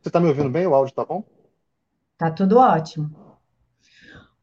Você 0.00 0.08
está 0.08 0.18
me 0.18 0.28
ouvindo 0.28 0.48
bem? 0.48 0.66
O 0.66 0.74
áudio 0.74 0.92
está 0.92 1.04
bom? 1.04 1.22
Tá 2.16 2.30
tudo 2.30 2.56
ótimo. 2.56 3.10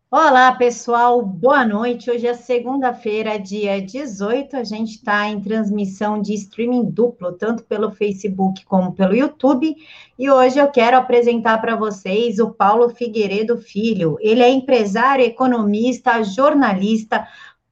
Olá, 0.10 0.52
pessoal, 0.54 1.26
boa 1.26 1.66
noite. 1.66 2.12
Hoje 2.12 2.28
é 2.28 2.36
segunda-feira, 2.36 3.40
dia 3.40 3.82
18. 3.82 4.56
A 4.56 4.64
gente 4.64 4.92
está 4.92 5.28
em 5.28 5.42
transmissão 5.42 6.22
de 6.22 6.36
streaming 6.36 6.92
duplo, 6.92 7.34
tanto 7.34 7.64
pelo 7.64 7.92
Facebook 7.92 8.64
como 8.66 8.94
pelo 8.94 9.16
YouTube. 9.16 9.76
E 10.18 10.30
hoje 10.30 10.60
eu 10.60 10.70
quero 10.70 10.96
apresentar 10.96 11.60
para 11.60 11.76
vocês 11.76 12.38
o 12.38 12.52
Paulo 12.52 12.90
Figueiredo 12.90 13.58
Filho. 13.58 14.16
Ele 14.22 14.44
é 14.44 14.50
empresário, 14.50 15.26
economista, 15.26 16.24
jornalista, 16.24 17.28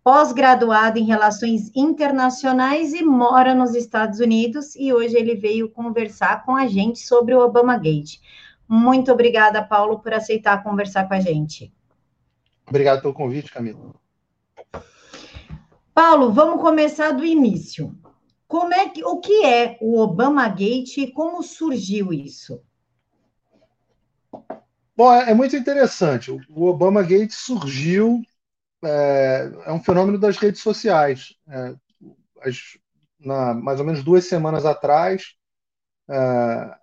pós-graduado 0.05 0.99
em 0.99 1.03
Relações 1.03 1.71
Internacionais 1.75 2.93
e 2.93 3.03
mora 3.03 3.55
nos 3.55 3.73
Estados 3.73 4.19
Unidos. 4.19 4.75
E 4.75 4.93
hoje 4.93 5.17
ele 5.17 5.33
veio 5.33 5.67
conversar 5.67 6.45
com 6.45 6.55
a 6.55 6.67
gente 6.67 6.99
sobre 6.99 7.33
o 7.33 7.39
Obama 7.39 7.75
Gate. 7.75 8.19
Muito 8.69 9.11
obrigada, 9.11 9.63
Paulo, 9.63 9.97
por 9.99 10.13
aceitar 10.13 10.61
conversar 10.61 11.07
com 11.07 11.15
a 11.15 11.19
gente. 11.19 11.73
Obrigado 12.69 13.01
pelo 13.01 13.15
convite, 13.15 13.51
Camila. 13.51 13.95
Paulo, 15.91 16.31
vamos 16.31 16.61
começar 16.61 17.11
do 17.11 17.25
início. 17.25 17.97
Como 18.47 18.75
é 18.75 18.87
que, 18.87 19.03
o 19.03 19.19
que 19.19 19.43
é 19.43 19.75
o 19.81 19.99
Obama 19.99 20.47
Gate 20.47 20.99
e 20.99 21.11
como 21.11 21.41
surgiu 21.41 22.13
isso? 22.13 22.61
Bom, 24.95 25.11
é, 25.11 25.31
é 25.31 25.33
muito 25.33 25.55
interessante. 25.55 26.29
O 26.31 26.65
Obama 26.65 27.01
Gate 27.01 27.31
surgiu, 27.31 28.21
é, 28.83 29.51
é 29.65 29.71
um 29.71 29.83
fenômeno 29.83 30.17
das 30.17 30.37
redes 30.37 30.61
sociais. 30.61 31.35
É, 31.47 31.75
as, 32.41 32.77
na, 33.19 33.53
mais 33.53 33.79
ou 33.79 33.85
menos 33.85 34.03
duas 34.03 34.25
semanas 34.25 34.65
atrás, 34.65 35.35
é, 36.09 36.15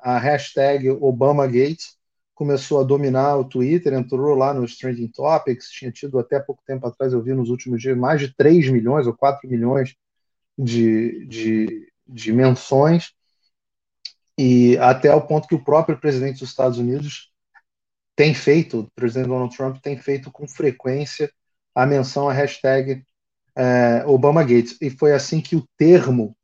a 0.00 0.18
hashtag 0.18 0.90
ObamaGate 0.90 2.00
começou 2.34 2.80
a 2.80 2.84
dominar 2.84 3.36
o 3.36 3.44
Twitter, 3.44 3.92
entrou 3.92 4.34
lá 4.34 4.52
nos 4.52 4.76
Trending 4.76 5.08
Topics, 5.08 5.70
tinha 5.70 5.92
tido 5.92 6.18
até 6.18 6.40
pouco 6.40 6.62
tempo 6.66 6.86
atrás, 6.86 7.12
eu 7.12 7.22
vi 7.22 7.32
nos 7.34 7.50
últimos 7.50 7.80
dias, 7.80 7.96
mais 7.96 8.20
de 8.20 8.34
3 8.34 8.68
milhões 8.68 9.06
ou 9.06 9.14
4 9.14 9.48
milhões 9.48 9.94
de, 10.58 11.24
de, 11.26 11.92
de 12.06 12.32
menções, 12.32 13.12
e 14.36 14.76
até 14.78 15.14
o 15.14 15.20
ponto 15.20 15.46
que 15.46 15.54
o 15.54 15.62
próprio 15.62 15.98
presidente 15.98 16.40
dos 16.40 16.48
Estados 16.48 16.78
Unidos 16.78 17.30
tem 18.16 18.34
feito, 18.34 18.80
o 18.80 18.90
presidente 18.92 19.28
Donald 19.28 19.56
Trump 19.56 19.76
tem 19.80 19.96
feito 19.96 20.30
com 20.30 20.48
frequência 20.48 21.30
a 21.74 21.86
menção 21.86 22.28
à 22.28 22.32
hashtag 22.32 23.04
é, 23.56 24.04
Obama 24.06 24.42
Gates. 24.42 24.76
E 24.80 24.90
foi 24.90 25.12
assim 25.12 25.40
que 25.40 25.56
o 25.56 25.66
termo 25.76 26.36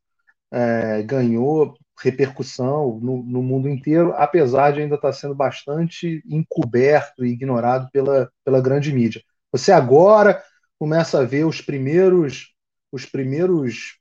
é, 0.50 1.02
ganhou 1.02 1.74
repercussão 2.00 2.98
no, 3.00 3.22
no, 3.22 3.42
mundo 3.42 3.68
inteiro, 3.68 4.14
apesar 4.16 4.72
de 4.72 4.80
ainda 4.80 4.94
estar 4.94 5.12
sendo 5.12 5.34
bastante 5.34 6.22
encoberto 6.28 7.24
e 7.24 7.30
ignorado 7.30 7.88
pela, 7.92 8.30
pela 8.44 8.60
grande 8.60 8.92
mídia. 8.92 9.22
Você 9.50 9.72
agora 9.72 10.42
começa 10.78 11.20
a 11.20 11.24
ver 11.24 11.44
os 11.44 11.60
primeiros 11.60 12.54
os 12.90 13.04
primeiros 13.04 13.98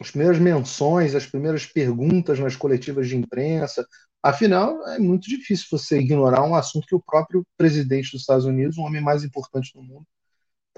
as 0.00 0.10
primeiras 0.10 0.38
menções, 0.38 1.14
as 1.14 1.26
primeiras 1.26 1.66
perguntas 1.66 2.38
nas 2.38 2.56
coletivas 2.56 3.08
de 3.08 3.16
imprensa. 3.16 3.86
Afinal, 4.22 4.86
é 4.88 4.98
muito 4.98 5.28
difícil 5.28 5.66
você 5.70 5.98
ignorar 5.98 6.42
um 6.42 6.54
assunto 6.54 6.86
que 6.86 6.94
o 6.94 7.02
próprio 7.02 7.44
presidente 7.56 8.12
dos 8.12 8.22
Estados 8.22 8.46
Unidos, 8.46 8.78
o 8.78 8.82
homem 8.82 9.02
mais 9.02 9.24
importante 9.24 9.72
do 9.74 9.82
mundo, 9.82 10.06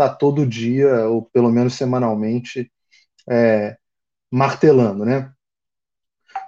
está 0.07 0.15
todo 0.15 0.47
dia, 0.47 1.09
ou 1.09 1.23
pelo 1.23 1.51
menos 1.51 1.75
semanalmente, 1.75 2.71
é, 3.29 3.77
martelando, 4.31 5.05
né? 5.05 5.33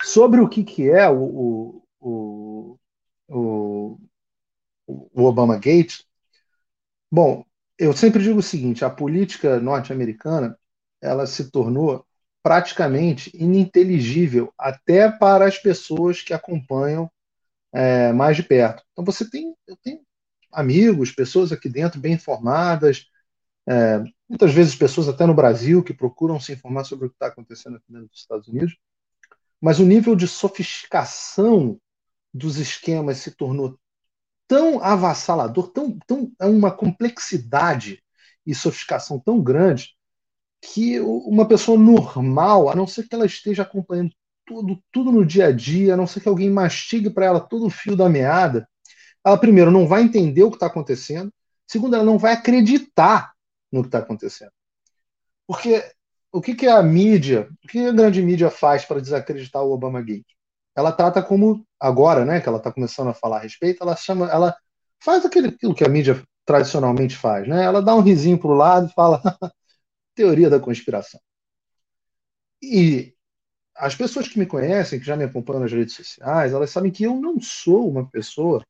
Sobre 0.02 0.40
o 0.40 0.48
que, 0.48 0.64
que 0.64 0.90
é 0.90 1.08
o, 1.08 1.82
o, 2.00 2.78
o, 3.28 3.98
o 4.86 5.24
Obama 5.24 5.58
Gate, 5.58 6.00
bom, 7.10 7.44
eu 7.78 7.92
sempre 7.92 8.22
digo 8.22 8.38
o 8.38 8.42
seguinte: 8.42 8.84
a 8.84 8.90
política 8.90 9.58
norte-americana 9.60 10.58
ela 11.00 11.26
se 11.26 11.50
tornou 11.50 12.04
praticamente 12.42 13.30
ininteligível 13.34 14.52
até 14.58 15.10
para 15.10 15.46
as 15.46 15.58
pessoas 15.58 16.20
que 16.22 16.34
acompanham 16.34 17.10
é, 17.72 18.12
mais 18.12 18.36
de 18.36 18.42
perto. 18.42 18.82
Então 18.92 19.04
você 19.04 19.28
tem, 19.28 19.54
eu 19.66 19.76
tenho 19.82 20.00
amigos, 20.52 21.10
pessoas 21.10 21.52
aqui 21.52 21.68
dentro 21.68 22.00
bem 22.00 22.14
informadas, 22.14 23.06
é, 23.68 24.02
muitas 24.28 24.52
vezes 24.52 24.74
pessoas 24.74 25.08
até 25.08 25.26
no 25.26 25.34
Brasil 25.34 25.82
que 25.82 25.94
procuram 25.94 26.38
se 26.38 26.52
informar 26.52 26.84
sobre 26.84 27.06
o 27.06 27.10
que 27.10 27.16
está 27.16 27.26
acontecendo 27.26 27.76
aqui 27.76 27.86
dentro 27.88 28.08
dos 28.08 28.20
Estados 28.20 28.48
Unidos 28.48 28.76
mas 29.64 29.78
o 29.78 29.84
nível 29.86 30.14
de 30.14 30.28
sofisticação 30.28 31.80
dos 32.34 32.58
esquemas 32.58 33.16
se 33.16 33.30
tornou 33.30 33.78
tão 34.46 34.78
avassalador, 34.84 35.68
tão, 35.68 35.98
tão 36.06 36.30
é 36.38 36.44
uma 36.44 36.70
complexidade 36.70 38.02
e 38.46 38.54
sofisticação 38.54 39.18
tão 39.18 39.40
grande 39.40 39.96
que 40.60 41.00
uma 41.00 41.48
pessoa 41.48 41.78
normal, 41.78 42.68
a 42.68 42.74
não 42.74 42.86
ser 42.86 43.08
que 43.08 43.14
ela 43.14 43.24
esteja 43.24 43.62
acompanhando 43.62 44.12
tudo, 44.44 44.78
tudo 44.92 45.10
no 45.10 45.24
dia 45.24 45.46
a 45.46 45.50
dia, 45.50 45.94
a 45.94 45.96
não 45.96 46.06
ser 46.06 46.20
que 46.20 46.28
alguém 46.28 46.50
mastigue 46.50 47.08
para 47.08 47.24
ela 47.24 47.40
todo 47.40 47.64
o 47.64 47.70
fio 47.70 47.96
da 47.96 48.06
meada, 48.06 48.68
ela 49.24 49.38
primeiro 49.38 49.70
não 49.70 49.88
vai 49.88 50.02
entender 50.02 50.42
o 50.42 50.50
que 50.50 50.56
está 50.56 50.66
acontecendo, 50.66 51.32
segundo, 51.66 51.94
ela 51.94 52.04
não 52.04 52.18
vai 52.18 52.34
acreditar 52.34 53.32
no 53.74 53.82
que 53.82 53.88
está 53.88 53.98
acontecendo. 53.98 54.52
Porque 55.46 55.84
o 56.32 56.40
que, 56.40 56.54
que 56.54 56.66
a 56.66 56.82
mídia, 56.82 57.48
o 57.62 57.68
que 57.68 57.78
a 57.86 57.92
grande 57.92 58.22
mídia 58.22 58.50
faz 58.50 58.84
para 58.84 59.00
desacreditar 59.00 59.62
o 59.62 59.72
Obama 59.72 60.00
Gate? 60.00 60.26
Ela 60.74 60.92
trata 60.92 61.22
como 61.22 61.66
agora, 61.78 62.24
né, 62.24 62.40
que 62.40 62.48
ela 62.48 62.58
está 62.58 62.72
começando 62.72 63.08
a 63.08 63.14
falar 63.14 63.38
a 63.38 63.40
respeito, 63.40 63.82
ela 63.82 63.94
chama, 63.96 64.28
ela 64.30 64.56
faz 65.02 65.24
aquilo, 65.24 65.48
aquilo 65.48 65.74
que 65.74 65.84
a 65.84 65.88
mídia 65.88 66.22
tradicionalmente 66.44 67.16
faz, 67.16 67.46
né? 67.48 67.64
Ela 67.64 67.80
dá 67.80 67.94
um 67.94 68.00
risinho 68.00 68.38
para 68.38 68.50
o 68.50 68.54
lado 68.54 68.88
e 68.88 68.92
fala 68.92 69.20
teoria 70.14 70.50
da 70.50 70.60
conspiração. 70.60 71.20
E 72.62 73.14
as 73.76 73.94
pessoas 73.94 74.28
que 74.28 74.38
me 74.38 74.46
conhecem, 74.46 74.98
que 74.98 75.06
já 75.06 75.16
me 75.16 75.24
acompanham 75.24 75.62
nas 75.62 75.72
redes 75.72 75.94
sociais, 75.94 76.52
elas 76.52 76.70
sabem 76.70 76.92
que 76.92 77.04
eu 77.04 77.14
não 77.16 77.40
sou 77.40 77.88
uma 77.88 78.08
pessoa 78.08 78.62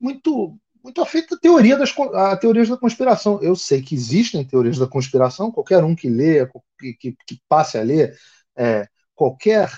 muito 0.00 0.58
muito 0.84 1.00
afeita 1.00 1.34
a, 1.34 1.38
teoria 1.38 1.78
das, 1.78 1.98
a 1.98 2.36
teorias 2.36 2.68
da 2.68 2.76
conspiração. 2.76 3.42
Eu 3.42 3.56
sei 3.56 3.80
que 3.80 3.94
existem 3.94 4.44
teorias 4.44 4.76
da 4.76 4.86
conspiração, 4.86 5.50
qualquer 5.50 5.82
um 5.82 5.96
que 5.96 6.10
lê, 6.10 6.46
que, 6.78 6.92
que, 6.92 7.16
que 7.26 7.40
passe 7.48 7.78
a 7.78 7.82
ler 7.82 8.14
é, 8.54 8.86
qualquer, 9.14 9.70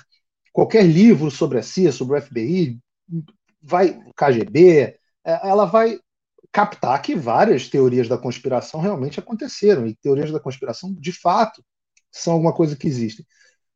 qualquer 0.53 0.83
livro 0.85 1.31
sobre 1.31 1.59
a 1.59 1.63
CIA, 1.63 1.93
sobre 1.93 2.19
o 2.19 2.21
FBI, 2.21 2.81
vai 3.63 3.97
KGB, 4.17 4.99
é, 5.25 5.49
ela 5.49 5.65
vai 5.65 6.01
captar 6.51 7.01
que 7.01 7.15
várias 7.15 7.69
teorias 7.69 8.09
da 8.09 8.19
conspiração 8.19 8.81
realmente 8.81 9.21
aconteceram, 9.21 9.87
e 9.87 9.95
teorias 9.95 10.33
da 10.33 10.41
conspiração, 10.41 10.93
de 10.93 11.13
fato, 11.13 11.63
são 12.11 12.33
alguma 12.33 12.53
coisa 12.53 12.75
que 12.75 12.89
existem. 12.89 13.25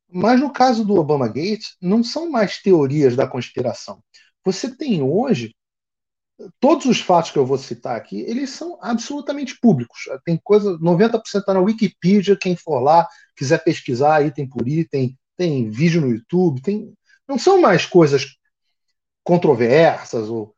Mas 0.08 0.40
no 0.40 0.52
caso 0.52 0.84
do 0.84 0.96
Obama 0.96 1.28
Gate, 1.28 1.66
não 1.80 2.02
são 2.02 2.28
mais 2.28 2.60
teorias 2.60 3.14
da 3.14 3.26
conspiração. 3.28 4.02
Você 4.44 4.74
tem 4.74 5.00
hoje 5.02 5.54
todos 6.58 6.86
os 6.86 7.00
fatos 7.00 7.30
que 7.30 7.38
eu 7.38 7.46
vou 7.46 7.58
citar 7.58 7.96
aqui, 7.96 8.20
eles 8.22 8.50
são 8.50 8.78
absolutamente 8.80 9.58
públicos. 9.60 10.00
Tem 10.24 10.38
coisa, 10.42 10.78
90% 10.78 11.20
está 11.34 11.54
na 11.54 11.60
Wikipedia, 11.60 12.36
quem 12.36 12.56
for 12.56 12.80
lá, 12.80 13.06
quiser 13.36 13.62
pesquisar 13.62 14.24
item 14.24 14.48
por 14.48 14.66
item, 14.66 15.16
tem 15.36 15.70
vídeo 15.70 16.00
no 16.00 16.10
YouTube, 16.10 16.62
tem, 16.62 16.92
não 17.28 17.38
são 17.38 17.60
mais 17.60 17.86
coisas 17.86 18.26
controversas. 19.22 20.28
Ou, 20.28 20.54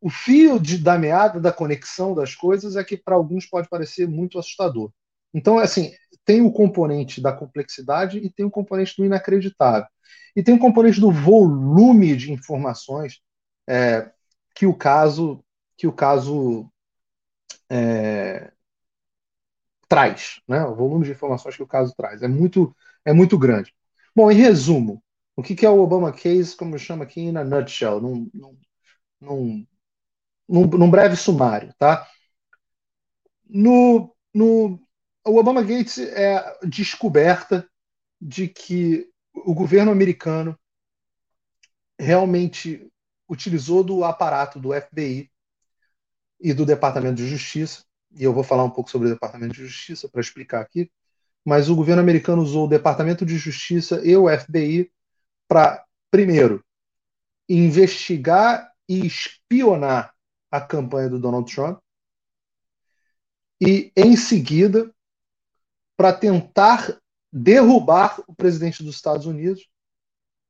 o 0.00 0.10
fio 0.10 0.58
de, 0.58 0.78
da 0.78 0.98
meada 0.98 1.40
da 1.40 1.52
conexão 1.52 2.14
das 2.14 2.34
coisas 2.34 2.76
é 2.76 2.84
que 2.84 2.96
para 2.96 3.14
alguns 3.14 3.46
pode 3.46 3.68
parecer 3.68 4.08
muito 4.08 4.38
assustador. 4.38 4.90
Então, 5.32 5.58
assim, 5.58 5.92
tem 6.24 6.40
o 6.40 6.50
componente 6.50 7.20
da 7.20 7.32
complexidade 7.32 8.18
e 8.18 8.30
tem 8.30 8.44
o 8.44 8.50
componente 8.50 8.94
do 8.96 9.04
inacreditável. 9.04 9.86
E 10.34 10.42
tem 10.42 10.54
o 10.54 10.58
componente 10.58 11.00
do 11.00 11.10
volume 11.10 12.16
de 12.16 12.32
informações. 12.32 13.20
É, 13.68 14.10
que 14.56 14.66
o 14.66 14.74
caso 14.74 15.44
que 15.76 15.86
o 15.86 15.92
caso 15.92 16.72
é, 17.70 18.50
traz, 19.88 20.40
né? 20.48 20.64
O 20.64 20.74
volume 20.74 21.04
de 21.04 21.12
informações 21.12 21.54
que 21.54 21.62
o 21.62 21.66
caso 21.66 21.94
traz 21.96 22.22
é 22.22 22.28
muito 22.28 22.74
é 23.04 23.12
muito 23.12 23.38
grande. 23.38 23.74
Bom, 24.14 24.30
em 24.30 24.34
resumo, 24.34 25.02
o 25.36 25.42
que 25.42 25.66
é 25.66 25.70
o 25.70 25.80
Obama 25.80 26.12
Case, 26.12 26.56
como 26.56 26.74
eu 26.74 26.78
chamo 26.78 27.02
aqui 27.02 27.30
na 27.30 27.44
nutshell, 27.44 28.00
num, 28.00 28.30
num, 28.32 28.58
num, 29.20 29.66
num, 30.48 30.90
breve 30.90 31.14
sumário, 31.16 31.74
tá? 31.78 32.08
No, 33.48 34.16
no, 34.34 34.80
o 35.24 35.38
Obama 35.38 35.62
Gates 35.62 35.98
é 35.98 36.36
a 36.36 36.58
descoberta 36.64 37.68
de 38.20 38.48
que 38.48 39.08
o 39.34 39.54
governo 39.54 39.92
americano 39.92 40.58
realmente 41.98 42.90
utilizou 43.28 43.82
do 43.82 44.04
aparato 44.04 44.58
do 44.58 44.72
FBI 44.72 45.30
e 46.40 46.52
do 46.52 46.66
Departamento 46.66 47.16
de 47.16 47.28
Justiça, 47.28 47.84
e 48.12 48.22
eu 48.22 48.32
vou 48.32 48.44
falar 48.44 48.64
um 48.64 48.70
pouco 48.70 48.90
sobre 48.90 49.08
o 49.08 49.10
Departamento 49.12 49.54
de 49.54 49.66
Justiça 49.66 50.08
para 50.08 50.20
explicar 50.20 50.60
aqui, 50.60 50.90
mas 51.44 51.68
o 51.68 51.76
governo 51.76 52.02
americano 52.02 52.42
usou 52.42 52.66
o 52.66 52.68
Departamento 52.68 53.24
de 53.24 53.36
Justiça 53.38 54.00
e 54.04 54.16
o 54.16 54.26
FBI 54.28 54.90
para, 55.48 55.84
primeiro, 56.10 56.64
investigar 57.48 58.72
e 58.88 59.06
espionar 59.06 60.14
a 60.50 60.60
campanha 60.60 61.08
do 61.08 61.18
Donald 61.18 61.52
Trump 61.52 61.78
e, 63.60 63.92
em 63.96 64.16
seguida, 64.16 64.92
para 65.96 66.12
tentar 66.12 66.98
derrubar 67.32 68.22
o 68.26 68.34
presidente 68.34 68.82
dos 68.82 68.96
Estados 68.96 69.26
Unidos, 69.26 69.68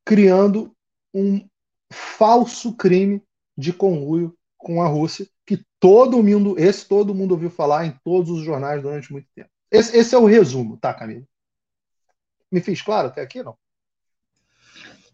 criando 0.04 0.74
um 1.12 1.46
falso 1.92 2.74
crime 2.74 3.22
de 3.56 3.72
conluio 3.72 4.36
com 4.56 4.82
a 4.82 4.88
Rússia, 4.88 5.26
que 5.44 5.64
todo 5.78 6.22
mundo, 6.22 6.58
esse 6.58 6.86
todo 6.88 7.14
mundo 7.14 7.32
ouviu 7.32 7.50
falar 7.50 7.86
em 7.86 7.98
todos 8.04 8.30
os 8.30 8.44
jornais 8.44 8.82
durante 8.82 9.12
muito 9.12 9.28
tempo. 9.34 9.50
Esse, 9.70 9.96
esse 9.96 10.14
é 10.14 10.18
o 10.18 10.26
resumo, 10.26 10.76
tá, 10.76 10.92
Camila? 10.92 11.24
Me 12.50 12.60
fiz 12.60 12.82
claro 12.82 13.08
até 13.08 13.20
aqui, 13.20 13.42
não? 13.42 13.56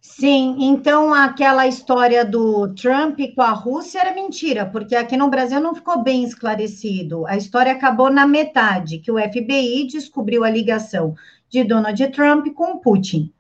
Sim, 0.01 0.57
então 0.61 1.15
aquela 1.15 1.67
história 1.67 2.25
do 2.25 2.75
Trump 2.75 3.19
com 3.35 3.43
a 3.43 3.53
Rússia 3.53 4.01
era 4.01 4.15
mentira, 4.15 4.67
porque 4.67 4.95
aqui 4.95 5.17
no 5.17 5.31
Brasil 5.31 5.61
não 5.61 5.75
ficou 5.75 6.03
bem 6.03 6.25
esclarecido. 6.25 7.27
A 7.27 7.37
história 7.37 7.73
acabou 7.73 8.11
na 8.11 8.27
metade, 8.27 8.99
que 8.99 9.11
o 9.11 9.19
FBI 9.19 9.87
descobriu 9.87 10.45
a 10.45 10.51
ligação 10.51 11.15
de 11.49 11.65
Donald 11.65 12.07
Trump 12.09 12.47
com 12.53 12.79
Putin. 12.79 13.33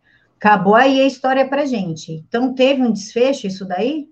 Acabou 0.42 0.74
aí 0.74 1.00
a 1.00 1.06
história 1.06 1.48
para 1.48 1.64
gente. 1.64 2.10
Então 2.10 2.52
teve 2.52 2.82
um 2.82 2.92
desfecho 2.92 3.46
isso 3.46 3.64
daí? 3.64 4.08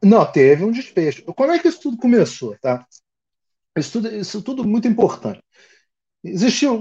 Não, 0.00 0.24
teve 0.24 0.62
um 0.62 0.70
desfecho. 0.70 1.24
Como 1.34 1.50
é 1.50 1.58
que 1.58 1.66
isso 1.66 1.80
tudo 1.80 1.96
começou, 1.96 2.56
tá? 2.60 2.86
Isso 3.76 3.90
tudo, 3.90 4.14
isso 4.14 4.40
tudo 4.42 4.64
muito 4.64 4.86
importante. 4.86 5.42
Existiu 6.22 6.80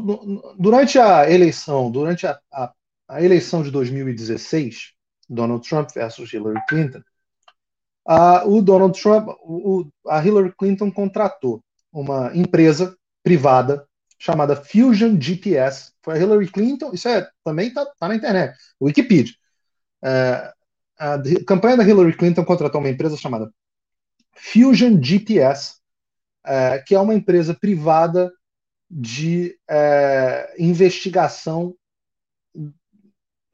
durante 0.59 0.99
a 0.99 1.27
eleição, 1.27 1.89
durante 1.89 2.27
a, 2.27 2.39
a, 2.53 2.71
a 3.07 3.23
eleição 3.23 3.63
de 3.63 3.71
2016 3.71 4.93
Donald 5.27 5.67
Trump 5.67 5.89
versus 5.95 6.31
Hillary 6.31 6.61
Clinton, 6.69 7.01
a, 8.07 8.45
o 8.45 8.61
Donald 8.61 9.01
Trump, 9.01 9.29
o, 9.43 9.87
a 10.07 10.23
Hillary 10.23 10.53
Clinton 10.55 10.91
contratou 10.91 11.63
uma 11.91 12.31
empresa 12.37 12.95
privada 13.23 13.83
chamada 14.19 14.55
Fusion 14.55 15.19
GPS. 15.19 15.90
Foi 16.03 16.15
a 16.15 16.17
Hillary 16.17 16.49
Clinton, 16.49 16.91
isso 16.93 17.07
é, 17.07 17.29
também 17.43 17.67
está 17.67 17.85
tá 17.99 18.07
na 18.07 18.15
internet, 18.15 18.57
Wikipedia. 18.81 19.35
É, 20.03 20.51
a 20.97 21.17
campanha 21.45 21.77
da 21.77 21.83
Hillary 21.83 22.15
Clinton 22.15 22.43
contratou 22.43 22.79
uma 22.79 22.89
empresa 22.89 23.15
chamada 23.17 23.51
Fusion 24.35 25.01
GPS, 25.01 25.75
é, 26.43 26.79
que 26.79 26.95
é 26.95 26.99
uma 26.99 27.13
empresa 27.13 27.53
privada 27.53 28.31
de 28.89 29.57
é, 29.69 30.55
investigação, 30.59 31.75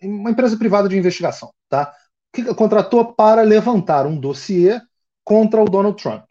uma 0.02 0.32
empresa 0.32 0.58
privada 0.58 0.88
de 0.88 0.98
investigação 0.98 1.54
tá? 1.70 1.94
que 2.34 2.44
contratou 2.54 3.14
para 3.14 3.42
levantar 3.42 4.06
um 4.06 4.20
dossiê 4.20 4.82
contra 5.24 5.62
o 5.62 5.66
Donald 5.66 6.02
Trump. 6.02 6.26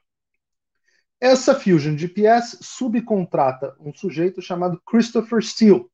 Essa 1.21 1.55
Fusion 1.55 1.97
GPS 1.97 2.59
subcontrata 2.61 3.75
um 3.81 3.93
sujeito 3.95 4.43
chamado 4.43 4.81
Christopher 4.87 5.43
Steele. 5.43 5.87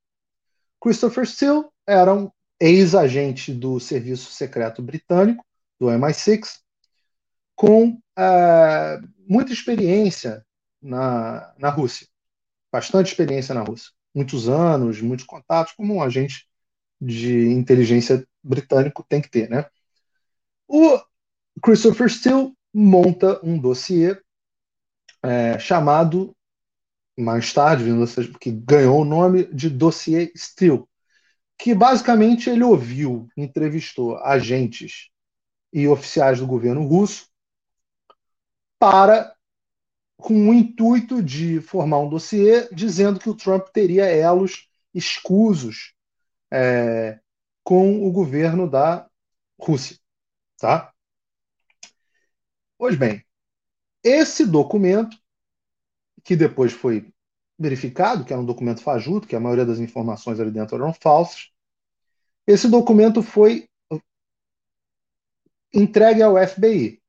Christopher 0.83 1.25
Steele 1.25 1.65
era 1.87 2.13
um 2.13 2.29
ex-agente 2.59 3.55
do 3.55 3.79
Serviço 3.79 4.33
Secreto 4.33 4.83
Britânico, 4.83 5.45
do 5.79 5.87
MI6, 5.87 6.59
com 7.55 7.91
uh, 7.91 9.09
muita 9.25 9.53
experiência 9.53 10.45
na, 10.83 11.55
na 11.57 11.71
Rússia. 11.71 12.09
Bastante 12.73 13.09
experiência 13.09 13.55
na 13.55 13.63
Rússia. 13.63 13.93
Muitos 14.13 14.49
anos, 14.49 15.01
muitos 15.01 15.25
contatos, 15.25 15.73
como 15.75 15.95
um 15.95 16.03
agente 16.03 16.49
de 17.01 17.49
inteligência 17.51 18.27
britânico 18.43 19.05
tem 19.09 19.23
que 19.23 19.31
ter, 19.31 19.49
né? 19.49 19.67
O 20.67 21.01
Christopher 21.63 22.09
Steele 22.09 22.53
monta 22.75 23.41
um 23.45 23.57
dossiê 23.57 24.21
é, 25.23 25.59
chamado, 25.61 26.35
mais 27.17 27.53
tarde, 27.53 27.85
que 28.41 28.51
ganhou 28.51 29.01
o 29.03 29.05
nome 29.05 29.45
de 29.53 29.69
dossiê 29.69 30.33
Steele, 30.37 30.85
que 31.59 31.75
basicamente 31.75 32.51
ele 32.51 32.65
ouviu, 32.65 33.29
entrevistou 33.37 34.17
agentes 34.19 35.11
e 35.73 35.87
oficiais 35.87 36.39
do 36.39 36.47
governo 36.47 36.87
russo 36.87 37.27
para 38.79 39.35
com 40.17 40.51
o 40.51 40.55
intuito 40.55 41.23
de 41.23 41.61
formar 41.61 41.99
um 41.99 42.09
dossiê 42.09 42.69
dizendo 42.73 43.19
que 43.19 43.29
o 43.29 43.35
Trump 43.35 43.69
teria 43.73 44.05
elos 44.05 44.69
escusos 44.95 45.95
é, 46.51 47.19
com 47.65 48.07
o 48.07 48.13
governo 48.13 48.69
da 48.69 49.09
Rússia. 49.59 49.97
Tá? 50.59 50.93
Pois 52.77 52.97
bem, 52.97 53.25
esse 54.03 54.45
documento, 54.45 55.17
que 56.25 56.37
depois 56.37 56.73
foi 56.73 57.13
verificado, 57.59 58.25
que 58.25 58.33
era 58.33 58.43
um 58.43 58.47
documento 58.47 58.83
fajuto, 58.83 59.27
que 59.27 59.37
a 59.37 59.41
maioria 59.41 59.67
das 59.67 59.79
informações 59.79 60.41
ali 60.41 60.51
dentro 60.51 60.77
eram 60.77 60.93
falsas, 60.93 61.51
esse 62.47 62.69
documento 62.69 63.23
foi 63.23 63.69
entregue 65.73 66.23
ao 66.23 66.37
FBI. 66.37 67.01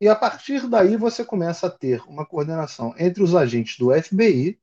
E 0.00 0.08
a 0.08 0.16
partir 0.16 0.68
daí 0.68 0.96
você 0.96 1.24
começa 1.24 1.66
a 1.66 1.70
ter 1.70 2.02
uma 2.08 2.26
coordenação 2.26 2.94
entre 2.98 3.22
os 3.22 3.34
agentes 3.34 3.78
do 3.78 3.90
FBI, 3.90 4.58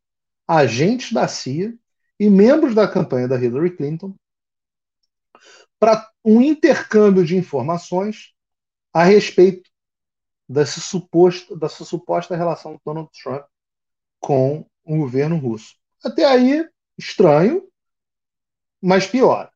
agentes 0.48 1.14
da 1.14 1.28
CIA 1.28 1.78
e 2.20 2.30
membros 2.30 2.74
da 2.74 2.88
campanha 2.88 3.28
da 3.28 3.38
Hillary 3.38 3.76
Clinton 3.76 4.16
para 5.80 6.10
um 6.26 6.42
intercâmbio 6.42 7.24
de 7.24 7.38
informações 7.38 8.34
a 8.92 9.04
respeito 9.04 9.70
dessa 10.50 10.80
suposta, 10.80 11.56
dessa 11.56 11.86
suposta 11.86 12.36
relação 12.36 12.74
do 12.74 12.82
Donald 12.84 13.10
Trump 13.22 13.46
com 14.28 14.66
o 14.84 14.98
governo 14.98 15.38
russo. 15.38 15.78
Até 16.04 16.26
aí, 16.26 16.68
estranho, 16.98 17.66
mas 18.82 19.08
pior. 19.08 19.50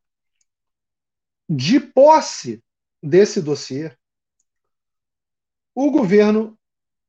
De 1.49 1.77
posse 1.77 2.63
desse 3.03 3.41
dossiê, 3.41 3.91
o 5.75 5.91
governo, 5.91 6.57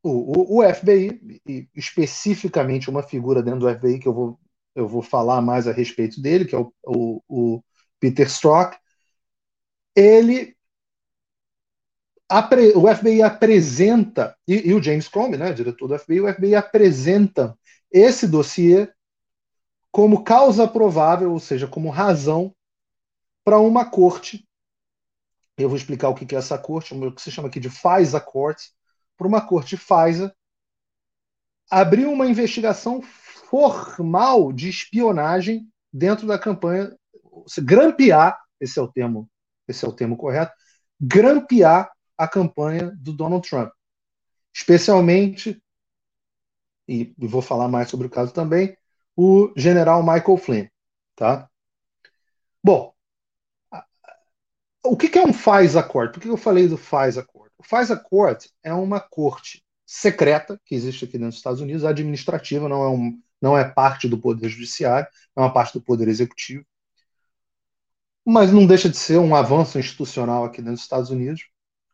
o, 0.02 0.58
o, 0.58 0.74
FBI, 0.74 1.70
especificamente 1.72 2.90
uma 2.90 3.04
figura 3.04 3.40
dentro 3.40 3.60
do 3.60 3.78
FBI 3.78 4.00
que 4.00 4.08
eu 4.08 4.12
vou, 4.12 4.40
eu 4.74 4.88
vou 4.88 5.00
falar 5.00 5.40
mais 5.40 5.68
a 5.68 5.72
respeito 5.72 6.20
dele, 6.20 6.46
que 6.46 6.56
é 6.56 6.58
o, 6.58 6.72
o, 6.84 7.22
o 7.28 7.64
Peter 8.00 8.26
Strzok, 8.26 8.76
ele 9.94 10.56
o 12.74 12.94
FBI 12.94 13.22
apresenta, 13.22 14.36
e, 14.46 14.68
e, 14.70 14.74
o 14.74 14.82
James 14.82 15.08
Comey, 15.08 15.38
né, 15.38 15.52
diretor 15.52 15.88
do 15.88 15.98
FBI, 15.98 16.20
o 16.20 16.32
FBI 16.32 16.54
apresenta 16.54 17.56
esse 17.90 18.26
dossiê 18.26 18.88
como 19.90 20.24
causa 20.24 20.66
provável, 20.66 21.32
ou 21.32 21.38
seja, 21.38 21.66
como 21.66 21.90
razão 21.90 22.54
para 23.44 23.58
uma 23.58 23.84
corte. 23.84 24.48
Eu 25.58 25.68
vou 25.68 25.76
explicar 25.76 26.08
o 26.08 26.14
que 26.14 26.34
é 26.34 26.38
essa 26.38 26.56
corte, 26.56 26.94
o 26.94 27.12
que 27.12 27.20
se 27.20 27.30
chama 27.30 27.48
aqui 27.48 27.60
de 27.60 27.68
FISA 27.68 28.18
Court, 28.18 28.58
para 29.16 29.26
uma 29.26 29.46
corte 29.46 29.76
FISA 29.76 30.34
abrir 31.70 32.06
uma 32.06 32.26
investigação 32.26 33.02
formal 33.02 34.52
de 34.52 34.68
espionagem 34.68 35.68
dentro 35.92 36.26
da 36.26 36.38
campanha, 36.38 36.96
grampear, 37.58 38.38
esse 38.58 38.78
é 38.78 38.82
o 38.82 38.88
termo 38.88 39.28
esse 39.68 39.84
é 39.84 39.88
o 39.88 39.92
termo 39.92 40.16
correto, 40.16 40.52
grampear 41.00 41.91
a 42.16 42.28
campanha 42.28 42.90
do 42.96 43.12
Donald 43.12 43.48
Trump. 43.48 43.70
Especialmente, 44.54 45.62
e 46.86 47.14
vou 47.18 47.42
falar 47.42 47.68
mais 47.68 47.88
sobre 47.88 48.06
o 48.06 48.10
caso 48.10 48.32
também, 48.32 48.76
o 49.16 49.52
general 49.56 50.02
Michael 50.02 50.36
Flynn. 50.36 50.66
Tá? 51.16 51.48
Bom, 52.62 52.94
o 54.84 54.96
que 54.96 55.18
é 55.18 55.22
um 55.22 55.32
FISA 55.32 55.82
Court? 55.82 56.12
Por 56.12 56.20
que 56.20 56.28
eu 56.28 56.36
falei 56.36 56.68
do 56.68 56.76
FISA 56.76 57.22
Court? 57.22 57.52
O 57.58 57.62
FISA 57.62 57.96
Court 57.96 58.46
é 58.62 58.72
uma 58.72 59.00
corte 59.00 59.64
secreta 59.86 60.60
que 60.64 60.74
existe 60.74 61.04
aqui 61.04 61.18
nos 61.18 61.36
Estados 61.36 61.60
Unidos, 61.60 61.84
administrativa, 61.84 62.68
não 62.68 62.82
é, 62.82 62.88
um, 62.88 63.22
não 63.40 63.56
é 63.56 63.64
parte 63.64 64.08
do 64.08 64.18
Poder 64.18 64.48
Judiciário, 64.48 65.06
é 65.36 65.40
uma 65.40 65.52
parte 65.52 65.74
do 65.74 65.82
Poder 65.82 66.08
Executivo 66.08 66.64
mas 68.24 68.52
não 68.52 68.66
deixa 68.66 68.88
de 68.88 68.96
ser 68.96 69.18
um 69.18 69.34
avanço 69.34 69.78
institucional 69.78 70.44
aqui 70.44 70.62
dos 70.62 70.80
Estados 70.80 71.10
Unidos. 71.10 71.48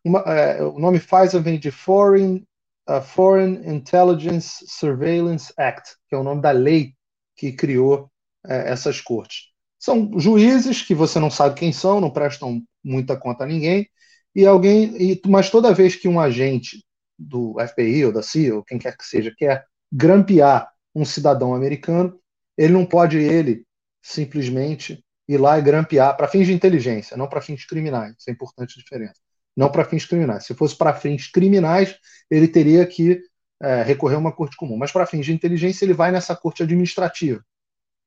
Uma, 0.04 0.20
é, 0.20 0.62
o 0.62 0.78
nome 0.78 0.98
FISA 0.98 1.40
vem 1.40 1.58
de 1.58 1.70
Foreign, 1.70 2.44
uh, 2.88 3.02
Foreign 3.02 3.60
Intelligence 3.68 4.64
Surveillance 4.66 5.52
Act, 5.56 5.96
que 6.08 6.14
é 6.14 6.18
o 6.18 6.22
nome 6.22 6.40
da 6.40 6.50
lei 6.50 6.94
que 7.36 7.52
criou 7.52 8.10
é, 8.46 8.70
essas 8.70 9.00
cortes. 9.00 9.48
São 9.78 10.18
juízes 10.18 10.82
que 10.82 10.94
você 10.94 11.20
não 11.20 11.30
sabe 11.30 11.54
quem 11.58 11.72
são, 11.72 12.00
não 12.00 12.10
prestam 12.10 12.62
muita 12.82 13.16
conta 13.16 13.44
a 13.44 13.46
ninguém, 13.46 13.88
e 14.34 14.46
alguém, 14.46 14.96
e, 15.00 15.20
mas 15.26 15.50
toda 15.50 15.74
vez 15.74 15.96
que 15.96 16.08
um 16.08 16.20
agente 16.20 16.84
do 17.18 17.56
FBI 17.58 18.04
ou 18.06 18.12
da 18.12 18.22
CIA, 18.22 18.56
ou 18.56 18.64
quem 18.64 18.78
quer 18.78 18.96
que 18.96 19.04
seja, 19.04 19.34
quer 19.36 19.64
grampear 19.92 20.70
um 20.94 21.04
cidadão 21.04 21.54
americano, 21.54 22.18
ele 22.56 22.72
não 22.72 22.84
pode 22.84 23.18
ele 23.18 23.64
simplesmente 24.02 25.04
ir 25.28 25.38
lá 25.38 25.58
e 25.58 25.62
grampear 25.62 26.16
para 26.16 26.28
fins 26.28 26.46
de 26.46 26.52
inteligência, 26.52 27.16
não 27.16 27.28
para 27.28 27.40
fins 27.40 27.64
criminais. 27.64 28.14
Isso 28.18 28.30
é 28.30 28.32
importante 28.32 28.78
diferença. 28.78 29.20
Não 29.58 29.68
para 29.72 29.84
fins 29.84 30.04
criminais. 30.04 30.46
Se 30.46 30.54
fosse 30.54 30.76
para 30.76 30.94
fins 30.94 31.26
criminais, 31.26 31.98
ele 32.30 32.46
teria 32.46 32.86
que 32.86 33.20
é, 33.60 33.82
recorrer 33.82 34.14
a 34.14 34.18
uma 34.18 34.30
corte 34.30 34.56
comum. 34.56 34.76
Mas 34.76 34.92
para 34.92 35.04
fins 35.04 35.26
de 35.26 35.32
inteligência, 35.32 35.84
ele 35.84 35.92
vai 35.92 36.12
nessa 36.12 36.36
corte 36.36 36.62
administrativa. 36.62 37.44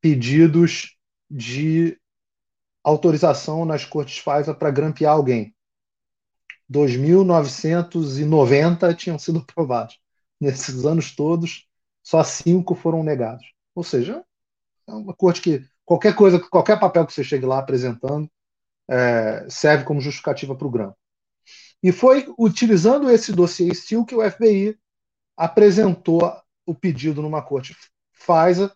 pedidos 0.02 0.98
de 1.32 1.98
autorização 2.84 3.64
nas 3.64 3.86
cortes 3.86 4.18
FISA 4.18 4.54
para 4.54 4.70
grampear 4.70 5.14
alguém. 5.14 5.56
2.990 6.70 8.94
tinham 8.96 9.18
sido 9.18 9.40
aprovados. 9.40 9.98
Nesses 10.40 10.86
anos 10.86 11.16
todos, 11.16 11.68
só 12.04 12.24
cinco 12.24 12.76
foram 12.76 13.02
negados. 13.02 13.46
Ou 13.74 13.84
seja, 13.84 14.24
é 14.86 14.92
uma 14.92 15.14
corte 15.14 15.42
que 15.42 15.66
qualquer 15.86 16.14
coisa, 16.16 16.38
qualquer 16.38 16.78
papel 16.78 17.08
que 17.08 17.14
você 17.14 17.24
chegue 17.24 17.46
lá 17.46 17.60
apresentando 17.60 18.30
é, 18.90 19.48
serve 19.50 19.86
como 19.86 20.02
justificativa 20.02 20.54
para 20.54 20.68
o 20.68 20.72
grampo. 20.72 20.98
E 21.84 21.92
foi 21.92 22.34
utilizando 22.40 23.12
esse 23.12 23.34
dossiê 23.34 23.76
Steele 23.76 24.06
que 24.06 24.16
o 24.16 24.32
FBI 24.32 24.80
apresentou 25.36 26.34
o 26.66 26.74
pedido 26.74 27.22
numa 27.22 27.42
corte 27.42 27.76
FISA 28.14 28.74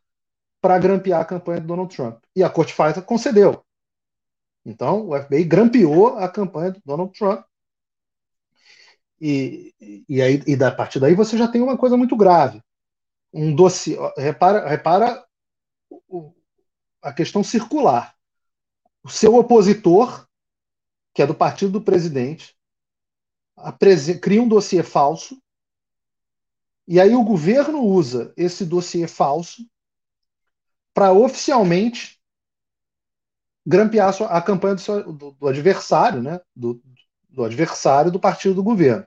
para 0.59 0.77
grampear 0.77 1.21
a 1.21 1.25
campanha 1.25 1.61
do 1.61 1.67
Donald 1.67 1.95
Trump. 1.95 2.21
E 2.35 2.43
a 2.43 2.49
corte 2.49 2.73
FISA 2.73 3.01
concedeu. 3.01 3.63
Então, 4.65 5.07
o 5.07 5.17
FBI 5.17 5.45
grampeou 5.45 6.17
a 6.17 6.27
campanha 6.27 6.71
do 6.71 6.81
Donald 6.83 7.17
Trump. 7.17 7.45
E, 9.21 9.73
e, 10.09 10.21
aí, 10.21 10.43
e 10.45 10.57
da 10.57 10.69
partir 10.69 10.99
daí 10.99 11.15
você 11.15 11.37
já 11.37 11.47
tem 11.47 11.61
uma 11.61 11.77
coisa 11.77 11.95
muito 11.95 12.17
grave. 12.17 12.61
Um 13.33 13.55
dossiê. 13.55 13.97
Repara, 14.17 14.67
repara 14.67 15.25
a 17.01 17.13
questão 17.13 17.41
circular. 17.41 18.13
O 19.01 19.09
seu 19.09 19.35
opositor, 19.35 20.27
que 21.13 21.21
é 21.21 21.25
do 21.25 21.33
partido 21.33 21.71
do 21.71 21.81
presidente, 21.81 22.56
cria 24.21 24.41
um 24.41 24.47
dossiê 24.47 24.83
falso, 24.83 25.41
e 26.87 27.01
aí 27.01 27.13
o 27.13 27.23
governo 27.23 27.83
usa 27.83 28.33
esse 28.37 28.65
dossiê 28.65 29.07
falso 29.07 29.67
para 30.93 31.11
oficialmente 31.11 32.17
grampear 33.65 34.15
a 34.29 34.41
campanha 34.41 34.75
do, 34.75 34.81
seu, 34.81 35.13
do, 35.13 35.31
do 35.31 35.47
adversário, 35.47 36.23
né? 36.23 36.39
Do, 36.55 36.81
do, 37.29 37.43
adversário 37.43 38.09
do 38.09 38.19
partido 38.19 38.55
do 38.55 38.63
governo. 38.63 39.05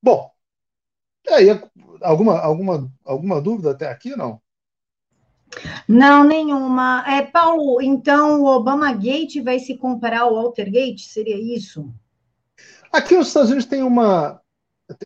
Bom, 0.00 0.30
aí 1.28 1.48
alguma, 2.00 2.38
alguma, 2.38 2.92
alguma 3.04 3.40
dúvida 3.40 3.72
até 3.72 3.90
aqui, 3.90 4.14
não? 4.14 4.40
Não, 5.88 6.22
nenhuma. 6.22 7.04
É, 7.06 7.22
Paulo, 7.22 7.82
então 7.82 8.42
o 8.42 8.46
Obama 8.46 8.92
Gate 8.92 9.42
vai 9.42 9.58
se 9.58 9.76
comparar 9.76 10.20
ao 10.20 10.34
Watergate? 10.34 11.08
Seria 11.08 11.36
isso? 11.36 11.92
Aqui 12.92 13.16
nos 13.16 13.28
Estados 13.28 13.50
Unidos 13.50 13.66
tem 13.66 13.82
uma. 13.82 14.40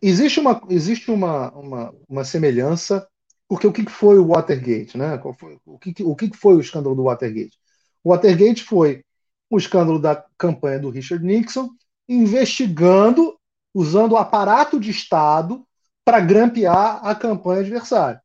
Existe 0.03 0.39
uma, 0.39 0.61
existe 0.69 1.11
uma, 1.11 1.51
uma, 1.53 1.95
uma 2.09 2.25
semelhança, 2.25 3.09
porque 3.49 3.67
o 3.67 3.73
que 3.73 3.89
foi 3.89 4.19
o 4.19 4.29
Watergate? 4.29 4.97
Né? 4.99 5.19
O, 5.65 5.79
que, 5.79 6.03
o 6.03 6.15
que 6.15 6.37
foi 6.37 6.55
o 6.55 6.61
escândalo 6.61 6.95
do 6.95 7.05
Watergate? 7.05 7.59
O 8.05 8.11
Watergate 8.11 8.63
foi 8.63 9.05
o 9.49 9.59
escândalo 9.59 9.99
da 9.99 10.25
campanha 10.39 10.79
do 10.79 10.91
Richard 10.91 11.25
Nixon, 11.25 11.71
investigando, 12.09 13.39
usando 13.75 14.13
o 14.13 14.17
aparato 14.17 14.79
de 14.79 14.91
Estado 14.91 15.67
para 16.05 16.21
grampear 16.21 17.05
a 17.05 17.15
campanha 17.15 17.61
adversária. 17.61 18.23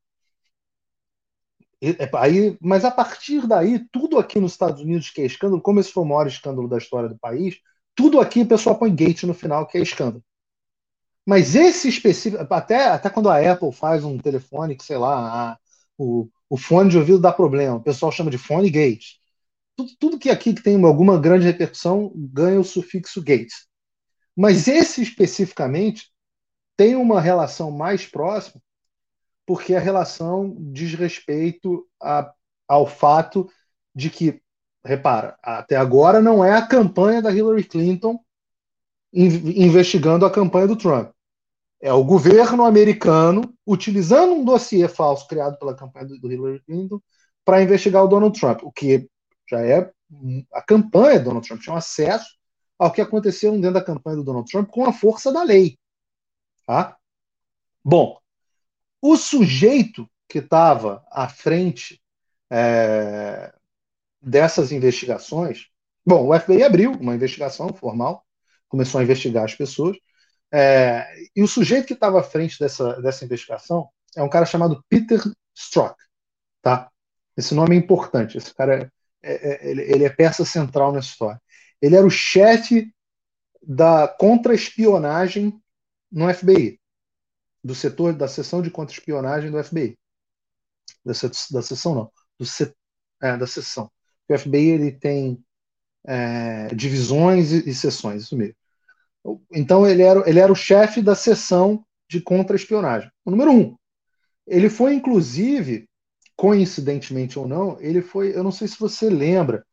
É, 1.82 2.10
aí, 2.16 2.58
mas 2.62 2.84
a 2.84 2.92
partir 2.92 3.46
daí, 3.48 3.80
tudo 3.92 4.18
aqui 4.18 4.40
nos 4.40 4.54
Estados 4.54 4.82
Unidos 4.82 5.10
que 5.10 5.22
é 5.22 5.26
escândalo, 5.26 5.62
como 5.62 5.80
esse 5.80 5.92
foi 5.92 6.04
o 6.04 6.08
maior 6.08 6.26
escândalo 6.28 6.68
da 6.68 6.78
história 6.78 7.10
do 7.10 7.18
país, 7.18 7.60
tudo 7.96 8.20
aqui 8.20 8.42
o 8.42 8.48
pessoal 8.48 8.78
põe 8.78 8.94
gate 8.94 9.24
no 9.24 9.34
final, 9.34 9.66
que 9.66 9.78
é 9.78 9.82
escândalo. 9.82 10.24
Mas 11.25 11.56
esse 11.56 11.90
específico, 11.90 12.46
até, 12.54 12.90
até 12.90 13.10
quando 13.10 13.30
a 13.30 13.40
Apple 13.52 13.72
faz 13.72 14.04
um 14.04 14.18
telefone 14.18 14.75
que, 14.75 14.84
sei 14.86 14.98
lá, 14.98 15.54
a, 15.54 15.58
o, 15.98 16.30
o 16.50 16.58
fone 16.58 16.90
de 16.90 16.98
ouvido 16.98 17.20
dá 17.20 17.32
problema, 17.32 17.78
o 17.78 17.84
pessoal 17.84 18.12
chama 18.12 18.30
de 18.30 18.38
fone 18.38 18.70
gate. 18.70 19.16
Tudo, 19.75 19.92
tudo 20.00 20.20
que 20.20 20.30
aqui 20.30 20.54
que 20.54 20.62
tem 20.62 20.82
alguma 20.84 21.20
grande 21.20 21.46
repercussão 21.46 22.12
ganha 22.16 22.60
o 22.60 22.64
sufixo 22.64 23.22
gate. 23.22 23.54
Mas 24.36 24.68
esse 24.68 25.02
especificamente 25.02 26.12
tem 26.78 26.96
uma 26.96 27.22
relação 27.22 27.72
mais 27.72 28.06
próxima, 28.06 28.62
porque 29.46 29.74
a 29.74 29.80
relação 29.80 30.56
diz 30.60 30.94
respeito 30.94 31.88
a, 32.02 32.32
ao 32.68 32.86
fato 32.86 33.50
de 33.96 34.10
que 34.10 34.42
repara, 34.86 35.36
até 35.42 35.75
agora 35.75 36.22
não 36.22 36.46
é 36.46 36.54
a 36.54 36.65
campanha 36.65 37.22
da 37.22 37.32
Hillary 37.32 37.63
Clinton 37.63 38.20
investigando 39.12 40.25
a 40.25 40.32
campanha 40.32 40.68
do 40.68 40.75
Trump. 40.75 41.12
É 41.82 41.92
o 41.92 42.04
governo 42.04 42.63
americano 42.63 43.54
utilizando 43.65 44.34
um 44.34 44.46
dossiê 44.46 44.88
falso 44.88 45.27
criado 45.27 45.58
pela 45.58 45.75
campanha 45.75 46.06
do 46.06 46.32
Hillary 46.32 46.62
Clinton 46.63 47.01
para 47.44 47.62
investigar 47.62 48.04
o 48.04 48.08
Donald 48.08 48.39
Trump, 48.39 48.63
o 48.63 48.72
que 48.72 49.10
já 49.50 49.62
é 49.62 49.92
a 50.54 50.62
campanha 50.62 51.20
do 51.20 51.25
Donald 51.25 51.48
Trump 51.48 51.62
tinha 51.62 51.75
acesso 51.75 52.36
ao 52.77 52.92
que 52.92 53.01
aconteceu 53.01 53.51
dentro 53.54 53.74
da 53.74 53.84
campanha 53.84 54.18
do 54.18 54.24
Donald 54.24 54.50
Trump 54.50 54.70
com 54.70 54.86
a 54.86 54.94
força 54.94 55.32
da 55.32 55.44
lei. 55.44 55.77
Tá? 56.65 56.98
Bom, 57.84 58.20
o 59.01 59.15
sujeito 59.15 60.10
que 60.27 60.39
estava 60.39 61.06
à 61.12 61.27
frente 61.30 62.01
é, 62.51 63.54
dessas 64.25 64.72
investigações, 64.72 65.67
bom, 66.03 66.27
o 66.27 66.39
FBI 66.39 66.63
abriu 66.63 66.91
uma 66.94 67.13
investigação 67.13 67.70
formal, 67.74 68.25
começou 68.67 69.00
a 69.00 69.03
investigar 69.03 69.44
as 69.44 69.53
pessoas, 69.53 69.96
é, 70.51 71.05
e 71.36 71.44
o 71.44 71.48
sujeito 71.48 71.86
que 71.86 71.94
estava 71.94 72.20
à 72.20 72.24
frente 72.24 72.58
dessa, 72.60 73.00
dessa 73.01 73.24
investigação 73.24 73.88
é 74.15 74.24
um 74.24 74.29
cara 74.29 74.46
chamado 74.46 74.84
Peter 74.89 75.22
Strzok, 75.53 75.96
tá? 76.62 76.89
Esse 77.38 77.53
nome 77.53 77.75
é 77.75 77.79
importante, 77.79 78.38
esse 78.38 78.53
cara 78.53 78.91
é, 79.22 79.34
é, 79.34 79.70
ele, 79.70 79.82
ele 79.84 80.03
é 80.05 80.10
peça 80.10 80.44
central 80.44 80.91
nessa 80.91 81.10
história. 81.10 81.41
Ele 81.82 81.96
era 81.96 82.05
o 82.05 82.10
chefe 82.10 82.91
da 83.62 84.08
contra-espionagem 84.08 85.62
no 86.12 86.34
FBI, 86.34 86.79
do 87.63 87.75
setor 87.75 88.13
da 88.13 88.27
seção 88.27 88.62
de 88.62 88.72
contra-espionagem 88.72 89.51
do 89.51 89.63
FBI. 89.63 89.98
Da, 91.03 91.13
da 91.51 91.62
seção 91.62 91.96
não, 91.96 92.12
do, 92.39 92.46
é, 93.22 93.38
da 93.38 93.48
seção. 93.48 93.91
O 94.27 94.38
FBI 94.38 94.70
ele 94.70 94.91
tem 94.91 95.44
é, 96.05 96.67
divisões 96.74 97.51
e, 97.51 97.67
e 97.67 97.72
isso 97.72 98.38
mesmo. 98.38 98.55
Então 99.51 99.88
ele 99.88 100.03
era, 100.03 100.29
ele 100.29 100.39
era 100.39 100.51
o 100.51 100.55
chefe 100.55 101.01
da 101.01 101.15
seção 101.15 101.84
de 102.08 102.22
contra-espionagem. 102.22 103.10
O 103.24 103.32
número 103.32 103.51
um. 103.51 103.75
Ele 104.46 104.70
foi, 104.70 104.94
inclusive, 104.94 105.89
coincidentemente 106.36 107.39
ou 107.39 107.48
não, 107.48 107.79
ele 107.79 108.01
foi, 108.01 108.36
eu 108.36 108.44
não 108.44 108.51
sei 108.51 108.67
se 108.67 108.79
você 108.79 109.10
lembra, 109.10 109.65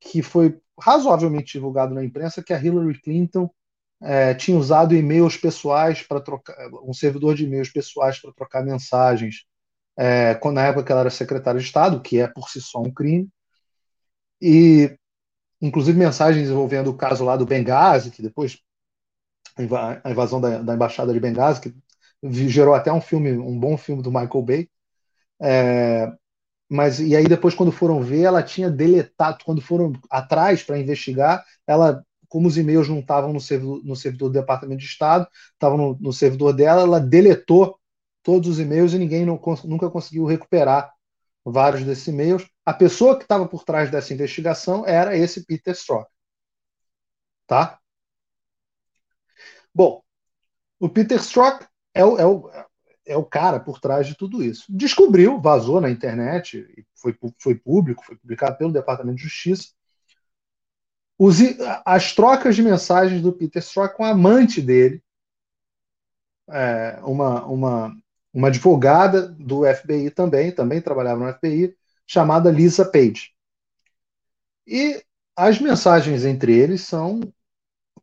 que 0.00 0.22
foi 0.22 0.60
razoavelmente 0.80 1.52
divulgado 1.52 1.94
na 1.94 2.04
imprensa 2.04 2.42
que 2.42 2.52
a 2.52 2.62
Hillary 2.62 3.00
Clinton 3.00 3.50
é, 4.00 4.32
tinha 4.34 4.56
usado 4.56 4.94
e-mails 4.94 5.36
pessoais 5.36 6.02
para 6.02 6.20
trocar, 6.20 6.54
um 6.84 6.94
servidor 6.94 7.34
de 7.34 7.44
e-mails 7.44 7.70
pessoais 7.70 8.20
para 8.20 8.32
trocar 8.32 8.64
mensagens 8.64 9.44
é, 9.96 10.34
quando, 10.36 10.56
na 10.56 10.66
época 10.66 10.84
que 10.84 10.92
ela 10.92 11.00
era 11.00 11.10
secretária 11.10 11.60
de 11.60 11.66
Estado, 11.66 12.00
que 12.00 12.20
é 12.20 12.28
por 12.28 12.48
si 12.48 12.60
só 12.60 12.80
um 12.80 12.92
crime, 12.92 13.28
e 14.40 14.96
inclusive 15.60 15.98
mensagens 15.98 16.48
envolvendo 16.48 16.90
o 16.90 16.96
caso 16.96 17.24
lá 17.24 17.36
do 17.36 17.46
Benghazi, 17.46 18.10
que 18.10 18.22
depois 18.22 18.58
a 19.56 20.10
invasão 20.10 20.40
da, 20.40 20.62
da 20.62 20.74
embaixada 20.74 21.12
de 21.12 21.18
Benghazi, 21.18 21.60
que 21.60 21.74
gerou 22.48 22.74
até 22.74 22.92
um 22.92 23.00
filme, 23.00 23.32
um 23.32 23.58
bom 23.58 23.76
filme 23.76 24.02
do 24.02 24.10
Michael 24.10 24.42
Bay. 24.42 24.68
É, 25.40 26.12
mas 26.68 27.00
e 27.00 27.16
aí 27.16 27.26
depois 27.26 27.54
quando 27.54 27.72
foram 27.72 28.02
ver, 28.02 28.22
ela 28.22 28.42
tinha 28.42 28.70
deletado, 28.70 29.44
quando 29.44 29.60
foram 29.60 29.92
atrás 30.10 30.62
para 30.62 30.78
investigar, 30.78 31.44
ela 31.66 32.04
como 32.28 32.46
os 32.46 32.58
e-mails 32.58 32.88
não 32.88 32.98
estavam 32.98 33.32
no 33.32 33.40
servidor, 33.40 33.82
no 33.82 33.96
servidor 33.96 34.28
do 34.28 34.38
Departamento 34.38 34.80
de 34.80 34.86
Estado, 34.86 35.26
estavam 35.52 35.78
no, 35.78 35.98
no 35.98 36.12
servidor 36.12 36.52
dela, 36.52 36.82
ela 36.82 37.00
deletou 37.00 37.78
todos 38.22 38.48
os 38.48 38.60
e-mails 38.60 38.92
e 38.92 38.98
ninguém 38.98 39.24
não, 39.24 39.40
nunca 39.64 39.90
conseguiu 39.90 40.26
recuperar 40.26 40.92
vários 41.52 41.84
desses 41.84 42.06
e-mails. 42.06 42.48
A 42.64 42.74
pessoa 42.74 43.16
que 43.16 43.24
estava 43.24 43.46
por 43.46 43.64
trás 43.64 43.90
dessa 43.90 44.12
investigação 44.12 44.86
era 44.86 45.16
esse 45.16 45.44
Peter 45.44 45.74
Strzok. 45.74 46.08
Tá? 47.46 47.78
Bom, 49.74 50.02
o 50.78 50.88
Peter 50.88 51.18
Strzok 51.18 51.66
é 51.94 52.04
o, 52.04 52.18
é 52.18 52.26
o 52.26 52.50
é 53.08 53.16
o 53.16 53.24
cara 53.24 53.58
por 53.58 53.80
trás 53.80 54.06
de 54.06 54.14
tudo 54.14 54.44
isso. 54.44 54.64
Descobriu, 54.68 55.40
vazou 55.40 55.80
na 55.80 55.90
internet, 55.90 56.84
foi, 56.94 57.16
foi 57.38 57.54
público, 57.54 58.04
foi 58.04 58.16
publicado 58.16 58.58
pelo 58.58 58.72
Departamento 58.72 59.16
de 59.16 59.22
Justiça, 59.22 59.68
os, 61.18 61.38
as 61.84 62.14
trocas 62.14 62.54
de 62.54 62.62
mensagens 62.62 63.20
do 63.20 63.32
Peter 63.32 63.60
Strzok 63.60 63.96
com 63.96 64.04
a 64.04 64.10
amante 64.10 64.60
dele, 64.60 65.02
é, 66.50 67.00
uma, 67.02 67.44
uma, 67.46 67.96
uma 68.38 68.48
advogada 68.48 69.26
do 69.26 69.64
FBI 69.66 70.12
também, 70.12 70.52
também 70.52 70.80
trabalhava 70.80 71.26
no 71.26 71.34
FBI, 71.34 71.76
chamada 72.06 72.52
Lisa 72.52 72.84
Page. 72.84 73.32
E 74.64 75.02
as 75.34 75.60
mensagens 75.60 76.24
entre 76.24 76.56
eles 76.56 76.82
são 76.82 77.20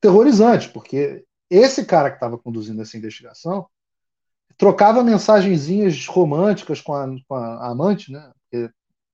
terrorizantes, 0.02 0.68
porque 0.68 1.26
esse 1.50 1.86
cara 1.86 2.10
que 2.10 2.18
estava 2.18 2.38
conduzindo 2.38 2.82
essa 2.82 2.98
investigação 2.98 3.66
trocava 4.58 5.02
mensagenzinhas 5.02 6.06
românticas 6.06 6.82
com 6.82 6.94
a, 6.94 7.08
com 7.30 7.36
a 7.36 7.70
amante, 7.72 8.12
né? 8.12 8.30
Porque 8.42 8.70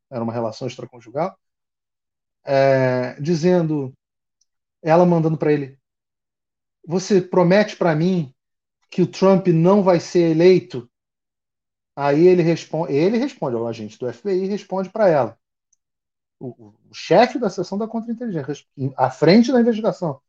era 0.10 0.24
uma 0.24 0.34
relação 0.34 0.68
extraconjugal, 0.68 1.38
é, 2.44 3.14
dizendo, 3.22 3.94
ela 4.82 5.06
mandando 5.06 5.38
para 5.38 5.54
ele: 5.54 5.78
Você 6.84 7.22
promete 7.22 7.76
para 7.76 7.96
mim 7.96 8.34
que 8.90 9.04
o 9.04 9.08
Trump 9.08 9.50
não 9.50 9.84
vai 9.84 10.00
ser 10.00 10.32
eleito? 10.32 10.91
Aí 11.96 12.28
ele 12.28 12.42
responde, 12.42 12.94
ele 12.94 13.18
responde 13.18 13.56
ao 13.56 13.68
agente 13.68 13.98
do 13.98 14.12
FBI 14.12 14.46
responde 14.48 14.90
para 14.90 15.10
ela. 15.10 15.38
O, 16.40 16.74
o 16.90 16.94
chefe 16.94 17.38
da 17.38 17.50
seção 17.50 17.78
da 17.78 17.88
contra-inteligência, 17.88 18.66
à 18.98 19.10
frente 19.12 19.52
da 19.52 19.60
investigação. 19.60 20.20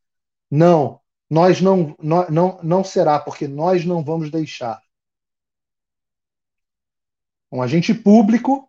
Não, 0.51 0.99
nós 1.29 1.61
não, 1.61 1.95
não, 1.99 2.29
não, 2.29 2.59
não 2.61 2.83
será, 2.83 3.19
porque 3.19 3.47
nós 3.47 3.85
não 3.85 4.03
vamos 4.03 4.29
deixar 4.29 4.81
um 7.51 7.61
agente 7.61 7.93
público 7.93 8.67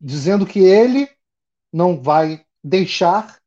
dizendo 0.00 0.46
que 0.46 0.60
ele 0.60 1.06
não 1.70 2.00
vai 2.00 2.42
deixar 2.64 3.38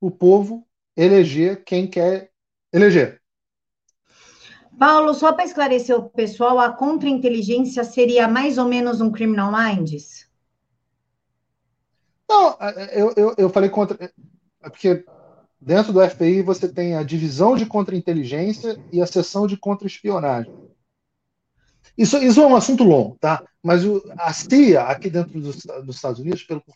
o 0.00 0.10
povo 0.10 0.68
eleger 0.96 1.62
quem 1.62 1.88
quer 1.88 2.32
eleger. 2.72 3.21
Paulo, 4.78 5.14
só 5.14 5.32
para 5.32 5.44
esclarecer 5.44 5.96
o 5.96 6.08
pessoal, 6.08 6.58
a 6.58 6.72
contra-inteligência 6.72 7.84
seria 7.84 8.26
mais 8.26 8.58
ou 8.58 8.66
menos 8.66 9.00
um 9.00 9.10
criminal 9.10 9.52
minds? 9.52 10.28
Não, 12.28 12.56
eu, 12.92 13.12
eu, 13.16 13.34
eu 13.36 13.50
falei 13.50 13.68
contra. 13.68 14.12
É 14.62 14.70
porque 14.70 15.04
dentro 15.60 15.92
do 15.92 16.08
FBI 16.08 16.42
você 16.42 16.68
tem 16.68 16.96
a 16.96 17.02
divisão 17.02 17.56
de 17.56 17.66
contra-inteligência 17.66 18.82
e 18.90 19.00
a 19.00 19.06
seção 19.06 19.46
de 19.46 19.56
contra-espionagem. 19.56 20.52
Isso, 21.96 22.16
isso 22.18 22.40
é 22.40 22.46
um 22.46 22.56
assunto 22.56 22.84
longo, 22.84 23.18
tá? 23.20 23.44
Mas 23.62 23.84
o, 23.84 24.02
a 24.18 24.32
CIA, 24.32 24.84
aqui 24.84 25.10
dentro 25.10 25.38
dos, 25.40 25.56
dos 25.84 25.96
Estados 25.96 26.20
Unidos, 26.20 26.42
pelo, 26.42 26.62
por, 26.62 26.74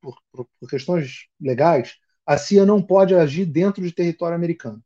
por, 0.00 0.16
por, 0.32 0.46
por, 0.60 0.68
questões 0.68 1.28
legais, 1.40 1.96
a 2.26 2.36
CIA 2.36 2.66
não 2.66 2.82
pode 2.82 3.14
agir 3.14 3.46
dentro 3.46 3.82
de 3.82 3.92
território 3.92 4.34
americano. 4.34 4.82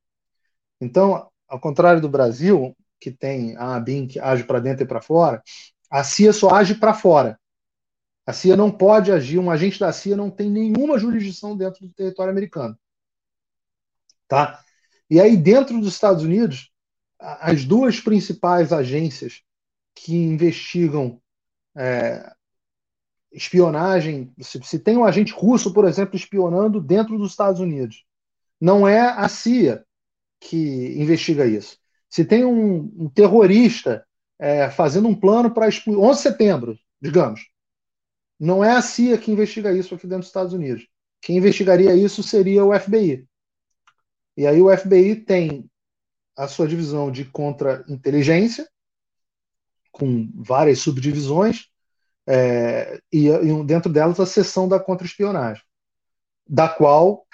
Então, 0.80 1.30
ao 1.52 1.61
contrário 1.61 2.00
do 2.00 2.09
Brasil, 2.09 2.75
que 2.99 3.11
tem 3.11 3.54
a 3.59 3.76
ABIN 3.76 4.06
que 4.06 4.18
age 4.18 4.42
para 4.42 4.59
dentro 4.59 4.85
e 4.85 4.87
para 4.87 5.02
fora, 5.02 5.42
a 5.90 6.02
CIA 6.02 6.32
só 6.32 6.49
age 6.49 6.76
para 6.76 6.94
fora. 6.94 7.38
A 8.26 8.32
CIA 8.32 8.56
não 8.56 8.71
pode 8.71 9.12
agir, 9.12 9.38
um 9.38 9.50
agente 9.50 9.78
da 9.78 9.92
CIA 9.92 10.16
não 10.16 10.30
tem 10.30 10.50
nenhuma 10.50 10.99
jurisdição 10.99 11.54
dentro 11.54 11.87
do 11.87 11.92
território 11.92 12.30
americano. 12.30 12.75
Tá? 14.26 14.64
E 15.11 15.21
aí, 15.21 15.37
dentro 15.37 15.78
dos 15.78 15.92
Estados 15.92 16.25
Unidos, 16.25 16.73
as 17.18 17.66
duas 17.66 18.00
principais 18.00 18.73
agências 18.73 19.42
que 19.94 20.16
investigam 20.16 21.21
é, 21.76 22.32
espionagem, 23.31 24.33
se, 24.40 24.59
se, 24.62 24.79
tem 24.79 24.96
um 24.96 25.05
agente 25.05 25.35
russo, 25.35 25.70
por 25.74 25.85
exemplo, 25.85 26.16
espionando 26.16 26.81
dentro 26.81 27.18
dos 27.18 27.33
Estados 27.33 27.61
Unidos, 27.61 28.07
não 28.59 28.88
é 28.88 29.00
a 29.03 29.29
CIA 29.29 29.85
que 30.42 31.00
investiga 31.00 31.46
isso. 31.46 31.78
Se 32.11 32.24
tem 32.24 32.44
um, 32.44 32.92
um 32.98 33.09
terrorista 33.09 34.05
é, 34.38 34.68
fazendo 34.68 35.07
um 35.07 35.14
plano 35.14 35.52
para 35.52 35.66
11 35.66 35.81
de 35.88 36.16
setembro, 36.18 36.78
digamos, 37.00 37.40
não 38.38 38.64
é 38.64 38.72
a 38.72 38.83
CIA 38.83 39.16
que 39.16 39.31
investiga 39.31 39.72
isso 39.72 39.94
aqui 39.94 40.05
dentro 40.05 40.20
dos 40.20 40.26
Estados 40.26 40.52
Unidos. 40.52 40.87
Quem 41.20 41.37
investigaria 41.37 41.94
isso 41.94 42.22
seria 42.22 42.64
o 42.64 42.78
FBI. 42.78 43.24
E 44.37 44.46
aí 44.46 44.61
o 44.61 44.76
FBI 44.76 45.16
tem 45.16 45.70
a 46.37 46.48
sua 46.48 46.66
divisão 46.66 47.11
de 47.11 47.24
contra-inteligência, 47.24 48.68
com 49.92 50.28
várias 50.35 50.81
subdivisões, 50.81 51.68
é, 52.26 53.00
e, 53.12 53.28
e, 53.28 53.64
dentro 53.64 53.92
delas 53.92 54.18
a 54.18 54.26
seção 54.26 54.66
da 54.66 54.81
contra-espionagem, 54.81 55.62
da 56.48 56.68
qual 56.68 57.26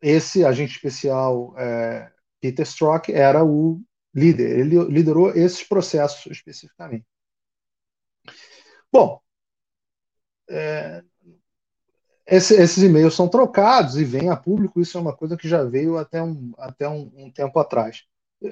esse 0.00 0.44
agente 0.44 0.72
especial 0.74 1.54
é, 1.58 2.10
Peter 2.40 2.66
Strzok 2.66 3.12
era 3.12 3.44
o 3.44 3.80
líder, 4.14 4.58
ele 4.58 4.84
liderou 4.84 5.30
esses 5.30 5.62
processos 5.62 6.26
especificamente. 6.30 7.06
Bom, 8.92 9.20
é, 10.50 11.02
esse, 12.26 12.54
esses 12.54 12.82
e-mails 12.82 13.14
são 13.14 13.28
trocados 13.28 13.96
e 13.96 14.04
vêm 14.04 14.28
a 14.28 14.36
público, 14.36 14.80
isso 14.80 14.98
é 14.98 15.00
uma 15.00 15.16
coisa 15.16 15.36
que 15.36 15.48
já 15.48 15.64
veio 15.64 15.96
até 15.96 16.22
um, 16.22 16.52
até 16.58 16.88
um, 16.88 17.10
um 17.16 17.30
tempo 17.30 17.58
atrás. 17.58 18.04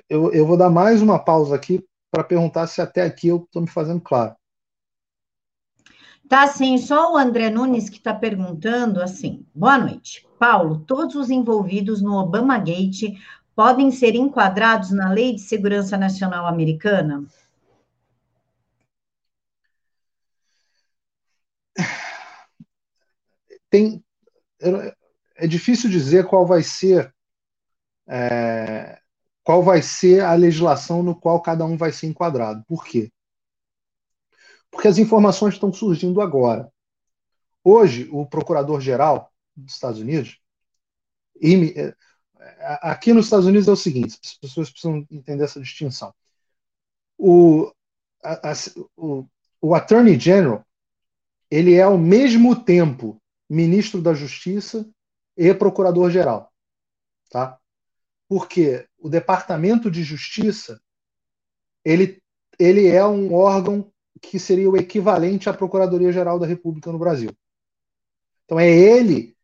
Eu, 0.09 0.33
eu 0.33 0.47
vou 0.47 0.57
dar 0.57 0.71
mais 0.71 1.03
uma 1.03 1.19
pausa 1.19 1.55
aqui 1.55 1.85
para 2.11 2.25
perguntar 2.25 2.67
se 2.67 2.81
até 2.81 3.03
aqui 3.03 3.29
eu 3.29 3.45
estou 3.45 3.63
me 3.63 3.69
fazendo 3.69 4.01
claro. 4.01 4.35
Tá, 6.29 6.49
sim, 6.49 6.77
só 6.77 7.13
o 7.13 7.17
André 7.17 7.51
Nunes 7.51 7.89
que 7.89 7.99
está 7.99 8.13
perguntando 8.13 9.01
assim. 9.01 9.47
Boa 9.55 9.79
noite. 9.79 10.27
Paulo, 10.39 10.81
todos 10.81 11.15
os 11.15 11.31
envolvidos 11.31 12.03
no 12.03 12.15
Obama 12.15 12.59
Gate 12.59 13.17
podem 13.55 13.93
ser 13.93 14.17
enquadrados 14.17 14.91
na 14.91 15.09
Lei 15.11 15.35
de 15.35 15.41
Segurança 15.41 15.97
Nacional 15.97 16.47
Americana? 16.47 17.25
Tem, 23.71 24.03
é 25.37 25.47
difícil 25.47 25.89
dizer 25.89 26.27
qual 26.27 26.45
vai 26.45 26.63
ser 26.63 27.15
é, 28.09 28.99
qual 29.45 29.63
vai 29.63 29.81
ser 29.83 30.25
a 30.25 30.35
legislação 30.35 31.03
no 31.03 31.15
qual 31.15 31.41
cada 31.41 31.65
um 31.65 31.77
vai 31.77 31.93
ser 31.93 32.07
enquadrado. 32.09 32.65
Por 32.67 32.85
quê? 32.85 33.13
Porque 34.77 34.89
as 34.89 34.99
informações 34.99 35.55
estão 35.55 35.73
surgindo 35.73 36.21
agora. 36.21 36.71
Hoje, 37.65 38.07
o 38.13 38.27
procurador-geral 38.27 39.33
dos 39.57 39.73
Estados 39.73 39.99
Unidos, 39.99 40.39
é, 41.43 41.95
aqui 42.83 43.15
nos 43.15 43.25
Estados 43.25 43.47
Unidos 43.47 43.67
é 43.69 43.71
o 43.73 43.77
seguinte: 43.77 44.19
as 44.23 44.35
pessoas 44.35 44.69
precisam 44.69 45.07
entender 45.11 45.45
essa 45.45 45.59
distinção. 45.59 46.15
O, 47.17 47.73
a, 48.23 48.51
a, 48.51 48.55
o, 48.99 49.27
o 49.63 49.75
Attorney 49.75 50.21
General 50.21 50.63
ele 51.51 51.73
é 51.73 51.83
ao 51.83 51.97
mesmo 51.97 52.55
tempo 52.55 53.19
ministro 53.49 54.03
da 54.03 54.13
Justiça 54.13 54.87
e 55.35 55.55
procurador-geral, 55.55 56.53
tá? 57.31 57.59
Porque 58.29 58.87
o 58.99 59.09
Departamento 59.09 59.91
de 59.91 60.05
Justiça 60.05 60.79
ele, 61.83 62.23
ele 62.59 62.89
é 62.89 63.07
um 63.07 63.33
órgão 63.33 63.91
que 64.31 64.39
seria 64.39 64.71
o 64.71 64.77
equivalente 64.77 65.49
à 65.49 65.55
Procuradoria-Geral 65.55 66.39
da 66.39 66.47
República 66.47 66.91
no 66.93 66.99
Brasil. 66.99 67.31
Então 68.45 68.59
é 68.59 68.69
ele, 68.69 69.37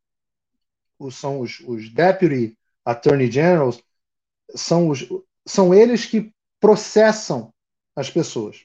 são 1.11 1.40
os, 1.40 1.61
os 1.61 1.88
Deputy 1.88 2.57
Attorney 2.85 3.31
Generals, 3.31 3.83
são, 4.55 4.88
os, 4.88 5.09
são 5.47 5.75
eles 5.75 6.07
que 6.07 6.33
processam 6.61 7.53
as 7.97 8.09
pessoas. 8.09 8.64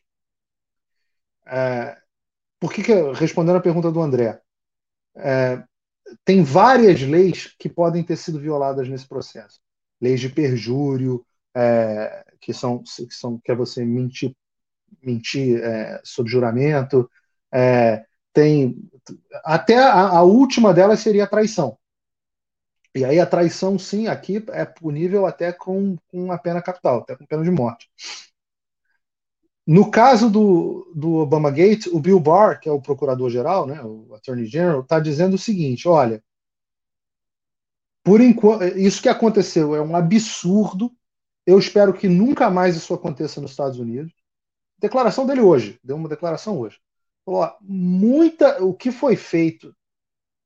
É, 1.46 1.98
por 2.60 2.72
que, 2.72 2.84
que 2.84 2.94
respondendo 3.14 3.58
a 3.58 3.62
pergunta 3.62 3.92
do 3.92 4.02
André, 4.02 4.42
é, 5.16 5.64
tem 6.24 6.44
várias 6.44 7.02
leis 7.02 7.56
que 7.58 7.70
podem 7.70 8.04
ter 8.04 8.18
sido 8.18 8.40
violadas 8.40 8.88
nesse 8.88 9.08
processo 9.08 9.60
leis 10.00 10.20
de 10.20 10.30
perjúrio, 10.30 11.26
é, 11.56 12.24
que, 12.40 12.54
são, 12.54 12.84
que 12.84 13.14
são 13.14 13.40
que 13.40 13.52
é 13.52 13.56
você 13.56 13.84
mentir, 13.84 14.36
mentir 15.02 15.64
é, 15.64 16.02
sob 16.04 16.30
juramento. 16.30 17.10
É, 17.54 18.06
tem 18.34 18.78
até 19.44 19.78
a, 19.78 20.10
a, 20.10 20.22
última 20.22 20.74
delas 20.74 21.00
seria 21.00 21.24
a 21.24 21.28
traição. 21.28 21.78
E 22.96 23.06
aí 23.06 23.20
a 23.20 23.26
traição, 23.26 23.78
sim, 23.78 24.08
aqui 24.08 24.44
é 24.50 24.66
punível 24.66 25.26
até 25.26 25.52
com, 25.52 25.98
com 26.08 26.32
a 26.32 26.38
pena 26.38 26.62
capital, 26.62 27.00
até 27.00 27.16
com 27.16 27.26
pena 27.26 27.44
de 27.44 27.52
morte. 27.52 27.90
No 29.66 29.92
caso 29.92 30.30
do, 30.30 30.92
do 30.96 31.16
Obama 31.16 31.52
Gate, 31.52 31.88
o 31.88 32.00
Bill 32.00 32.20
Barr, 32.20 32.60
que 32.60 32.70
é 32.70 32.72
o 32.72 32.82
procurador-geral, 32.82 33.68
né, 33.68 33.82
o 33.84 34.16
Attorney 34.16 34.46
General, 34.46 34.82
está 34.82 35.00
dizendo 35.00 35.36
o 35.36 35.40
seguinte: 35.40 35.88
olha, 35.88 36.24
por 38.04 38.22
enquanto, 38.22 38.64
isso 38.78 39.02
que 39.02 39.10
aconteceu 39.10 39.76
é 39.76 39.82
um 39.82 39.96
absurdo. 39.96 40.90
Eu 41.46 41.60
espero 41.60 41.94
que 41.94 42.08
nunca 42.08 42.50
mais 42.50 42.76
isso 42.78 42.94
aconteça 42.94 43.42
nos 43.42 43.52
Estados 43.52 43.80
Unidos. 43.80 44.14
Declaração 44.80 45.26
dele 45.26 45.42
hoje, 45.42 45.80
deu 45.84 45.96
uma 45.96 46.10
declaração 46.10 46.60
hoje. 46.60 46.78
Falou, 47.26 47.52
muita, 47.62 48.64
o 48.64 48.74
que 48.74 48.92
foi 48.92 49.16
feito 49.16 49.76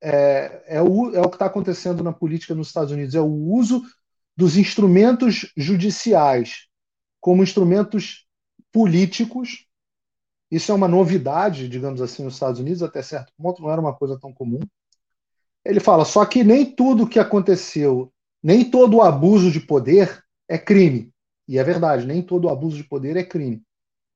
é, 0.01 0.63
é, 0.65 0.81
o, 0.81 1.13
é 1.13 1.21
o 1.21 1.29
que 1.29 1.35
está 1.35 1.45
acontecendo 1.45 2.03
na 2.03 2.11
política 2.11 2.55
nos 2.55 2.67
Estados 2.67 2.91
Unidos, 2.91 3.13
é 3.13 3.21
o 3.21 3.25
uso 3.25 3.83
dos 4.35 4.57
instrumentos 4.57 5.51
judiciais 5.55 6.67
como 7.19 7.43
instrumentos 7.43 8.25
políticos. 8.71 9.67
Isso 10.49 10.71
é 10.71 10.75
uma 10.75 10.87
novidade, 10.87 11.69
digamos 11.69 12.01
assim, 12.01 12.23
nos 12.23 12.33
Estados 12.33 12.59
Unidos, 12.59 12.81
até 12.81 13.01
certo 13.01 13.31
ponto, 13.37 13.61
não 13.61 13.69
era 13.69 13.79
uma 13.79 13.93
coisa 13.93 14.19
tão 14.19 14.33
comum. 14.33 14.59
Ele 15.63 15.79
fala, 15.79 16.03
só 16.03 16.25
que 16.25 16.43
nem 16.43 16.65
tudo 16.65 17.07
que 17.07 17.19
aconteceu, 17.19 18.11
nem 18.41 18.69
todo 18.69 19.01
abuso 19.01 19.51
de 19.51 19.59
poder 19.59 20.23
é 20.47 20.57
crime. 20.57 21.13
E 21.47 21.59
é 21.59 21.63
verdade, 21.63 22.07
nem 22.07 22.21
todo 22.21 22.49
abuso 22.49 22.77
de 22.77 22.83
poder 22.83 23.15
é 23.15 23.23
crime. 23.23 23.61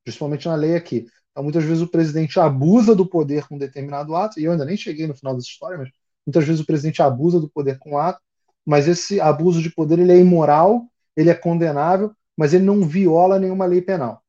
Principalmente 0.05 0.47
na 0.47 0.55
lei 0.55 0.75
aqui. 0.75 1.05
Então, 1.31 1.43
muitas 1.43 1.65
vezes 1.65 1.83
o 1.83 1.87
presidente 1.87 2.39
abusa 2.39 2.95
do 2.95 3.05
poder 3.05 3.45
com 3.45 3.57
determinado 3.57 4.15
ato, 4.15 4.39
e 4.39 4.45
eu 4.45 4.53
ainda 4.53 4.63
nem 4.63 4.77
cheguei 4.77 5.05
no 5.05 5.15
final 5.15 5.35
dessa 5.35 5.49
história, 5.49 5.77
mas 5.77 5.89
muitas 6.25 6.45
vezes 6.45 6.61
o 6.61 6.65
presidente 6.65 7.01
abusa 7.01 7.41
do 7.41 7.49
poder 7.49 7.77
com 7.77 7.97
ato, 7.97 8.21
mas 8.65 8.87
esse 8.87 9.19
abuso 9.19 9.61
de 9.61 9.69
poder 9.69 9.99
ele 9.99 10.13
é 10.13 10.17
imoral, 10.17 10.89
ele 11.13 11.29
é 11.29 11.35
condenável, 11.35 12.13
mas 12.37 12.53
ele 12.53 12.63
não 12.63 12.87
viola 12.87 13.37
nenhuma 13.37 13.65
lei 13.65 13.81
penal. 13.81 14.23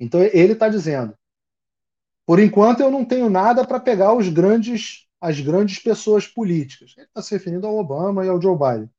Então 0.00 0.22
ele 0.22 0.54
está 0.54 0.68
dizendo: 0.68 1.14
por 2.26 2.40
enquanto 2.40 2.80
eu 2.80 2.90
não 2.90 3.04
tenho 3.04 3.28
nada 3.28 3.66
para 3.66 3.78
pegar 3.78 4.14
os 4.14 4.28
grandes, 4.28 5.06
as 5.20 5.40
grandes 5.40 5.78
pessoas 5.78 6.26
políticas. 6.26 6.94
Ele 6.96 7.06
está 7.06 7.20
se 7.22 7.34
referindo 7.34 7.66
ao 7.66 7.76
Obama 7.76 8.24
e 8.24 8.28
ao 8.28 8.40
Joe 8.40 8.56
Biden. 8.56 8.90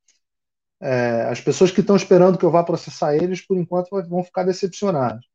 É, 0.80 1.24
as 1.24 1.42
pessoas 1.42 1.72
que 1.72 1.82
estão 1.82 1.96
esperando 1.96 2.38
que 2.38 2.46
eu 2.46 2.52
vá 2.52 2.64
processar 2.64 3.16
eles, 3.16 3.42
por 3.42 3.58
enquanto, 3.58 3.90
vão 4.08 4.24
ficar 4.24 4.44
decepcionadas. 4.44 5.26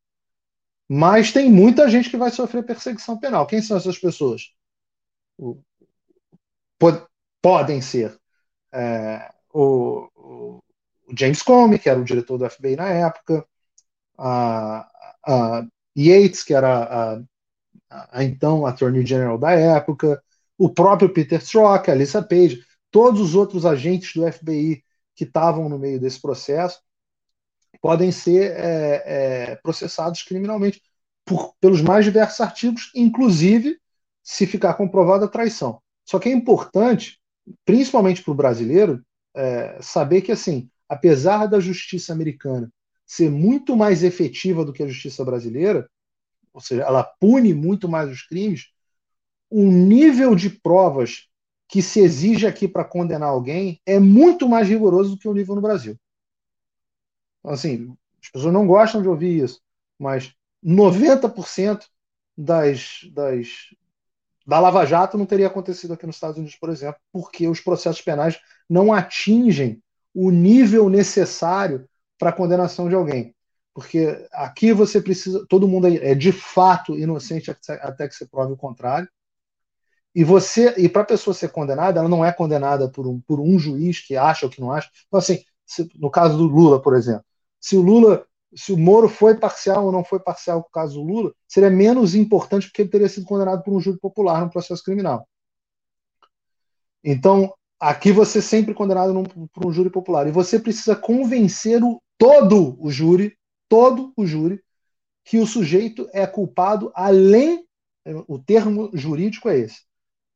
Mas 0.93 1.31
tem 1.31 1.49
muita 1.49 1.89
gente 1.89 2.11
que 2.11 2.17
vai 2.17 2.33
sofrer 2.33 2.65
perseguição 2.65 3.17
penal. 3.17 3.47
Quem 3.47 3.63
são 3.63 3.77
essas 3.77 3.97
pessoas? 3.97 4.53
Podem 7.41 7.81
ser 7.81 8.19
é, 8.73 9.31
o, 9.55 10.09
o, 10.17 10.61
James 11.17 11.43
Comey, 11.43 11.79
que 11.79 11.89
era 11.89 12.01
o 12.01 12.05
diretor 12.05 12.39
do 12.39 12.51
FBI 12.51 12.75
na 12.75 12.89
época, 12.89 13.47
a, 14.19 14.91
a 15.25 15.67
Yates, 15.97 16.43
que 16.43 16.53
era 16.53 16.83
a, 16.83 17.23
a, 17.89 18.25
então 18.25 18.67
Attorney 18.67 19.07
General 19.07 19.39
da 19.39 19.53
época, 19.53 20.21
o 20.59 20.69
próprio 20.69 21.15
Peter 21.15 21.41
Strzok, 21.41 21.89
a 21.89 21.95
Lisa 21.95 22.21
Page, 22.21 22.65
todos 22.91 23.21
os 23.21 23.37
outros 23.37 23.65
agentes 23.65 24.13
do 24.13 24.31
FBI 24.31 24.83
que 25.15 25.23
estavam 25.23 25.69
no 25.69 25.79
meio 25.79 26.01
desse 26.01 26.21
processo 26.21 26.81
podem 27.81 28.13
ser 28.13 28.53
é, 28.53 29.03
é, 29.07 29.57
processados 29.57 30.23
criminalmente 30.23 30.83
por, 31.25 31.55
pelos 31.61 31.81
mais 31.81 32.05
diversos 32.05 32.41
artigos, 32.41 32.91
inclusive 32.95 33.79
se 34.23 34.47
ficar 34.47 34.75
comprovada 34.75 35.25
a 35.25 35.29
traição. 35.29 35.81
Só 36.05 36.19
que 36.19 36.29
é 36.29 36.33
importante, 36.33 37.19
principalmente 37.65 38.23
para 38.23 38.33
o 38.33 38.37
brasileiro, 38.37 39.03
é, 39.35 39.79
saber 39.81 40.23
que 40.23 40.33
assim 40.33 40.69
apesar 40.91 41.47
da 41.47 41.61
justiça 41.61 42.13
americana 42.13 42.69
ser 43.07 43.31
muito 43.31 43.77
mais 43.77 44.03
efetiva 44.03 44.65
do 44.65 44.73
que 44.73 44.83
a 44.83 44.89
justiça 44.89 45.25
brasileira, 45.25 45.89
ou 46.53 46.61
seja, 46.61 46.83
ela 46.83 47.05
pune 47.05 47.55
muito 47.55 47.89
mais 47.89 48.11
os 48.11 48.23
crimes, 48.23 48.67
o 49.49 49.71
nível 49.71 50.35
de 50.35 50.51
provas 50.51 51.29
que 51.69 51.81
se 51.81 52.01
exige 52.01 52.45
aqui 52.45 52.67
para 52.67 52.85
condenar 52.85 53.29
alguém 53.29 53.81
é 53.87 54.01
muito 54.01 54.49
mais 54.49 54.69
rigoroso 54.69 55.11
do 55.11 55.19
que 55.19 55.29
o 55.29 55.33
nível 55.33 55.55
no 55.55 55.61
Brasil. 55.61 55.97
Então, 57.41 57.53
assim, 57.53 57.95
as 58.23 58.31
pessoas 58.31 58.53
não 58.53 58.67
gostam 58.67 59.03
de 59.03 59.09
ouvir 59.09 59.43
isso, 59.43 59.61
mas 59.99 60.35
90% 60.63 61.87
das, 62.37 63.01
das, 63.13 63.49
da 64.47 64.61
Lava 64.61 64.85
Jato 64.85 65.19
não 65.19 65.27
teria 65.27 65.47
acontecido 65.47 65.95
aqui 65.95 66.07
nos 66.07 66.17
Estados 66.17 66.37
Unidos, 66.37 66.57
por 66.57 66.71
exemplo, 66.71 67.01
porque 67.13 67.49
os 67.49 67.61
processos 67.61 68.03
penais 68.03 68.39
não 68.69 68.93
atingem 68.93 69.83
o 70.15 70.31
nível 70.31 70.89
necessário 70.89 71.89
para 72.19 72.31
a 72.31 72.33
condenação 72.33 72.89
de 72.89 72.95
alguém. 72.95 73.35
Porque 73.73 74.27
aqui 74.33 74.73
você 74.73 75.01
precisa, 75.01 75.47
todo 75.49 75.69
mundo 75.69 75.87
é 75.87 76.15
de 76.15 76.33
fato 76.33 76.99
inocente 76.99 77.51
até 77.51 78.09
que 78.09 78.15
se 78.15 78.29
prove 78.29 78.53
o 78.53 78.57
contrário. 78.57 79.09
E 80.15 80.25
você, 80.25 80.75
e 80.77 80.89
para 80.89 81.03
a 81.03 81.07
pessoa 81.07 81.33
ser 81.33 81.51
condenada, 81.51 82.01
ela 82.01 82.09
não 82.09 82.25
é 82.25 82.33
condenada 82.33 82.91
por 82.91 83.07
um, 83.07 83.21
por 83.21 83.39
um 83.41 83.59
juiz 83.59 84.01
que 84.05 84.17
acha 84.17 84.45
ou 84.45 84.51
que 84.51 84.61
não 84.61 84.73
acha. 84.73 84.91
Então, 85.07 85.19
assim, 85.19 85.45
se, 85.65 85.89
no 85.95 86.11
caso 86.11 86.37
do 86.37 86.45
Lula, 86.45 86.83
por 86.83 86.97
exemplo, 86.97 87.25
se 87.61 87.77
o 87.77 87.83
Lula, 87.83 88.27
se 88.55 88.73
o 88.73 88.79
Moro 88.79 89.09
foi 89.09 89.37
parcial 89.37 89.87
ou 89.87 89.93
não 89.93 90.05
foi 90.05 90.19
parcial 90.21 90.59
no 90.59 90.71
caso 90.71 90.95
do 90.95 91.07
Lula, 91.07 91.35
seria 91.47 91.71
menos 91.71 92.15
importante 92.15 92.67
porque 92.67 92.83
ele 92.83 92.91
teria 92.91 93.09
sido 93.09 93.27
condenado 93.27 93.63
por 93.63 93.75
um 93.75 93.81
júri 93.81 93.99
popular 93.99 94.45
no 94.45 94.51
processo 94.51 94.83
criminal. 94.83 95.29
Então, 97.05 97.53
Aqui 97.81 98.13
você 98.13 98.41
é 98.41 98.43
sempre 98.43 98.75
condenado 98.75 99.15
num, 99.15 99.25
por 99.25 99.67
um 99.67 99.73
júri 99.73 99.89
popular. 99.89 100.29
E 100.29 100.31
você 100.31 100.61
precisa 100.61 100.95
convencer 100.95 101.83
o, 101.83 102.01
todo 102.19 102.77
o 102.79 102.91
júri, 102.91 103.39
todo 103.71 104.13
o 104.15 104.27
júri, 104.27 104.63
que 105.25 105.39
o 105.39 105.47
sujeito 105.47 106.07
é 106.13 106.27
culpado 106.27 106.93
além, 106.95 107.67
o 108.29 108.39
termo 108.39 108.91
jurídico 108.93 109.49
é 109.49 109.61
esse, 109.61 109.81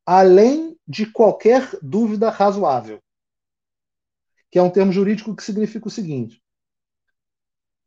além 0.06 0.74
de 0.88 1.04
qualquer 1.04 1.68
dúvida 1.82 2.30
razoável. 2.30 2.98
Que 4.50 4.58
é 4.58 4.62
um 4.62 4.70
termo 4.70 4.92
jurídico 4.92 5.36
que 5.36 5.42
significa 5.42 5.88
o 5.88 5.90
seguinte: 5.90 6.40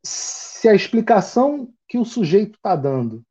se 0.08 0.68
a 0.68 0.74
explicação 0.74 1.72
que 1.88 1.98
o 1.98 2.06
sujeito 2.06 2.56
está 2.56 2.76
dando 2.76 3.24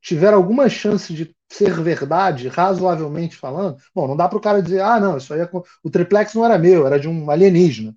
tiver 0.00 0.34
alguma 0.34 0.68
chance 0.68 1.14
de 1.14 1.34
ser 1.50 1.80
verdade, 1.80 2.48
razoavelmente 2.48 3.36
falando, 3.36 3.78
bom, 3.94 4.06
não 4.06 4.16
dá 4.16 4.28
para 4.28 4.36
o 4.36 4.40
cara 4.40 4.62
dizer, 4.62 4.80
ah, 4.80 5.00
não, 5.00 5.16
isso 5.16 5.32
aí 5.32 5.40
é, 5.40 5.50
o 5.82 5.90
triplex 5.90 6.34
não 6.34 6.44
era 6.44 6.58
meu, 6.58 6.86
era 6.86 7.00
de 7.00 7.08
um 7.08 7.30
alienígena. 7.30 7.96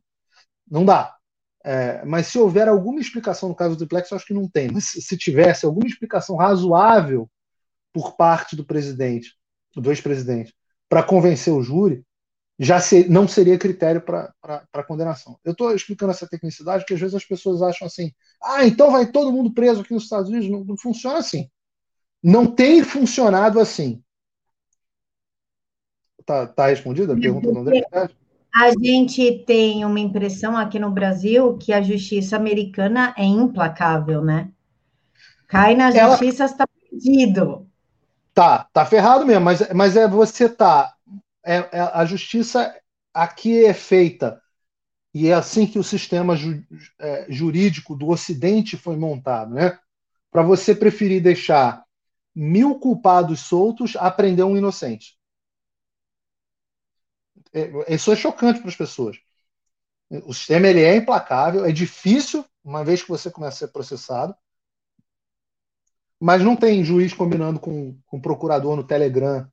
Não 0.69 0.86
dá. 0.86 1.13
É, 1.65 2.06
mas 2.06 2.28
se 2.28 2.39
houver 2.39 2.69
alguma 2.69 3.02
explicação 3.02 3.50
no 3.50 3.56
caso 3.56 3.76
do 3.76 3.80
triplex, 3.80 4.10
eu 4.10 4.15
acho 4.15 4.26
que 4.26 4.34
não 4.34 4.47
tem. 4.47 4.69
Mas 4.71 4.86
se 4.86 5.17
tivesse 5.17 5.65
alguma 5.65 5.86
explicação 5.86 6.38
razoável 6.38 7.30
por 7.91 8.15
parte 8.15 8.56
do 8.56 8.65
presidente, 8.65 9.36
do 9.76 9.91
ex-presidente, 9.91 10.54
para 10.88 11.04
convencer 11.04 11.52
o 11.54 11.62
júri, 11.62 12.06
já 12.60 12.80
ser, 12.80 13.10
não 13.10 13.28
seria 13.28 13.58
critério 13.58 14.02
para 14.02 14.84
condenação. 14.88 15.38
Eu 15.43 15.52
estou 15.52 15.74
explicando 15.74 16.12
essa 16.12 16.28
tecnicidade 16.28 16.84
porque 16.84 16.96
às 16.96 17.00
vezes 17.00 17.15
as 17.15 17.26
pessoas 17.26 17.62
acham 17.62 17.88
assim: 17.88 18.12
ah, 18.43 18.65
então 18.65 18.91
vai 18.91 19.06
todo 19.12 19.32
mundo 19.32 19.54
preso 19.54 19.82
aqui 19.82 19.93
nos 19.93 20.04
Estados 20.04 20.30
Unidos. 20.30 20.50
Não, 20.50 20.63
não 20.63 20.78
funciona 20.78 21.20
assim 21.20 21.50
não 22.22 22.46
tem 22.46 22.84
funcionado 22.84 23.60
assim. 23.60 24.02
Tá, 26.26 26.46
tá 26.46 26.67
respondida 26.67 27.13
a 27.13 27.15
pergunta 27.15 27.52
do 27.52 27.60
André? 27.60 27.86
A 28.54 28.72
gente 28.72 29.46
tem 29.46 29.86
uma 29.86 30.00
impressão 30.00 30.58
aqui 30.58 30.80
no 30.80 30.91
Brasil 30.91 31.58
que 31.58 31.72
a 31.72 31.82
justiça 31.82 32.36
americana 32.36 33.13
é 33.17 33.24
implacável, 33.24 34.22
né? 34.22 34.50
Cai 35.48 35.76
na 35.76 35.91
justiça, 35.91 36.46
está 36.46 36.65
Ela... 36.65 36.89
perdido. 36.89 37.67
Tá, 38.34 38.67
tá 38.74 38.86
ferrado 38.86 39.26
mesmo, 39.26 39.46
mas, 39.46 39.70
mas 39.74 39.96
é 39.96 40.08
você 40.08 40.50
tá. 40.50 40.93
É, 41.48 41.78
é, 41.78 41.80
a 41.80 42.04
justiça 42.04 42.76
aqui 43.14 43.64
é 43.64 43.74
feita, 43.74 44.42
e 45.14 45.30
é 45.30 45.34
assim 45.34 45.66
que 45.66 45.80
o 45.80 45.84
sistema 45.84 46.36
ju, 46.36 46.62
é, 47.00 47.26
jurídico 47.30 47.96
do 47.96 48.10
Ocidente 48.10 48.76
foi 48.76 48.98
montado, 48.98 49.54
né? 49.54 49.80
Para 50.30 50.44
você 50.44 50.76
preferir 50.76 51.24
deixar 51.24 51.86
mil 52.36 52.78
culpados 52.80 53.40
soltos 53.40 53.96
a 53.96 54.12
prender 54.12 54.46
um 54.46 54.58
inocente. 54.58 55.18
É, 57.54 57.96
isso 57.96 58.12
é 58.12 58.16
chocante 58.16 58.60
para 58.60 58.70
as 58.70 58.76
pessoas. 58.76 59.18
O 60.26 60.34
sistema 60.34 60.68
ele 60.68 60.82
é 60.84 60.98
implacável, 60.98 61.66
é 61.66 61.72
difícil, 61.72 62.46
uma 62.62 62.84
vez 62.84 63.02
que 63.02 63.10
você 63.10 63.32
começa 63.32 63.56
a 63.56 63.68
ser 63.68 63.74
processado, 63.74 64.36
mas 66.20 66.44
não 66.44 66.58
tem 66.58 66.84
juiz 66.84 67.14
combinando 67.14 67.60
com, 67.60 67.98
com 68.06 68.18
o 68.18 68.22
procurador 68.22 68.76
no 68.76 68.84
Telegram. 68.84 69.50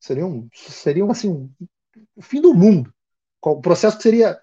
Seria 0.00 0.26
um, 0.26 0.48
seria 0.54 1.04
um, 1.04 1.10
assim, 1.10 1.28
um, 1.28 1.50
o 2.16 2.22
fim 2.22 2.40
do 2.40 2.54
mundo. 2.54 2.92
O 3.40 3.60
processo 3.60 3.96
que 3.96 4.02
seria 4.02 4.40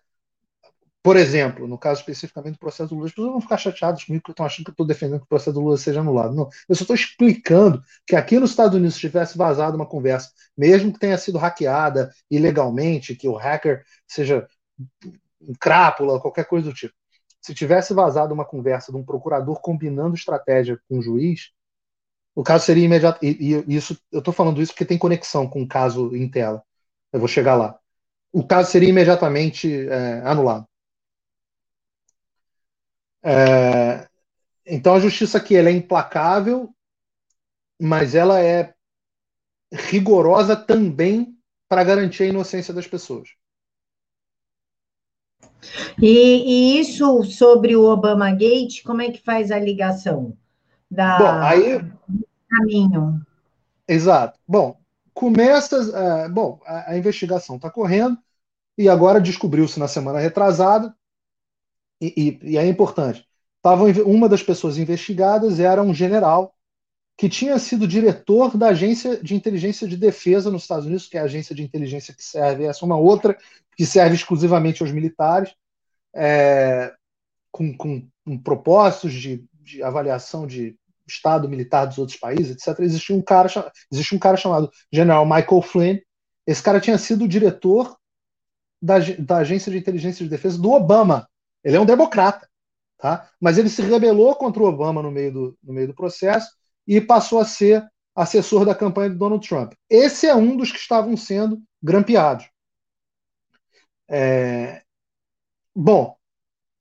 por 1.07 1.15
exemplo, 1.15 1.69
no 1.69 1.77
caso 1.77 2.01
especificamente 2.01 2.55
do 2.55 2.59
processo 2.59 2.89
do 2.89 2.95
Lula, 2.95 3.07
as 3.07 3.13
pessoas 3.13 3.31
vão 3.31 3.39
ficar 3.39 3.57
chateadas 3.57 4.03
comigo 4.03 4.21
porque 4.21 4.33
estão 4.33 4.45
achando 4.45 4.65
que 4.65 4.71
eu 4.71 4.73
estou 4.73 4.85
defendendo 4.85 5.19
que 5.19 5.25
o 5.25 5.29
processo 5.29 5.53
do 5.53 5.61
Lula 5.61 5.77
seja 5.77 6.01
anulado. 6.01 6.35
Não, 6.35 6.49
eu 6.67 6.75
só 6.75 6.81
estou 6.81 6.93
explicando 6.93 7.81
que 8.05 8.13
aqui 8.13 8.37
nos 8.37 8.49
Estados 8.49 8.75
Unidos, 8.75 8.95
se 8.95 8.99
tivesse 8.99 9.37
vazado 9.37 9.77
uma 9.77 9.85
conversa, 9.85 10.31
mesmo 10.57 10.91
que 10.91 10.99
tenha 10.99 11.17
sido 11.17 11.37
hackeada 11.37 12.11
ilegalmente, 12.29 13.15
que 13.15 13.25
o 13.25 13.37
hacker 13.37 13.85
seja 14.05 14.45
um 15.39 15.53
crápula, 15.57 16.19
qualquer 16.19 16.43
coisa 16.43 16.67
do 16.67 16.75
tipo, 16.75 16.93
se 17.39 17.53
tivesse 17.53 17.93
vazado 17.93 18.33
uma 18.33 18.43
conversa 18.43 18.91
de 18.91 18.97
um 18.97 19.05
procurador 19.05 19.61
combinando 19.61 20.13
estratégia 20.13 20.77
com 20.89 20.97
um 20.97 21.01
juiz, 21.01 21.51
o 22.37 22.43
caso 22.43 22.65
seria 22.65 22.85
imediato. 22.85 23.25
E, 23.25 23.55
e 23.67 23.75
isso, 23.75 23.99
eu 24.11 24.19
estou 24.19 24.31
falando 24.31 24.61
isso 24.61 24.71
porque 24.71 24.85
tem 24.85 24.95
conexão 24.95 25.49
com 25.49 25.63
o 25.63 25.67
caso 25.67 26.15
em 26.15 26.29
tela. 26.29 26.61
Eu 27.11 27.19
vou 27.19 27.27
chegar 27.27 27.55
lá. 27.55 27.79
O 28.31 28.45
caso 28.45 28.69
seria 28.69 28.89
imediatamente 28.89 29.89
é, 29.89 30.21
anulado. 30.23 30.67
É, 33.23 34.07
então 34.67 34.93
a 34.93 34.99
justiça 34.99 35.39
aqui 35.39 35.55
ela 35.55 35.69
é 35.69 35.71
implacável, 35.71 36.69
mas 37.81 38.13
ela 38.13 38.39
é 38.39 38.71
rigorosa 39.73 40.55
também 40.55 41.35
para 41.67 41.83
garantir 41.83 42.21
a 42.21 42.27
inocência 42.27 42.71
das 42.71 42.85
pessoas. 42.85 43.29
E, 45.99 46.05
e, 46.07 46.79
isso 46.79 47.23
sobre 47.23 47.75
o 47.75 47.85
Obama 47.85 48.29
Gate, 48.29 48.83
como 48.83 49.01
é 49.01 49.11
que 49.11 49.23
faz 49.23 49.49
a 49.49 49.57
ligação 49.57 50.37
da 50.89 51.17
bom, 51.17 51.43
aí, 51.43 51.97
caminho? 52.49 53.21
Exato. 53.87 54.39
Bom, 54.47 54.79
começa, 55.13 55.79
uh, 55.79 56.29
bom, 56.31 56.59
a, 56.65 56.91
a 56.91 56.97
investigação 56.97 57.55
está 57.55 57.69
correndo 57.69 58.17
e 58.77 58.87
agora 58.87 59.21
descobriu-se 59.21 59.79
na 59.79 59.87
semana 59.87 60.19
retrasada 60.19 60.95
e, 62.01 62.39
e, 62.43 62.51
e 62.51 62.57
é 62.57 62.65
importante. 62.65 63.27
Tava, 63.61 63.85
uma 64.05 64.29
das 64.29 64.43
pessoas 64.43 64.77
investigadas 64.77 65.59
era 65.59 65.81
um 65.81 65.93
general 65.93 66.53
que 67.17 67.27
tinha 67.27 67.57
sido 67.57 67.87
diretor 67.87 68.55
da 68.55 68.67
agência 68.69 69.17
de 69.21 69.33
inteligência 69.33 69.87
de 69.87 69.97
defesa 69.97 70.51
nos 70.51 70.61
Estados 70.61 70.85
Unidos, 70.85 71.07
que 71.07 71.17
é 71.17 71.21
a 71.21 71.23
agência 71.23 71.55
de 71.55 71.63
inteligência 71.63 72.13
que 72.13 72.23
serve, 72.23 72.65
essa 72.65 72.85
é 72.85 72.85
uma 72.85 72.97
outra 72.97 73.35
que 73.75 73.85
serve 73.85 74.15
exclusivamente 74.15 74.83
aos 74.83 74.91
militares, 74.91 75.53
é, 76.15 76.93
com, 77.51 77.75
com, 77.75 78.07
com, 78.23 78.37
propósitos 78.37 79.13
de, 79.13 79.43
de, 79.61 79.81
avaliação 79.81 80.45
de 80.45 80.77
estado 81.07 81.49
militar 81.49 81.85
dos 81.85 81.97
outros 81.97 82.17
países, 82.17 82.51
etc. 82.51 82.79
Existia 82.81 83.15
um 83.15 83.21
cara, 83.21 83.49
existe 83.91 84.15
um 84.15 84.19
cara 84.19 84.37
chamado 84.37 84.69
General 84.91 85.25
Michael 85.25 85.61
Flynn. 85.61 85.97
Esse 86.45 86.61
cara 86.61 86.79
tinha 86.79 86.97
sido 86.97 87.27
diretor 87.27 87.97
da, 88.81 88.95
da 89.19 89.37
agência 89.37 89.71
de 89.71 89.77
inteligência 89.77 90.23
de 90.23 90.29
defesa 90.29 90.59
do 90.59 90.71
Obama. 90.71 91.27
Ele 91.63 91.77
é 91.77 91.79
um 91.79 91.85
democrata, 91.85 92.47
tá? 92.97 93.29
Mas 93.39 93.57
ele 93.57 93.69
se 93.69 93.81
rebelou 93.81 94.35
contra 94.35 94.61
o 94.61 94.67
Obama 94.67 95.01
no 95.01 95.11
meio 95.11 95.31
do, 95.31 95.57
no 95.63 95.73
meio 95.73 95.87
do 95.87 95.95
processo 95.95 96.49
e 96.87 97.01
passou 97.01 97.39
a 97.39 97.45
ser 97.45 97.85
assessor 98.15 98.65
da 98.65 98.73
campanha 98.73 99.09
do 99.09 99.17
Donald 99.17 99.47
Trump. 99.47 99.73
Esse 99.89 100.27
é 100.27 100.35
um 100.35 100.55
dos 100.57 100.71
que 100.71 100.79
estavam 100.79 101.15
sendo 101.15 101.61
grampeados. 101.81 102.49
É... 104.09 104.81
Bom, 105.75 106.16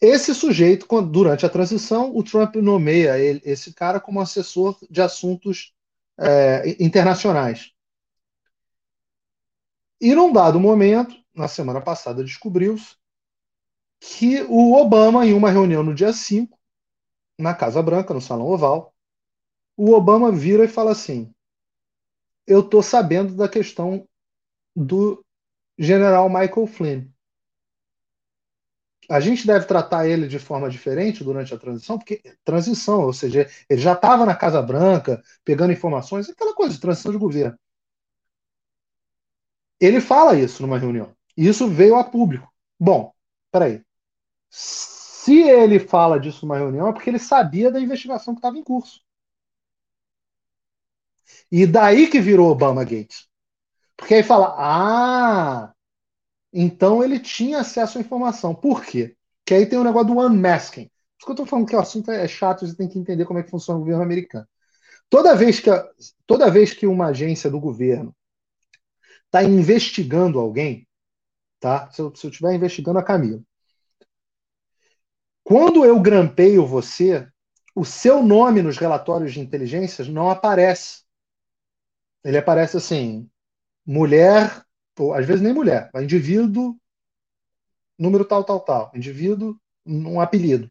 esse 0.07 0.33
sujeito, 0.35 0.87
durante 1.03 1.45
a 1.45 1.49
transição, 1.49 2.17
o 2.17 2.23
Trump 2.23 2.55
nomeia 2.57 3.19
ele, 3.19 3.41
esse 3.45 3.73
cara 3.75 3.99
como 3.99 4.21
assessor 4.21 4.79
de 4.89 5.03
assuntos 5.03 5.75
é, 6.17 6.77
internacionais. 6.79 7.73
E 10.01 10.15
num 10.15 10.33
dado 10.33 10.61
momento, 10.61 11.17
na 11.35 11.49
semana 11.49 11.81
passada, 11.81 12.23
descobriu-se 12.23 12.95
que 13.99 14.43
o 14.43 14.75
Obama, 14.75 15.27
em 15.27 15.33
uma 15.33 15.51
reunião 15.51 15.83
no 15.83 15.95
dia 15.95 16.13
5, 16.13 16.57
na 17.37 17.53
Casa 17.53 17.83
Branca, 17.83 18.15
no 18.15 18.21
Salão 18.21 18.47
Oval, 18.47 18.95
o 19.77 19.93
Obama 19.93 20.31
vira 20.31 20.65
e 20.65 20.69
fala 20.69 20.93
assim: 20.93 21.35
Eu 22.47 22.61
estou 22.61 22.83
sabendo 22.83 23.35
da 23.35 23.49
questão 23.49 24.07
do 24.75 25.25
general 25.77 26.29
Michael 26.29 26.67
Flynn. 26.69 27.16
A 29.09 29.21
gente 29.21 29.47
deve 29.47 29.67
tratar 29.67 30.09
ele 30.09 30.27
de 30.27 30.39
forma 30.39 30.69
diferente 30.69 31.23
durante 31.25 31.55
a 31.55 31.59
transição, 31.59 31.99
porque 31.99 32.23
transição, 32.45 33.03
ou 33.03 33.13
seja, 33.13 33.49
ele 33.69 33.81
já 33.81 33.93
estava 33.93 34.27
na 34.27 34.35
Casa 34.35 34.61
Branca, 34.63 35.23
pegando 35.45 35.73
informações, 35.73 36.29
aquela 36.29 36.55
coisa 36.55 36.75
de 36.75 36.81
transição 36.81 37.13
de 37.13 37.19
governo. 37.19 37.59
Ele 39.81 40.01
fala 40.01 40.39
isso 40.39 40.63
numa 40.63 40.79
reunião. 40.79 41.15
E 41.37 41.47
isso 41.47 41.69
veio 41.69 41.97
a 41.97 42.05
público. 42.05 42.51
Bom, 42.79 43.13
peraí. 43.51 43.85
Se 44.51 45.43
ele 45.43 45.79
fala 45.81 46.19
disso 46.21 46.47
numa 46.47 46.57
reunião, 46.59 46.89
é 46.89 46.93
porque 46.93 47.11
ele 47.11 47.19
sabia 47.19 47.71
da 47.71 47.81
investigação 47.81 48.35
que 48.35 48.39
estava 48.39 48.59
em 48.59 48.65
curso. 48.65 49.01
E 51.51 51.67
daí 51.67 52.09
que 52.09 52.21
virou 52.21 52.51
Obama 52.51 52.85
Gates. 52.85 53.29
Porque 53.97 54.15
aí 54.15 54.23
fala, 54.23 54.55
ah, 54.59 55.75
então 56.59 57.05
ele 57.05 57.21
tinha 57.21 57.61
acesso 57.61 57.99
à 57.99 58.01
informação. 58.01 58.55
Por 58.55 58.85
quê? 58.85 59.15
Que 59.45 59.55
aí 59.55 59.67
tem 59.67 59.79
o 59.79 59.85
negócio 59.85 60.09
do 60.09 60.21
unmasking. 60.21 60.85
Por 60.85 60.91
isso 61.19 61.27
que 61.27 61.31
eu 61.31 61.33
estou 61.33 61.47
falando 61.47 61.69
que 61.69 61.77
o 61.77 61.81
assunto 61.81 62.11
é 62.11 62.27
chato, 62.27 62.67
você 62.67 62.75
tem 62.75 62.89
que 62.89 62.99
entender 62.99 63.27
como 63.27 63.39
é 63.39 63.43
que 63.43 63.51
funciona 63.51 63.79
o 63.79 63.83
governo 63.83 64.03
americano. 64.03 64.47
Toda 65.09 65.37
vez 65.37 65.61
que, 65.61 65.71
toda 66.27 66.51
vez 66.51 66.73
que 66.73 66.87
uma 66.87 67.09
agência 67.09 67.51
do 67.51 67.61
governo 67.61 68.15
está 69.27 69.43
investigando 69.43 70.39
alguém, 70.39 70.89
tá? 71.61 71.91
Se 71.91 72.01
eu, 72.01 72.13
estiver 72.13 72.55
investigando 72.55 72.99
a 72.99 73.03
Camila, 73.03 73.43
quando 75.45 75.85
eu 75.85 76.01
grampeio 76.01 76.67
você, 76.67 77.29
o 77.75 77.85
seu 77.85 78.23
nome 78.23 78.63
nos 78.63 78.79
relatórios 78.79 79.33
de 79.33 79.41
inteligência 79.41 80.05
não 80.07 80.31
aparece. 80.31 81.03
Ele 82.25 82.39
aparece 82.39 82.77
assim, 82.77 83.31
mulher, 83.87 84.66
às 85.15 85.27
vezes 85.27 85.43
nem 85.43 85.53
mulher, 85.53 85.91
indivíduo, 85.97 86.77
número 87.99 88.25
tal, 88.25 88.45
tal, 88.45 88.61
tal, 88.61 88.91
indivíduo, 88.95 89.57
um 89.85 90.21
apelido, 90.21 90.71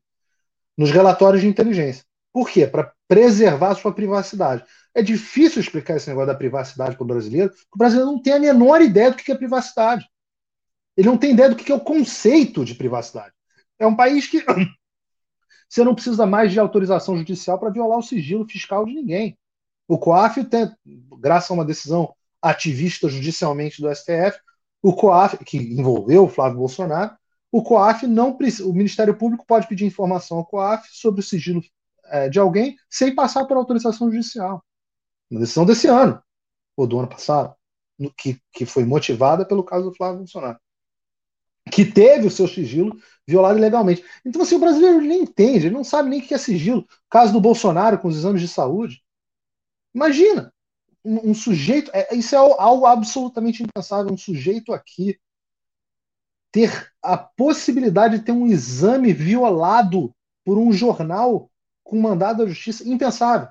nos 0.78 0.92
relatórios 0.92 1.42
de 1.42 1.48
inteligência. 1.48 2.04
Por 2.34 2.50
quê? 2.50 2.68
Para 2.68 2.94
preservar 3.08 3.72
a 3.72 3.76
sua 3.76 3.94
privacidade. 3.94 4.66
É 4.94 5.02
difícil 5.02 5.62
explicar 5.62 5.96
esse 5.96 6.10
negócio 6.10 6.28
da 6.28 6.36
privacidade 6.36 6.96
para 6.96 7.04
o 7.04 7.08
brasileiro, 7.08 7.50
porque 7.50 7.66
o 7.74 7.78
brasileiro 7.78 8.12
não 8.12 8.22
tem 8.22 8.34
a 8.34 8.40
menor 8.40 8.82
ideia 8.82 9.12
do 9.12 9.18
que 9.18 9.32
é 9.32 9.36
privacidade. 9.36 10.06
Ele 10.98 11.08
não 11.08 11.18
tem 11.18 11.32
ideia 11.32 11.50
do 11.50 11.56
que 11.56 11.72
é 11.72 11.76
o 11.76 11.80
conceito 11.80 12.64
de 12.64 12.76
privacidade. 12.76 13.34
É 13.78 13.86
um 13.86 13.96
país 13.96 14.28
que 14.28 14.44
você 15.70 15.84
não 15.84 15.94
precisa 15.94 16.26
mais 16.26 16.52
de 16.52 16.60
autorização 16.60 17.18
judicial 17.18 17.60
para 17.60 17.70
violar 17.70 18.00
o 18.00 18.04
sigilo 18.04 18.48
fiscal 18.48 18.86
de 18.86 18.94
ninguém. 18.94 19.38
O 19.88 19.98
COAF, 19.98 20.44
tem, 20.46 20.72
graças 21.20 21.52
a 21.52 21.54
uma 21.54 21.66
decisão 21.66 22.14
ativista 22.46 23.10
judicialmente 23.10 23.82
do 23.82 23.94
STF, 23.94 24.40
o 24.82 24.94
COAF, 24.94 25.38
que 25.44 25.58
envolveu 25.58 26.26
o 26.26 26.30
Flávio 26.30 26.60
Bolsonaro, 26.60 27.16
o 27.52 27.64
COAF 27.64 28.06
não 28.06 28.38
o 28.38 28.74
Ministério 28.74 29.16
Público 29.18 29.46
pode 29.48 29.68
pedir 29.68 29.86
informação 29.86 30.38
ao 30.38 30.46
COAF 30.46 30.88
sobre 30.92 31.22
o 31.22 31.24
sigilo 31.24 31.64
é, 32.06 32.30
de 32.30 32.38
alguém 32.38 32.78
sem 32.90 33.16
passar 33.16 33.46
por 33.46 33.58
autorização 33.58 34.12
judicial. 34.12 34.64
Uma 35.32 35.40
decisão 35.40 35.66
desse 35.66 35.88
ano, 35.88 36.22
ou 36.78 36.86
do 36.86 37.00
ano 37.00 37.08
passado, 37.08 37.56
no, 37.98 38.14
que, 38.14 38.40
que 38.52 38.66
foi 38.66 38.86
motivada 38.86 39.46
pelo 39.46 39.64
caso 39.64 39.90
do 39.90 39.96
Flávio 39.96 40.20
Bolsonaro, 40.20 40.60
que 41.72 41.84
teve 41.84 42.28
o 42.28 42.32
seu 42.32 42.48
sigilo 42.48 42.96
violado 43.28 43.58
ilegalmente. 43.58 44.06
Então, 44.24 44.44
assim, 44.44 44.56
o 44.56 44.60
brasileiro 44.60 45.02
nem 45.02 45.24
entende, 45.24 45.66
ele 45.66 45.76
não 45.76 45.84
sabe 45.84 46.10
nem 46.10 46.20
o 46.20 46.24
que 46.24 46.36
é 46.36 46.38
sigilo. 46.38 46.82
O 46.82 47.10
caso 47.10 47.34
do 47.34 47.42
Bolsonaro 47.42 47.98
com 47.98 48.08
os 48.08 48.18
exames 48.18 48.42
de 48.42 48.48
saúde, 48.48 49.04
Imagina, 49.96 50.54
um, 51.06 51.30
um 51.30 51.34
sujeito, 51.34 51.92
é, 51.94 52.14
isso 52.16 52.36
é 52.36 52.38
algo 52.38 52.86
absolutamente 52.86 53.64
impensável, 53.64 54.12
um 54.12 54.18
sujeito 54.18 54.74
aqui 54.74 55.18
ter 56.52 56.92
a 57.02 57.18
possibilidade 57.18 58.18
de 58.18 58.26
ter 58.26 58.32
um 58.32 58.48
exame 58.48 59.14
violado 59.14 60.14
por 60.44 60.58
um 60.58 60.72
jornal 60.72 61.50
com 61.84 62.02
mandado 62.02 62.40
da 62.40 62.50
justiça, 62.50 62.88
impensável. 62.88 63.50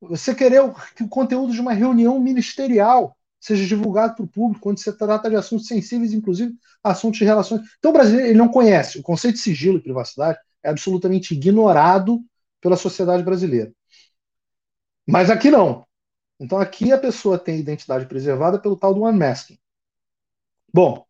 Você 0.00 0.34
querer 0.34 0.62
que 0.96 1.02
o 1.02 1.08
conteúdo 1.08 1.52
de 1.52 1.60
uma 1.60 1.72
reunião 1.72 2.18
ministerial 2.20 3.16
seja 3.40 3.66
divulgado 3.66 4.14
para 4.14 4.24
o 4.24 4.28
público, 4.28 4.62
quando 4.62 4.78
se 4.78 4.90
trata 4.92 5.28
de 5.28 5.36
assuntos 5.36 5.66
sensíveis, 5.66 6.14
inclusive 6.14 6.54
assuntos 6.82 7.18
de 7.18 7.24
relações. 7.26 7.60
Então, 7.78 7.90
o 7.90 7.94
brasileiro 7.94 8.30
ele 8.30 8.38
não 8.38 8.48
conhece. 8.48 8.98
O 8.98 9.02
conceito 9.02 9.34
de 9.34 9.42
sigilo 9.42 9.76
e 9.76 9.82
privacidade 9.82 10.38
é 10.62 10.70
absolutamente 10.70 11.34
ignorado 11.34 12.24
pela 12.60 12.76
sociedade 12.76 13.22
brasileira. 13.22 13.70
Mas 15.06 15.28
aqui 15.28 15.50
não. 15.50 15.84
Então 16.38 16.58
aqui 16.58 16.92
a 16.92 16.98
pessoa 16.98 17.38
tem 17.38 17.58
identidade 17.58 18.06
preservada 18.06 18.58
pelo 18.58 18.76
tal 18.76 18.92
do 18.92 19.04
unmasking. 19.04 19.58
Bom, 20.72 21.06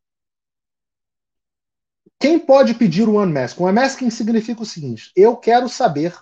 quem 2.20 2.38
pode 2.38 2.74
pedir 2.74 3.08
o 3.08 3.20
unmasking? 3.20 3.62
O 3.62 3.68
unmasking 3.68 4.10
significa 4.10 4.62
o 4.62 4.66
seguinte: 4.66 5.10
eu 5.16 5.36
quero 5.36 5.68
saber, 5.68 6.16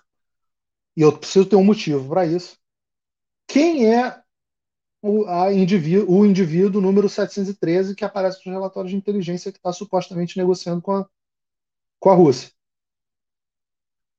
e 0.97 1.03
eu 1.03 1.17
preciso 1.17 1.47
ter 1.47 1.57
um 1.57 1.65
motivo 1.65 2.09
para 2.09 2.27
isso, 2.27 2.59
quem 3.47 3.93
é 3.93 4.23
o, 5.03 5.51
indivíduo, 5.51 6.21
o 6.21 6.25
indivíduo 6.25 6.81
número 6.81 7.09
713 7.09 7.95
que 7.97 8.05
aparece 8.05 8.39
nos 8.39 8.55
relatórios 8.55 8.93
de 8.93 8.97
inteligência 8.97 9.51
que 9.51 9.59
está 9.59 9.73
supostamente 9.73 10.39
negociando 10.39 10.81
com 10.81 10.93
a, 10.93 11.09
com 11.99 12.11
a 12.11 12.15
Rússia. 12.15 12.51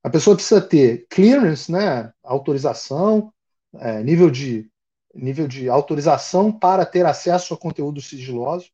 A 0.03 0.09
pessoa 0.09 0.35
precisa 0.35 0.61
ter 0.61 1.07
clearance, 1.09 1.71
né, 1.71 2.13
autorização, 2.21 3.33
é, 3.75 4.03
nível, 4.03 4.29
de, 4.29 4.69
nível 5.13 5.47
de 5.47 5.69
autorização 5.69 6.52
para 6.52 6.86
ter 6.86 7.06
acesso 7.06 7.54
a 7.54 7.58
conteúdos 7.58 8.08
sigilosos. 8.08 8.71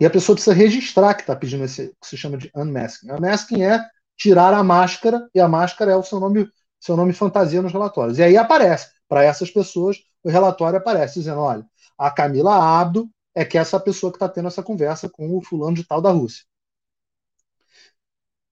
E 0.00 0.06
a 0.06 0.10
pessoa 0.10 0.36
precisa 0.36 0.54
registrar 0.54 1.14
que 1.14 1.22
está 1.22 1.34
pedindo 1.34 1.64
esse 1.64 1.88
que 2.00 2.06
se 2.06 2.16
chama 2.16 2.36
de 2.36 2.50
unmasking. 2.54 3.10
Unmasking 3.10 3.62
é 3.62 3.84
tirar 4.16 4.52
a 4.54 4.62
máscara, 4.62 5.28
e 5.34 5.40
a 5.40 5.48
máscara 5.48 5.92
é 5.92 5.96
o 5.96 6.02
seu 6.02 6.20
nome, 6.20 6.48
seu 6.80 6.96
nome 6.96 7.12
fantasia 7.12 7.62
nos 7.62 7.72
relatórios. 7.72 8.18
E 8.18 8.22
aí 8.22 8.36
aparece, 8.36 8.88
para 9.08 9.24
essas 9.24 9.50
pessoas, 9.50 9.98
o 10.22 10.28
relatório 10.28 10.78
aparece 10.78 11.18
dizendo: 11.18 11.40
olha, 11.40 11.64
a 11.96 12.10
Camila 12.10 12.54
Abdo 12.54 13.08
é 13.34 13.44
que 13.44 13.56
é 13.56 13.60
essa 13.60 13.80
pessoa 13.80 14.12
que 14.12 14.16
está 14.16 14.28
tendo 14.28 14.48
essa 14.48 14.62
conversa 14.62 15.08
com 15.08 15.36
o 15.36 15.42
fulano 15.42 15.76
de 15.76 15.84
tal 15.84 16.00
da 16.00 16.10
Rússia. 16.10 16.44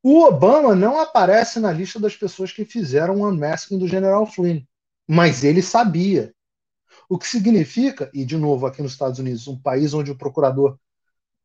O 0.02 0.22
Obama 0.22 0.74
não 0.76 1.00
aparece 1.00 1.58
na 1.58 1.72
lista 1.72 1.98
das 1.98 2.16
pessoas 2.16 2.52
que 2.52 2.64
fizeram 2.64 3.16
o 3.16 3.28
unmasking 3.28 3.76
do 3.76 3.88
General 3.88 4.24
Flynn, 4.24 4.62
mas 5.08 5.42
ele 5.42 5.60
sabia. 5.60 6.32
O 7.08 7.18
que 7.18 7.26
significa, 7.26 8.10
e 8.12 8.24
de 8.24 8.36
novo 8.36 8.66
aqui 8.66 8.82
nos 8.82 8.92
Estados 8.92 9.18
Unidos, 9.18 9.46
um 9.46 9.58
país 9.58 9.94
onde 9.94 10.10
o 10.10 10.18
procurador 10.18 10.78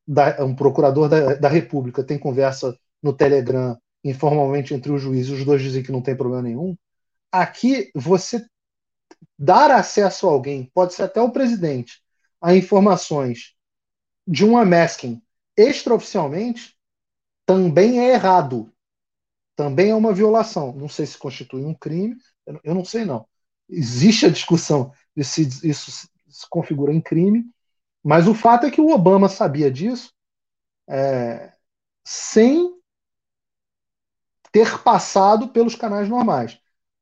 da, 0.07 0.43
um 0.43 0.55
procurador 0.55 1.07
da, 1.07 1.35
da 1.35 1.47
República 1.49 2.03
tem 2.03 2.17
conversa 2.17 2.77
no 3.01 3.13
Telegram 3.13 3.77
informalmente 4.03 4.73
entre 4.73 4.91
os 4.91 5.01
juízes, 5.01 5.31
os 5.31 5.45
dois 5.45 5.61
dizem 5.61 5.83
que 5.83 5.91
não 5.91 6.01
tem 6.01 6.15
problema 6.15 6.41
nenhum. 6.41 6.75
Aqui, 7.31 7.91
você 7.95 8.45
dar 9.37 9.71
acesso 9.71 10.27
a 10.27 10.31
alguém, 10.31 10.69
pode 10.73 10.93
ser 10.93 11.03
até 11.03 11.21
o 11.21 11.31
presidente, 11.31 12.01
a 12.41 12.55
informações 12.55 13.53
de 14.27 14.45
um 14.45 14.59
unmasking 14.59 15.21
extraoficialmente, 15.55 16.75
também 17.45 17.99
é 17.99 18.13
errado. 18.13 18.71
Também 19.55 19.91
é 19.91 19.95
uma 19.95 20.13
violação. 20.13 20.73
Não 20.73 20.89
sei 20.89 21.05
se 21.05 21.17
constitui 21.17 21.63
um 21.63 21.73
crime, 21.73 22.15
eu 22.63 22.73
não 22.73 22.85
sei 22.85 23.05
não. 23.05 23.27
Existe 23.69 24.25
a 24.25 24.29
discussão 24.29 24.91
se 25.17 25.41
isso 25.67 26.09
se 26.29 26.49
configura 26.49 26.93
em 26.93 27.01
crime, 27.01 27.45
mas 28.03 28.27
o 28.27 28.33
fato 28.33 28.65
é 28.65 28.71
que 28.71 28.81
o 28.81 28.89
Obama 28.89 29.29
sabia 29.29 29.69
disso 29.69 30.13
é, 30.89 31.53
sem 32.03 32.73
ter 34.51 34.79
passado 34.79 35.49
pelos 35.49 35.75
canais 35.75 36.09
normais. 36.09 36.59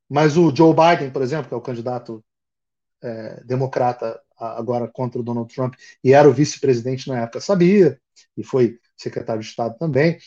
Mas 0.10 0.38
o 0.38 0.54
Joe 0.56 0.74
Biden, 0.74 1.12
por 1.12 1.22
exemplo, 1.22 1.48
que 1.48 1.54
é 1.54 1.58
o 1.58 1.62
candidato 1.62 2.24
é, 3.02 3.43
democrata 3.43 4.22
agora 4.38 4.88
contra 4.88 5.19
o 5.19 5.24
Donald 5.24 5.54
Trump 5.54 5.76
e 6.04 6.13
era 6.13 6.30
o 6.30 6.34
vice-presidente 6.34 7.08
na 7.08 7.22
época, 7.22 7.41
sabia, 7.41 8.00
e 8.38 8.43
foi 8.43 8.80
secretário 8.95 9.41
de 9.41 9.48
Estado 9.48 9.78
também, 9.78 10.17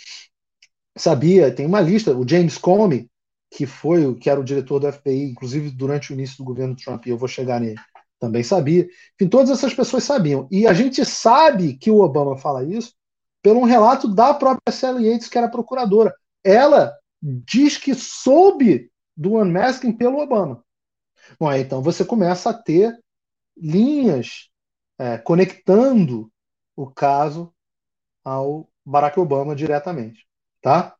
sabia, 0.96 1.54
tem 1.54 1.66
uma 1.66 1.80
lista, 1.80 2.16
o 2.16 2.28
James 2.28 2.58
Comey, 2.58 3.10
que 3.52 3.66
foi 3.66 4.14
que 4.14 4.30
era 4.30 4.40
o 4.40 4.44
diretor 4.44 4.80
do 4.80 4.90
FBI, 4.90 5.30
inclusive 5.30 5.70
durante 5.70 6.10
o 6.10 6.14
início 6.14 6.38
do 6.38 6.44
governo 6.44 6.74
Trump, 6.74 7.06
e 7.06 7.10
eu 7.10 7.18
vou 7.18 7.28
chegar 7.28 7.60
nele, 7.60 7.78
também 8.18 8.42
sabia. 8.42 8.88
Enfim, 9.14 9.28
todas 9.28 9.50
essas 9.50 9.74
pessoas 9.74 10.04
sabiam. 10.04 10.48
E 10.50 10.66
a 10.66 10.72
gente 10.72 11.04
sabe 11.04 11.74
que 11.74 11.90
o 11.90 12.00
Obama 12.00 12.36
fala 12.36 12.64
isso 12.64 12.94
pelo 13.42 13.60
um 13.60 13.64
relato 13.64 14.08
da 14.08 14.32
própria 14.32 14.72
Sally 14.72 15.08
Yates, 15.08 15.28
que 15.28 15.36
era 15.36 15.50
procuradora. 15.50 16.14
Ela 16.42 16.96
diz 17.20 17.76
que 17.76 17.94
soube 17.94 18.90
do 19.16 19.36
unmasking 19.36 19.92
pelo 19.92 20.20
Obama. 20.20 20.64
Bom, 21.38 21.48
aí, 21.48 21.60
então 21.60 21.82
você 21.82 22.04
começa 22.04 22.50
a 22.50 22.54
ter 22.54 22.98
linhas 23.56 24.48
é, 24.98 25.18
conectando 25.18 26.30
o 26.74 26.90
caso 26.90 27.52
ao 28.24 28.68
Barack 28.84 29.18
Obama 29.20 29.54
diretamente, 29.54 30.26
tá? 30.60 30.96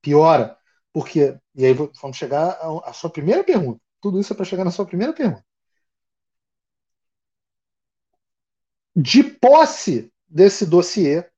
Piora, 0.00 0.56
porque 0.92 1.38
e 1.58 1.66
aí 1.66 1.74
vamos 1.74 2.16
chegar 2.16 2.56
à 2.84 2.92
sua 2.92 3.10
primeira 3.10 3.42
pergunta. 3.42 3.80
Tudo 4.00 4.20
isso 4.20 4.32
é 4.32 4.36
para 4.36 4.44
chegar 4.44 4.64
na 4.64 4.70
sua 4.70 4.86
primeira 4.86 5.12
pergunta. 5.12 5.44
De 8.94 9.24
posse 9.24 10.12
desse 10.28 10.64
dossiê, 10.64 11.28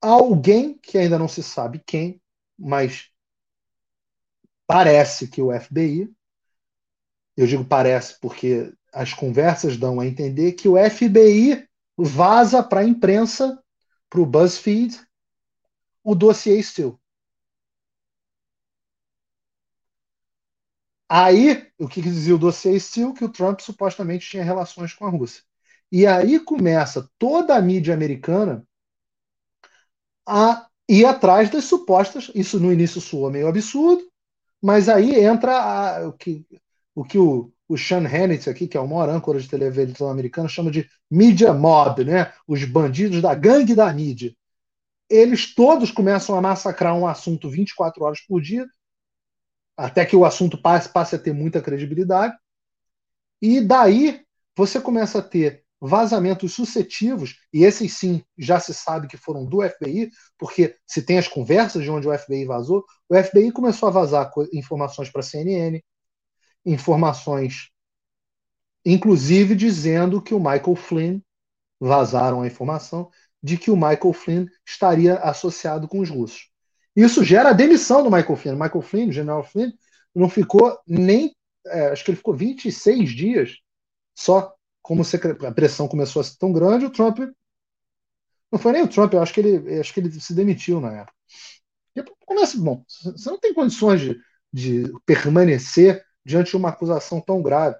alguém 0.00 0.78
que 0.78 0.96
ainda 0.96 1.18
não 1.18 1.26
se 1.26 1.42
sabe 1.42 1.82
quem, 1.84 2.22
mas 2.56 3.10
parece 4.64 5.26
que 5.26 5.42
o 5.42 5.52
FBI, 5.52 6.08
eu 7.36 7.44
digo 7.44 7.64
parece 7.64 8.20
porque 8.20 8.72
as 8.92 9.12
conversas 9.12 9.76
dão 9.76 9.98
a 9.98 10.06
entender 10.06 10.52
que 10.52 10.68
o 10.68 10.76
FBI 10.76 11.68
vaza 11.96 12.62
para 12.62 12.80
a 12.80 12.84
imprensa, 12.84 13.60
para 14.08 14.20
o 14.20 14.26
BuzzFeed, 14.26 14.96
o 16.04 16.14
dossiê 16.14 16.62
Steele. 16.62 16.96
Aí, 21.08 21.66
o 21.78 21.88
que 21.88 22.00
dizia 22.02 22.34
o 22.34 22.38
dossiê 22.38 22.78
Steele? 22.78 23.12
Que 23.14 23.24
o 23.24 23.28
Trump 23.32 23.60
supostamente 23.60 24.28
tinha 24.28 24.44
relações 24.44 24.92
com 24.92 25.06
a 25.06 25.10
Rússia. 25.10 25.42
E 25.90 26.06
aí 26.06 26.38
começa 26.40 27.08
toda 27.18 27.56
a 27.56 27.62
mídia 27.62 27.94
americana 27.94 28.66
a 30.26 30.66
ir 30.88 31.04
atrás 31.04 31.50
das 31.50 31.64
supostas. 31.64 32.30
Isso 32.34 32.58
no 32.60 32.72
início 32.72 33.00
soa 33.00 33.30
meio 33.30 33.48
absurdo, 33.48 34.02
mas 34.62 34.88
aí 34.88 35.14
entra 35.24 35.52
a, 35.58 36.08
o 36.08 36.12
que 36.12 36.46
o, 36.94 37.04
que 37.04 37.18
o, 37.18 37.52
o 37.68 37.78
Sean 37.78 38.06
Hannity 38.06 38.50
aqui, 38.50 38.68
que 38.68 38.76
é 38.76 38.80
o 38.80 38.88
maior 38.88 39.08
âncora 39.10 39.40
de 39.40 39.48
televisão 39.48 40.10
americano, 40.10 40.48
chama 40.48 40.70
de 40.70 40.88
media 41.10 41.52
mob, 41.54 42.04
né? 42.04 42.32
os 42.46 42.64
bandidos 42.64 43.22
da 43.22 43.34
gangue 43.34 43.74
da 43.74 43.92
mídia. 43.92 44.34
Eles 45.10 45.54
todos 45.54 45.90
começam 45.90 46.36
a 46.36 46.42
massacrar 46.42 46.94
um 46.96 47.06
assunto 47.06 47.50
24 47.50 48.04
horas 48.04 48.20
por 48.26 48.42
dia, 48.42 48.66
até 49.78 50.04
que 50.04 50.16
o 50.16 50.24
assunto 50.24 50.60
passe, 50.60 50.92
passe 50.92 51.14
a 51.14 51.18
ter 51.18 51.32
muita 51.32 51.62
credibilidade. 51.62 52.36
E 53.40 53.60
daí 53.60 54.24
você 54.56 54.80
começa 54.80 55.20
a 55.20 55.22
ter 55.22 55.64
vazamentos 55.80 56.52
sucessivos, 56.52 57.36
e 57.52 57.62
esses 57.62 57.92
sim 57.96 58.20
já 58.36 58.58
se 58.58 58.74
sabe 58.74 59.06
que 59.06 59.16
foram 59.16 59.46
do 59.46 59.62
FBI, 59.62 60.10
porque 60.36 60.76
se 60.84 61.02
tem 61.02 61.18
as 61.18 61.28
conversas 61.28 61.84
de 61.84 61.90
onde 61.90 62.08
o 62.08 62.18
FBI 62.18 62.44
vazou, 62.44 62.84
o 63.08 63.14
FBI 63.14 63.52
começou 63.52 63.88
a 63.88 63.92
vazar 63.92 64.32
informações 64.52 65.08
para 65.08 65.20
a 65.20 65.22
CNN, 65.22 65.80
informações, 66.66 67.70
inclusive 68.84 69.54
dizendo 69.54 70.20
que 70.20 70.34
o 70.34 70.40
Michael 70.40 70.74
Flynn, 70.74 71.20
vazaram 71.78 72.42
a 72.42 72.46
informação, 72.48 73.08
de 73.40 73.56
que 73.56 73.70
o 73.70 73.76
Michael 73.76 74.12
Flynn 74.12 74.46
estaria 74.66 75.14
associado 75.18 75.86
com 75.86 76.00
os 76.00 76.10
russos. 76.10 76.50
Isso 76.98 77.22
gera 77.22 77.50
a 77.50 77.52
demissão 77.52 78.02
do 78.02 78.10
Michael 78.10 78.34
Flynn. 78.34 78.54
Michael 78.54 78.82
Flynn, 78.82 79.08
o 79.08 79.12
general 79.12 79.44
Flynn, 79.44 79.70
não 80.12 80.28
ficou 80.28 80.76
nem. 80.84 81.32
É, 81.64 81.90
acho 81.90 82.04
que 82.04 82.10
ele 82.10 82.16
ficou 82.16 82.34
26 82.34 83.10
dias 83.10 83.58
só 84.16 84.52
como 84.82 85.02
a 85.46 85.52
pressão 85.52 85.86
começou 85.86 86.18
a 86.18 86.24
ser 86.24 86.36
tão 86.38 86.52
grande, 86.52 86.86
o 86.86 86.90
Trump. 86.90 87.20
Não 88.50 88.58
foi 88.58 88.72
nem 88.72 88.82
o 88.82 88.88
Trump, 88.88 89.12
eu 89.12 89.22
acho 89.22 89.32
que 89.32 89.38
ele, 89.38 89.78
acho 89.78 89.94
que 89.94 90.00
ele 90.00 90.10
se 90.20 90.34
demitiu 90.34 90.80
na 90.80 91.02
época. 91.02 91.14
começa, 92.26 92.58
bom, 92.58 92.82
você 92.88 93.30
não 93.30 93.38
tem 93.38 93.54
condições 93.54 94.00
de, 94.00 94.20
de 94.52 94.92
permanecer 95.06 96.04
diante 96.24 96.50
de 96.50 96.56
uma 96.56 96.70
acusação 96.70 97.20
tão 97.20 97.40
grave. 97.40 97.76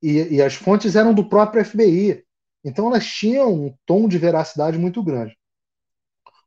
E, 0.00 0.36
e, 0.36 0.42
as 0.42 0.54
fontes 0.54 0.96
eram 0.96 1.12
do 1.12 1.28
próprio 1.28 1.62
FBI. 1.62 2.24
Então 2.64 2.86
elas 2.86 3.04
tinham 3.04 3.52
um 3.52 3.76
tom 3.84 4.08
de 4.08 4.16
veracidade 4.16 4.78
muito 4.78 5.02
grande. 5.02 5.36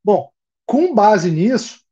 Bom, 0.04 0.32
com 0.66 0.96
base 0.96 1.30
nisso, 1.30 1.86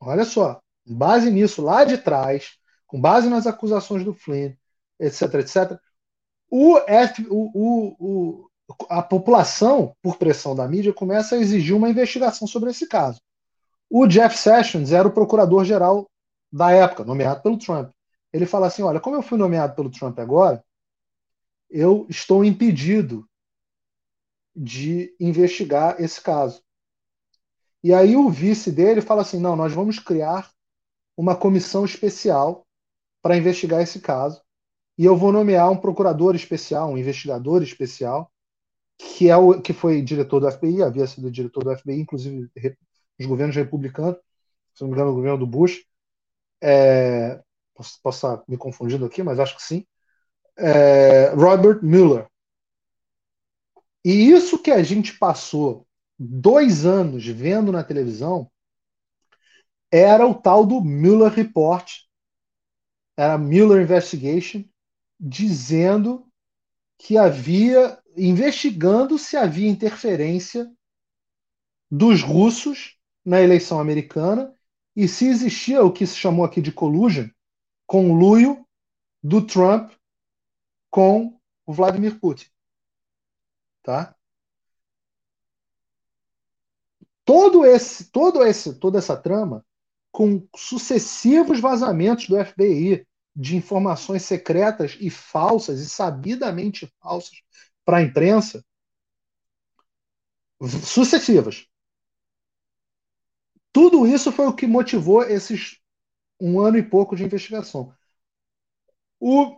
olha 0.00 0.24
só, 0.24 0.60
com 0.86 0.94
base 0.94 1.30
nisso 1.30 1.62
lá 1.62 1.84
de 1.84 1.98
trás, 1.98 2.56
com 2.86 3.00
base 3.00 3.28
nas 3.28 3.46
acusações 3.46 4.04
do 4.04 4.14
Flynn, 4.14 4.52
etc, 4.98 5.34
etc, 5.34 5.78
o, 6.50 6.78
F, 6.86 7.26
o, 7.28 7.94
o, 7.98 8.50
a 8.88 9.02
população, 9.02 9.94
por 10.02 10.16
pressão 10.16 10.56
da 10.56 10.66
mídia, 10.66 10.92
começa 10.92 11.34
a 11.34 11.38
exigir 11.38 11.76
uma 11.76 11.90
investigação 11.90 12.48
sobre 12.48 12.70
esse 12.70 12.86
caso. 12.86 13.20
O 13.90 14.06
Jeff 14.06 14.36
Sessions 14.36 14.92
era 14.92 15.06
o 15.08 15.12
procurador-geral 15.12 16.08
da 16.50 16.70
época, 16.72 17.04
nomeado 17.04 17.42
pelo 17.42 17.58
Trump. 17.58 17.90
Ele 18.32 18.46
fala 18.46 18.66
assim: 18.66 18.82
olha, 18.82 19.00
como 19.00 19.16
eu 19.16 19.22
fui 19.22 19.38
nomeado 19.38 19.74
pelo 19.74 19.90
Trump 19.90 20.18
agora, 20.18 20.62
eu 21.70 22.06
estou 22.08 22.44
impedido 22.44 23.28
de 24.54 25.14
investigar 25.20 26.00
esse 26.00 26.20
caso. 26.20 26.62
E 27.82 27.94
aí 27.94 28.16
o 28.16 28.28
vice 28.28 28.72
dele 28.72 29.00
fala 29.00 29.22
assim: 29.22 29.38
não, 29.38 29.56
nós 29.56 29.72
vamos 29.72 29.98
criar 29.98 30.50
uma 31.16 31.36
comissão 31.36 31.84
especial 31.84 32.66
para 33.22 33.36
investigar 33.36 33.82
esse 33.82 34.00
caso 34.00 34.42
e 34.98 35.04
eu 35.04 35.16
vou 35.16 35.30
nomear 35.32 35.70
um 35.70 35.76
procurador 35.76 36.34
especial, 36.34 36.90
um 36.90 36.98
investigador 36.98 37.62
especial, 37.62 38.32
que 38.98 39.30
é 39.30 39.36
o 39.36 39.60
que 39.60 39.72
foi 39.72 40.02
diretor 40.02 40.40
do 40.40 40.50
FBI, 40.50 40.82
havia 40.82 41.06
sido 41.06 41.30
diretor 41.30 41.62
do 41.62 41.76
FBI, 41.76 42.00
inclusive 42.00 42.50
nos 43.16 43.28
governos 43.28 43.54
republicanos, 43.54 44.16
se 44.74 44.82
não 44.82 44.88
me 44.88 44.94
engano, 44.94 45.12
o 45.12 45.14
governo 45.14 45.38
do 45.38 45.46
Bush. 45.46 45.84
É, 46.60 47.40
posso, 47.74 48.00
posso 48.02 48.26
estar 48.26 48.44
me 48.48 48.56
confundindo 48.56 49.04
aqui, 49.04 49.22
mas 49.22 49.38
acho 49.38 49.56
que 49.56 49.62
sim. 49.62 49.86
É, 50.56 51.28
Robert 51.30 51.78
Mueller. 51.82 52.26
E 54.04 54.30
isso 54.30 54.60
que 54.60 54.72
a 54.72 54.82
gente 54.82 55.16
passou 55.16 55.86
dois 56.18 56.84
anos 56.84 57.24
vendo 57.26 57.70
na 57.70 57.84
televisão 57.84 58.50
era 59.90 60.26
o 60.26 60.34
tal 60.34 60.66
do 60.66 60.80
Mueller 60.82 61.32
Report, 61.32 61.90
era 63.16 63.38
Mueller 63.38 63.82
Investigation, 63.82 64.64
dizendo 65.18 66.30
que 66.98 67.16
havia, 67.16 67.98
investigando 68.16 69.18
se 69.18 69.36
havia 69.36 69.70
interferência 69.70 70.70
dos 71.90 72.22
russos 72.22 72.98
na 73.24 73.40
eleição 73.40 73.80
americana 73.80 74.54
e 74.94 75.06
se 75.06 75.26
existia 75.26 75.82
o 75.82 75.92
que 75.92 76.06
se 76.06 76.16
chamou 76.16 76.44
aqui 76.44 76.60
de 76.60 76.72
collusion, 76.72 77.28
conluio 77.86 78.66
do 79.22 79.46
Trump 79.46 79.92
com 80.90 81.38
o 81.64 81.72
Vladimir 81.72 82.18
Putin. 82.18 82.46
Tá? 83.82 84.17
Todo 87.28 87.66
esse, 87.66 88.10
todo 88.10 88.42
esse, 88.42 88.76
toda 88.76 88.96
essa 88.96 89.14
trama 89.14 89.62
com 90.10 90.48
sucessivos 90.56 91.60
vazamentos 91.60 92.26
do 92.26 92.42
FBI 92.42 93.06
de 93.36 93.54
informações 93.54 94.22
secretas 94.22 94.96
e 94.98 95.10
falsas 95.10 95.78
e 95.78 95.90
sabidamente 95.90 96.90
falsas 97.02 97.42
para 97.84 97.98
a 97.98 98.02
imprensa, 98.02 98.64
sucessivas. 100.82 101.66
Tudo 103.74 104.06
isso 104.06 104.32
foi 104.32 104.46
o 104.46 104.54
que 104.54 104.66
motivou 104.66 105.22
esses 105.22 105.78
um 106.40 106.58
ano 106.58 106.78
e 106.78 106.82
pouco 106.82 107.14
de 107.14 107.24
investigação. 107.24 107.92
O 109.20 109.54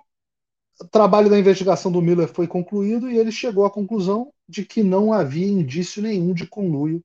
trabalho 0.90 1.30
da 1.30 1.38
investigação 1.38 1.92
do 1.92 2.02
Miller 2.02 2.26
foi 2.26 2.48
concluído 2.48 3.08
e 3.08 3.16
ele 3.16 3.30
chegou 3.30 3.64
à 3.64 3.70
conclusão 3.70 4.34
de 4.48 4.64
que 4.64 4.82
não 4.82 5.12
havia 5.12 5.46
indício 5.46 6.02
nenhum 6.02 6.34
de 6.34 6.48
conluio 6.48 7.00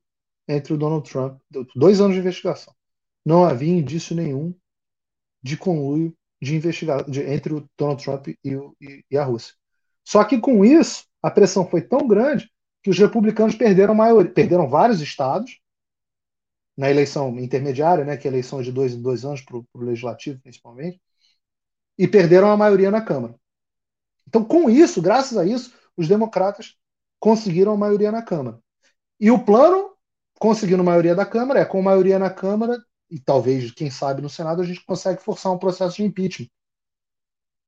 entre 0.48 0.72
o 0.72 0.76
Donald 0.76 1.08
Trump, 1.08 1.40
dois 1.74 2.00
anos 2.00 2.14
de 2.14 2.20
investigação. 2.20 2.74
Não 3.24 3.44
havia 3.44 3.72
indício 3.72 4.14
nenhum 4.14 4.54
de 5.42 5.56
conluio 5.56 6.16
de 6.40 6.54
investigar 6.54 7.08
de, 7.08 7.22
entre 7.22 7.54
o 7.54 7.68
Donald 7.76 8.02
Trump 8.02 8.28
e, 8.28 8.56
o, 8.56 8.76
e, 8.80 9.04
e, 9.10 9.16
a 9.16 9.24
Rússia. 9.24 9.54
Só 10.04 10.22
que 10.24 10.38
com 10.38 10.64
isso, 10.64 11.04
a 11.22 11.30
pressão 11.30 11.68
foi 11.68 11.82
tão 11.82 12.06
grande 12.06 12.50
que 12.82 12.90
os 12.90 12.98
republicanos 12.98 13.54
perderam 13.54 13.94
maioria, 13.94 14.30
perderam 14.30 14.68
vários 14.68 15.00
estados 15.00 15.58
na 16.76 16.90
eleição 16.90 17.36
intermediária, 17.38 18.04
né, 18.04 18.16
que 18.16 18.28
é 18.28 18.30
eleição 18.30 18.62
de 18.62 18.70
dois 18.70 18.92
em 18.92 19.02
dois 19.02 19.24
anos 19.24 19.40
para 19.40 19.56
o 19.56 19.66
legislativo, 19.74 20.40
principalmente, 20.40 21.00
e 21.98 22.06
perderam 22.06 22.50
a 22.50 22.56
maioria 22.56 22.90
na 22.90 23.00
Câmara. 23.00 23.34
Então, 24.28 24.44
com 24.44 24.68
isso, 24.68 25.00
graças 25.00 25.38
a 25.38 25.46
isso, 25.46 25.74
os 25.96 26.06
democratas 26.06 26.76
conseguiram 27.18 27.72
a 27.72 27.76
maioria 27.76 28.12
na 28.12 28.22
Câmara. 28.22 28.60
E 29.18 29.30
o 29.30 29.42
plano, 29.42 29.95
conseguindo 30.38 30.84
maioria 30.84 31.14
da 31.14 31.26
Câmara, 31.26 31.60
é 31.60 31.64
com 31.64 31.80
maioria 31.82 32.18
na 32.18 32.30
Câmara, 32.30 32.78
e 33.10 33.20
talvez, 33.20 33.70
quem 33.70 33.90
sabe, 33.90 34.20
no 34.20 34.28
Senado, 34.28 34.60
a 34.60 34.64
gente 34.64 34.84
consegue 34.84 35.22
forçar 35.22 35.52
um 35.52 35.58
processo 35.58 35.96
de 35.96 36.04
impeachment. 36.04 36.48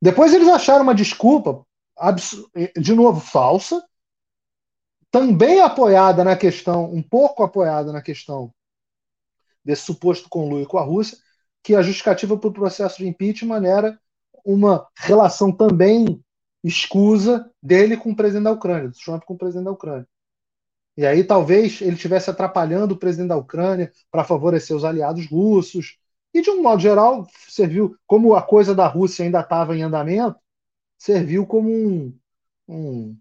Depois 0.01 0.33
eles 0.33 0.49
acharam 0.49 0.83
uma 0.83 0.95
desculpa, 0.95 1.65
de 2.81 2.95
novo, 2.95 3.21
falsa, 3.21 3.85
também 5.11 5.61
apoiada 5.61 6.23
na 6.23 6.37
questão, 6.37 6.93
um 6.93 7.03
pouco 7.03 7.43
apoiada 7.43 7.93
na 7.93 8.03
questão 8.03 8.53
desse 9.65 9.83
suposto 9.83 10.29
conluio 10.29 10.67
com 10.67 10.79
a 10.79 10.85
Rússia, 10.85 11.19
que 11.63 11.75
a 11.75 11.83
justificativa 11.83 12.37
para 12.37 12.49
o 12.49 12.53
processo 12.53 12.99
de 12.99 13.09
impeachment 13.09 13.65
era 13.65 13.99
uma 14.45 14.87
relação 14.97 15.51
também 15.51 16.23
escusa 16.63 17.51
dele 17.63 17.97
com 17.97 18.11
o 18.11 18.17
presidente 18.17 18.45
da 18.45 18.53
Ucrânia, 18.53 18.89
do 18.89 18.99
Trump 18.99 19.25
com 19.25 19.35
o 19.35 19.39
presidente 19.39 19.65
da 19.65 19.73
Ucrânia. 19.73 20.09
E 20.99 21.07
aí 21.07 21.23
talvez 21.23 21.81
ele 21.81 21.93
estivesse 21.95 22.29
atrapalhando 22.29 22.95
o 22.95 22.99
presidente 22.99 23.29
da 23.29 23.37
Ucrânia 23.37 23.93
para 24.11 24.25
favorecer 24.25 24.77
os 24.77 24.85
aliados 24.85 25.29
russos. 25.29 25.97
E 26.35 26.43
de 26.43 26.51
um 26.51 26.61
modo 26.61 26.83
geral, 26.83 27.25
serviu, 27.49 27.97
como 28.05 28.35
a 28.35 28.43
coisa 28.43 28.75
da 28.75 28.89
Rússia 28.89 29.25
ainda 29.25 29.39
estava 29.41 29.77
em 29.77 29.83
andamento, 29.83 30.41
serviu 30.99 31.47
como 31.47 31.71
um, 31.71 32.19
um, 32.69 33.17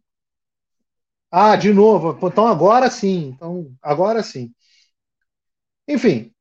Ah, 1.31 1.55
de 1.55 1.71
novo, 1.73 2.17
então 2.27 2.47
agora 2.47 2.89
sim. 2.89 3.29
Então, 3.35 3.73
agora 3.81 4.21
sim. 4.23 4.53
Enfim, 5.87 6.33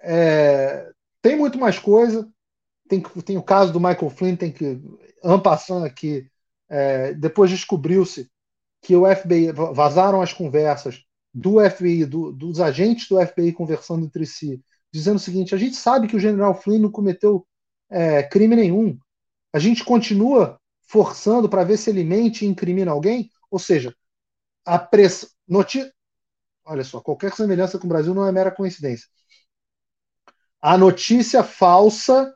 é, 0.00 0.92
tem 1.22 1.36
muito 1.36 1.58
mais 1.58 1.78
coisa. 1.78 2.28
Tem, 2.88 3.02
tem 3.02 3.38
o 3.38 3.42
caso 3.42 3.72
do 3.72 3.80
Michael 3.80 4.10
Flynn, 4.10 4.36
tem 4.36 4.52
que. 4.52 4.80
Ampassando 5.24 5.86
aqui, 5.86 6.30
é, 6.68 7.14
depois 7.14 7.50
descobriu-se 7.50 8.30
que 8.84 8.94
o 8.94 9.04
FBI. 9.04 9.50
Vazaram 9.52 10.20
as 10.20 10.32
conversas 10.32 11.02
do 11.32 11.58
FBI, 11.68 12.04
do, 12.04 12.30
dos 12.30 12.60
agentes 12.60 13.08
do 13.08 13.18
FBI 13.26 13.52
conversando 13.52 14.04
entre 14.04 14.26
si, 14.26 14.62
dizendo 14.92 15.16
o 15.16 15.20
seguinte: 15.20 15.54
a 15.54 15.58
gente 15.58 15.74
sabe 15.74 16.06
que 16.06 16.14
o 16.14 16.20
general 16.20 16.54
Flynn 16.54 16.78
não 16.78 16.90
cometeu 16.90 17.46
é, 17.90 18.22
crime 18.22 18.54
nenhum. 18.54 18.96
A 19.52 19.58
gente 19.58 19.84
continua 19.84 20.60
forçando 20.82 21.48
para 21.48 21.64
ver 21.64 21.76
se 21.76 21.90
ele 21.90 22.04
mente 22.04 22.44
e 22.44 22.48
incrimina 22.48 22.92
alguém. 22.92 23.30
Ou 23.50 23.58
seja, 23.58 23.94
a 24.64 24.78
pressão. 24.78 25.28
Noti... 25.48 25.90
Olha 26.64 26.84
só, 26.84 27.00
qualquer 27.00 27.32
semelhança 27.34 27.78
com 27.78 27.86
o 27.86 27.88
Brasil 27.88 28.14
não 28.14 28.26
é 28.26 28.32
mera 28.32 28.50
coincidência. 28.50 29.06
A 30.60 30.78
notícia 30.78 31.42
falsa 31.42 32.34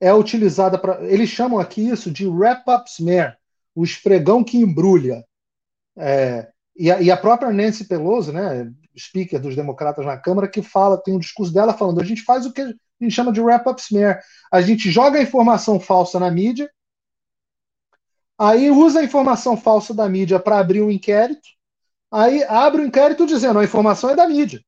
é 0.00 0.12
utilizada 0.12 0.78
para. 0.78 1.04
Eles 1.04 1.30
chamam 1.30 1.58
aqui 1.58 1.88
isso 1.88 2.10
de 2.10 2.26
wrap-up 2.26 2.88
smear, 2.90 3.38
o 3.74 3.84
esfregão 3.84 4.44
que 4.44 4.58
embrulha. 4.58 5.24
É, 5.98 6.48
e, 6.76 6.90
a, 6.90 7.02
e, 7.02 7.10
a, 7.10 7.16
própria 7.16 7.52
Nancy 7.52 7.84
Pelosi, 7.84 8.32
né, 8.32 8.70
speaker 8.96 9.40
dos 9.40 9.56
democratas 9.56 10.06
na 10.06 10.16
Câmara, 10.16 10.48
que 10.48 10.62
fala, 10.62 11.02
tem 11.02 11.14
um 11.14 11.18
discurso 11.18 11.52
dela 11.52 11.74
falando: 11.74 12.00
a 12.00 12.04
gente 12.04 12.22
faz 12.22 12.46
o 12.46 12.52
que 12.52 12.62
a 12.62 12.72
gente 13.00 13.14
chama 13.14 13.32
de 13.32 13.40
wrap-up 13.40 13.80
smear. 13.80 14.22
A 14.52 14.60
gente 14.60 14.90
joga 14.90 15.18
a 15.18 15.22
informação 15.22 15.80
falsa 15.80 16.20
na 16.20 16.30
mídia, 16.30 16.70
aí 18.38 18.70
usa 18.70 19.00
a 19.00 19.04
informação 19.04 19.56
falsa 19.56 19.92
da 19.92 20.08
mídia 20.08 20.38
para 20.38 20.58
abrir 20.58 20.82
um 20.82 20.90
inquérito, 20.90 21.48
aí 22.10 22.44
abre 22.44 22.80
o 22.80 22.84
um 22.84 22.86
inquérito 22.86 23.26
dizendo 23.26 23.58
a 23.58 23.64
informação 23.64 24.10
é 24.10 24.16
da 24.16 24.28
mídia. 24.28 24.62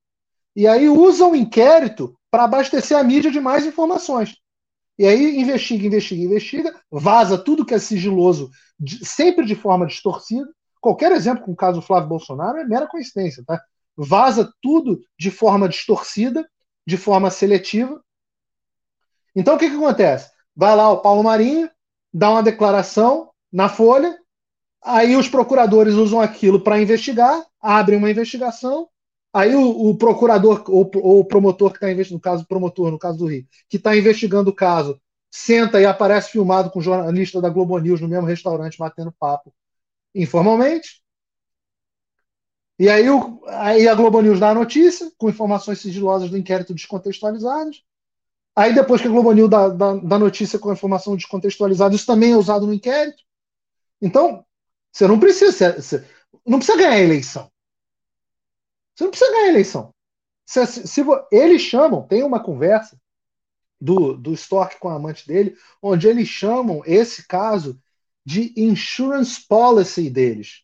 E 0.55 0.66
aí 0.66 0.89
usa 0.89 1.26
o 1.26 1.37
inquérito 1.37 2.16
para 2.31 2.45
abastecer 2.45 2.97
a 2.97 3.05
mídia 3.05 3.31
de 3.31 3.41
mais 3.41 3.64
informações. 3.64 4.37
E 4.99 5.07
aí 5.07 5.41
investiga, 5.41 5.87
investiga, 5.87 6.22
investiga, 6.22 6.81
vaza 6.91 7.39
tudo 7.39 7.64
que 7.64 7.72
é 7.72 7.78
sigiloso, 7.78 8.51
sempre 9.03 9.47
de 9.47 9.55
forma 9.55 9.87
distorcida. 9.87 10.49
Qualquer 10.81 11.12
exemplo 11.12 11.45
com 11.45 11.53
o 11.53 11.57
caso 11.57 11.81
do 11.81 11.87
Flávio 11.87 12.09
Bolsonaro 12.09 12.59
é 12.59 12.64
mera 12.64 12.87
coincidência, 12.87 13.45
tá? 13.47 13.61
Vaza 13.97 14.53
tudo 14.62 15.01
de 15.18 15.31
forma 15.31 15.68
distorcida, 15.68 16.49
de 16.87 16.97
forma 16.97 17.31
seletiva. 17.31 18.03
Então 19.35 19.55
o 19.55 19.59
que, 19.59 19.68
que 19.68 19.76
acontece? 19.76 20.31
Vai 20.57 20.74
lá 20.74 20.91
o 20.91 21.01
Paulo 21.01 21.22
Marinho, 21.22 21.70
dá 22.12 22.31
uma 22.31 22.43
declaração 22.43 23.31
na 23.53 23.68
Folha, 23.68 24.18
aí 24.83 25.16
os 25.16 25.28
procuradores 25.28 25.95
usam 25.95 26.20
aquilo 26.20 26.61
para 26.61 26.81
investigar, 26.81 27.45
abrem 27.61 27.99
uma 27.99 28.11
investigação, 28.11 28.89
Aí 29.33 29.55
o, 29.55 29.91
o 29.91 29.97
procurador 29.97 30.64
ou, 30.68 30.91
ou, 30.97 31.20
o 31.20 31.24
promotor 31.24 31.70
que 31.70 31.76
está 31.76 31.91
investigando, 31.91 32.16
no 32.16 32.20
caso, 32.20 32.43
o 32.43 32.47
promotor, 32.47 32.91
no 32.91 32.99
caso 32.99 33.18
do 33.18 33.26
Rio, 33.26 33.47
que 33.68 33.76
está 33.76 33.97
investigando 33.97 34.51
o 34.51 34.55
caso, 34.55 35.01
senta 35.31 35.81
e 35.81 35.87
aparece 35.87 36.33
filmado 36.33 36.70
com 36.70 36.81
o 36.81 36.83
jornalista 36.83 37.41
da 37.41 37.49
Globo 37.49 37.78
News 37.78 38.01
no 38.01 38.09
mesmo 38.09 38.26
restaurante, 38.26 38.76
batendo 38.76 39.12
papo 39.12 39.55
informalmente. 40.15 41.01
E 42.79 42.89
aí, 42.89 43.11
o, 43.11 43.43
aí 43.47 43.87
a 43.87 43.95
Globo 43.95 44.23
News 44.23 44.41
dá 44.41 44.51
a 44.51 44.55
notícia, 44.55 45.11
com 45.19 45.29
informações 45.29 45.81
sigilosas 45.81 46.31
do 46.31 46.39
inquérito 46.39 46.75
descontextualizadas. 46.75 47.83
Aí, 48.57 48.75
depois 48.75 49.01
que 49.01 49.09
a 49.09 49.11
Globo 49.11 49.33
News 49.33 49.51
dá, 49.51 49.69
dá, 49.69 49.95
dá 49.97 50.19
notícia 50.19 50.59
com 50.59 50.73
informação 50.73 51.15
descontextualizada, 51.15 51.95
isso 51.95 52.07
também 52.07 52.33
é 52.33 52.37
usado 52.37 52.67
no 52.67 52.73
inquérito. 52.73 53.23
Então, 54.01 54.45
você 54.91 55.07
não 55.07 55.21
precisa, 55.21 55.81
você 55.81 56.05
não 56.47 56.59
precisa 56.59 56.79
ganhar 56.79 56.93
a 56.93 57.01
eleição. 57.01 57.51
Você 58.95 59.05
não 59.05 59.11
precisa 59.11 59.31
ganhar 59.31 59.45
a 59.45 59.49
eleição. 59.51 59.95
Se, 60.47 60.67
se, 60.67 60.89
se, 60.89 61.03
eles 61.31 61.63
chamam, 61.63 62.07
tem 62.07 62.23
uma 62.23 62.43
conversa 62.43 62.99
do, 63.81 64.15
do 64.15 64.33
Stork 64.33 64.79
com 64.79 64.89
a 64.89 64.97
amante 64.97 65.27
dele, 65.27 65.57
onde 65.81 66.09
eles 66.09 66.29
chamam 66.29 66.83
esse 66.85 67.27
caso 67.27 67.81
de 68.25 68.53
insurance 68.57 69.41
policy 69.47 70.11
deles. 70.11 70.62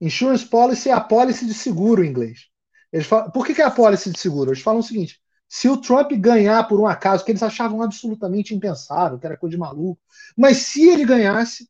Insurance 0.00 0.44
policy 0.44 0.88
é 0.88 0.92
a 0.92 1.00
policy 1.00 1.46
de 1.46 1.54
seguro 1.54 2.04
em 2.04 2.08
inglês. 2.08 2.48
Eles 2.92 3.06
falam, 3.06 3.30
por 3.30 3.46
que, 3.46 3.54
que 3.54 3.62
é 3.62 3.64
a 3.64 3.70
policy 3.70 4.10
de 4.10 4.18
seguro? 4.18 4.50
Eles 4.50 4.62
falam 4.62 4.80
o 4.80 4.82
seguinte: 4.82 5.20
se 5.48 5.68
o 5.68 5.76
Trump 5.76 6.12
ganhar 6.12 6.66
por 6.66 6.80
um 6.80 6.86
acaso, 6.86 7.24
que 7.24 7.30
eles 7.30 7.42
achavam 7.42 7.82
absolutamente 7.82 8.54
impensável, 8.54 9.18
que 9.18 9.26
era 9.26 9.36
coisa 9.36 9.52
de 9.52 9.58
maluco, 9.58 10.00
mas 10.36 10.58
se 10.58 10.88
ele 10.88 11.04
ganhasse, 11.04 11.68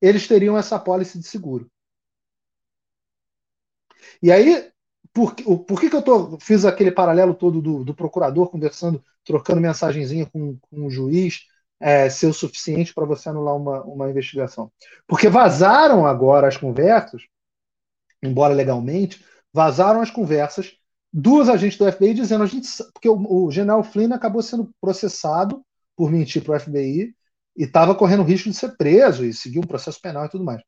eles 0.00 0.26
teriam 0.26 0.58
essa 0.58 0.78
policy 0.78 1.18
de 1.18 1.26
seguro. 1.26 1.70
E 4.22 4.30
aí, 4.30 4.70
por, 5.12 5.34
por 5.34 5.80
que, 5.80 5.90
que 5.90 5.96
eu 5.96 6.02
tô, 6.02 6.38
fiz 6.40 6.64
aquele 6.64 6.90
paralelo 6.90 7.34
todo 7.34 7.60
do, 7.60 7.84
do 7.84 7.94
procurador 7.94 8.48
conversando, 8.50 9.02
trocando 9.24 9.60
mensagenzinha 9.60 10.26
com, 10.26 10.58
com 10.58 10.86
o 10.86 10.90
juiz, 10.90 11.46
é, 11.82 12.08
ser 12.08 12.28
o 12.28 12.32
suficiente 12.32 12.94
para 12.94 13.04
você 13.04 13.28
anular 13.28 13.56
uma, 13.56 13.82
uma 13.82 14.08
investigação? 14.08 14.70
Porque 15.06 15.28
vazaram 15.28 16.06
agora 16.06 16.46
as 16.46 16.56
conversas, 16.56 17.22
embora 18.22 18.54
legalmente, 18.54 19.24
vazaram 19.52 20.00
as 20.00 20.10
conversas 20.10 20.72
dos 21.12 21.48
agentes 21.48 21.76
do 21.76 21.90
FBI 21.90 22.14
dizendo 22.14 22.44
a 22.44 22.46
gente 22.46 22.68
porque 22.94 23.08
o, 23.08 23.46
o 23.46 23.50
general 23.50 23.82
Flynn 23.82 24.12
acabou 24.14 24.40
sendo 24.42 24.70
processado 24.80 25.62
por 25.96 26.10
mentir 26.10 26.42
para 26.42 26.56
o 26.56 26.60
FBI 26.60 27.14
e 27.56 27.64
estava 27.64 27.94
correndo 27.94 28.22
risco 28.22 28.48
de 28.48 28.56
ser 28.56 28.76
preso 28.76 29.24
e 29.24 29.34
seguir 29.34 29.58
um 29.58 29.66
processo 29.66 30.00
penal 30.00 30.24
e 30.24 30.28
tudo 30.28 30.44
mais. 30.44 30.62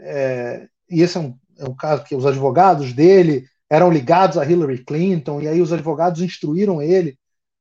É, 0.00 0.68
e 0.88 1.02
esse 1.02 1.16
é 1.16 1.20
um, 1.20 1.36
é 1.58 1.64
um 1.64 1.74
caso 1.74 2.04
que 2.04 2.14
os 2.14 2.24
advogados 2.24 2.92
dele 2.92 3.44
eram 3.68 3.90
ligados 3.90 4.38
a 4.38 4.44
Hillary 4.44 4.84
Clinton, 4.84 5.40
e 5.40 5.48
aí 5.48 5.60
os 5.60 5.72
advogados 5.72 6.22
instruíram 6.22 6.80
ele 6.80 7.18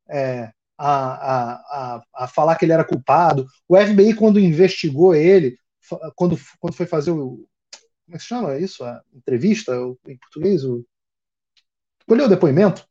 é, 0.10 0.52
a, 0.84 1.54
a, 1.96 2.04
a, 2.16 2.28
falar 2.28 2.56
que 2.56 2.66
ele 2.66 2.74
era 2.74 2.84
culpado. 2.84 3.46
O 3.68 3.78
FBI, 3.78 4.16
quando 4.16 4.40
investigou 4.40 5.14
ele, 5.14 5.58
quando, 6.16 6.38
quando 6.60 6.74
foi 6.74 6.86
fazer 6.86 7.12
o. 7.12 7.48
Como 8.06 8.16
é 8.16 8.18
que 8.18 8.24
se 8.24 8.28
chama 8.28 8.58
isso? 8.58 8.84
A 8.84 9.02
entrevista 9.14 9.74
em 10.08 10.18
português? 10.18 10.66
O, 10.66 10.86
Colheu 12.08 12.26
o 12.26 12.30
depoimento. 12.30 12.86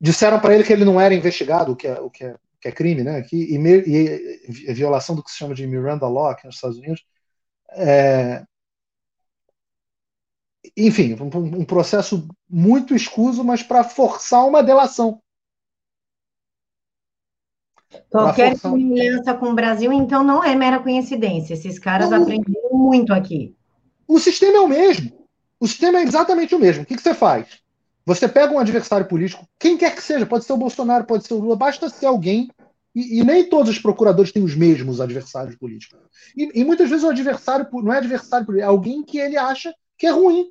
Disseram 0.00 0.40
para 0.40 0.54
ele 0.54 0.64
que 0.64 0.72
ele 0.72 0.84
não 0.84 1.00
era 1.00 1.14
investigado, 1.14 1.72
o 1.72 1.76
que 1.76 1.86
é, 1.86 2.00
o 2.00 2.10
que 2.10 2.24
é, 2.24 2.36
que 2.60 2.68
é 2.68 2.72
crime, 2.72 3.04
né? 3.04 3.22
Que, 3.22 3.36
e, 3.36 3.56
e, 3.56 4.70
e, 4.70 4.74
violação 4.74 5.14
do 5.14 5.22
que 5.22 5.30
se 5.30 5.36
chama 5.36 5.54
de 5.54 5.66
Miranda 5.66 6.08
Law 6.08 6.26
aqui 6.26 6.46
nos 6.46 6.56
Estados 6.56 6.78
Unidos. 6.78 7.04
É, 7.70 8.44
enfim, 10.76 11.14
um, 11.14 11.60
um, 11.60 11.64
processo 11.64 12.26
muito 12.48 12.94
escuso, 12.94 13.44
mas 13.44 13.62
para 13.62 13.84
forçar 13.84 14.44
uma 14.46 14.62
delação. 14.62 15.21
Qualquer 18.10 18.56
semelhança 18.56 19.34
com 19.34 19.50
o 19.50 19.54
Brasil, 19.54 19.92
então, 19.92 20.22
não 20.22 20.42
é 20.42 20.54
mera 20.54 20.80
coincidência. 20.80 21.54
Esses 21.54 21.78
caras 21.78 22.10
não, 22.10 22.22
aprenderam 22.22 22.74
muito 22.74 23.12
aqui. 23.12 23.54
O 24.06 24.18
sistema 24.18 24.58
é 24.58 24.60
o 24.60 24.68
mesmo. 24.68 25.12
O 25.58 25.66
sistema 25.66 25.98
é 25.98 26.02
exatamente 26.02 26.54
o 26.54 26.58
mesmo. 26.58 26.82
O 26.82 26.86
que, 26.86 26.96
que 26.96 27.02
você 27.02 27.14
faz? 27.14 27.62
Você 28.04 28.28
pega 28.28 28.52
um 28.52 28.58
adversário 28.58 29.06
político, 29.06 29.46
quem 29.58 29.76
quer 29.76 29.94
que 29.94 30.02
seja, 30.02 30.26
pode 30.26 30.44
ser 30.44 30.52
o 30.52 30.56
Bolsonaro, 30.56 31.04
pode 31.04 31.24
ser 31.24 31.34
o 31.34 31.38
Lula, 31.38 31.54
basta 31.54 31.88
ser 31.88 32.06
alguém, 32.06 32.50
e, 32.94 33.20
e 33.20 33.24
nem 33.24 33.48
todos 33.48 33.70
os 33.70 33.78
procuradores 33.78 34.32
têm 34.32 34.42
os 34.42 34.56
mesmos 34.56 35.00
adversários 35.00 35.56
políticos. 35.56 35.98
E, 36.36 36.60
e 36.60 36.64
muitas 36.64 36.90
vezes 36.90 37.04
o 37.04 37.10
adversário 37.10 37.66
não 37.72 37.92
é 37.92 37.98
adversário 37.98 38.44
político, 38.44 38.66
é 38.66 38.68
alguém 38.68 39.04
que 39.04 39.18
ele 39.18 39.36
acha 39.36 39.72
que 39.96 40.06
é 40.06 40.10
ruim. 40.10 40.50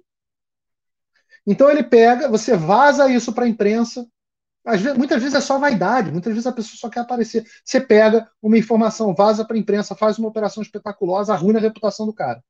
Então 1.45 1.69
ele 1.69 1.83
pega, 1.83 2.29
você 2.29 2.55
vaza 2.55 3.11
isso 3.11 3.33
para 3.33 3.45
a 3.45 3.49
imprensa. 3.49 4.07
Vezes, 4.63 4.95
muitas 4.95 5.21
vezes 5.21 5.35
é 5.35 5.41
só 5.41 5.57
vaidade, 5.57 6.11
muitas 6.11 6.31
vezes 6.33 6.45
a 6.45 6.51
pessoa 6.51 6.77
só 6.77 6.89
quer 6.89 6.99
aparecer. 6.99 7.45
Você 7.65 7.81
pega 7.81 8.29
uma 8.41 8.57
informação, 8.57 9.15
vaza 9.15 9.43
para 9.43 9.55
a 9.55 9.59
imprensa, 9.59 9.95
faz 9.95 10.19
uma 10.19 10.27
operação 10.27 10.61
espetaculosa, 10.61 11.33
arruina 11.33 11.57
a 11.57 11.61
reputação 11.61 12.05
do 12.05 12.13
cara. 12.13 12.43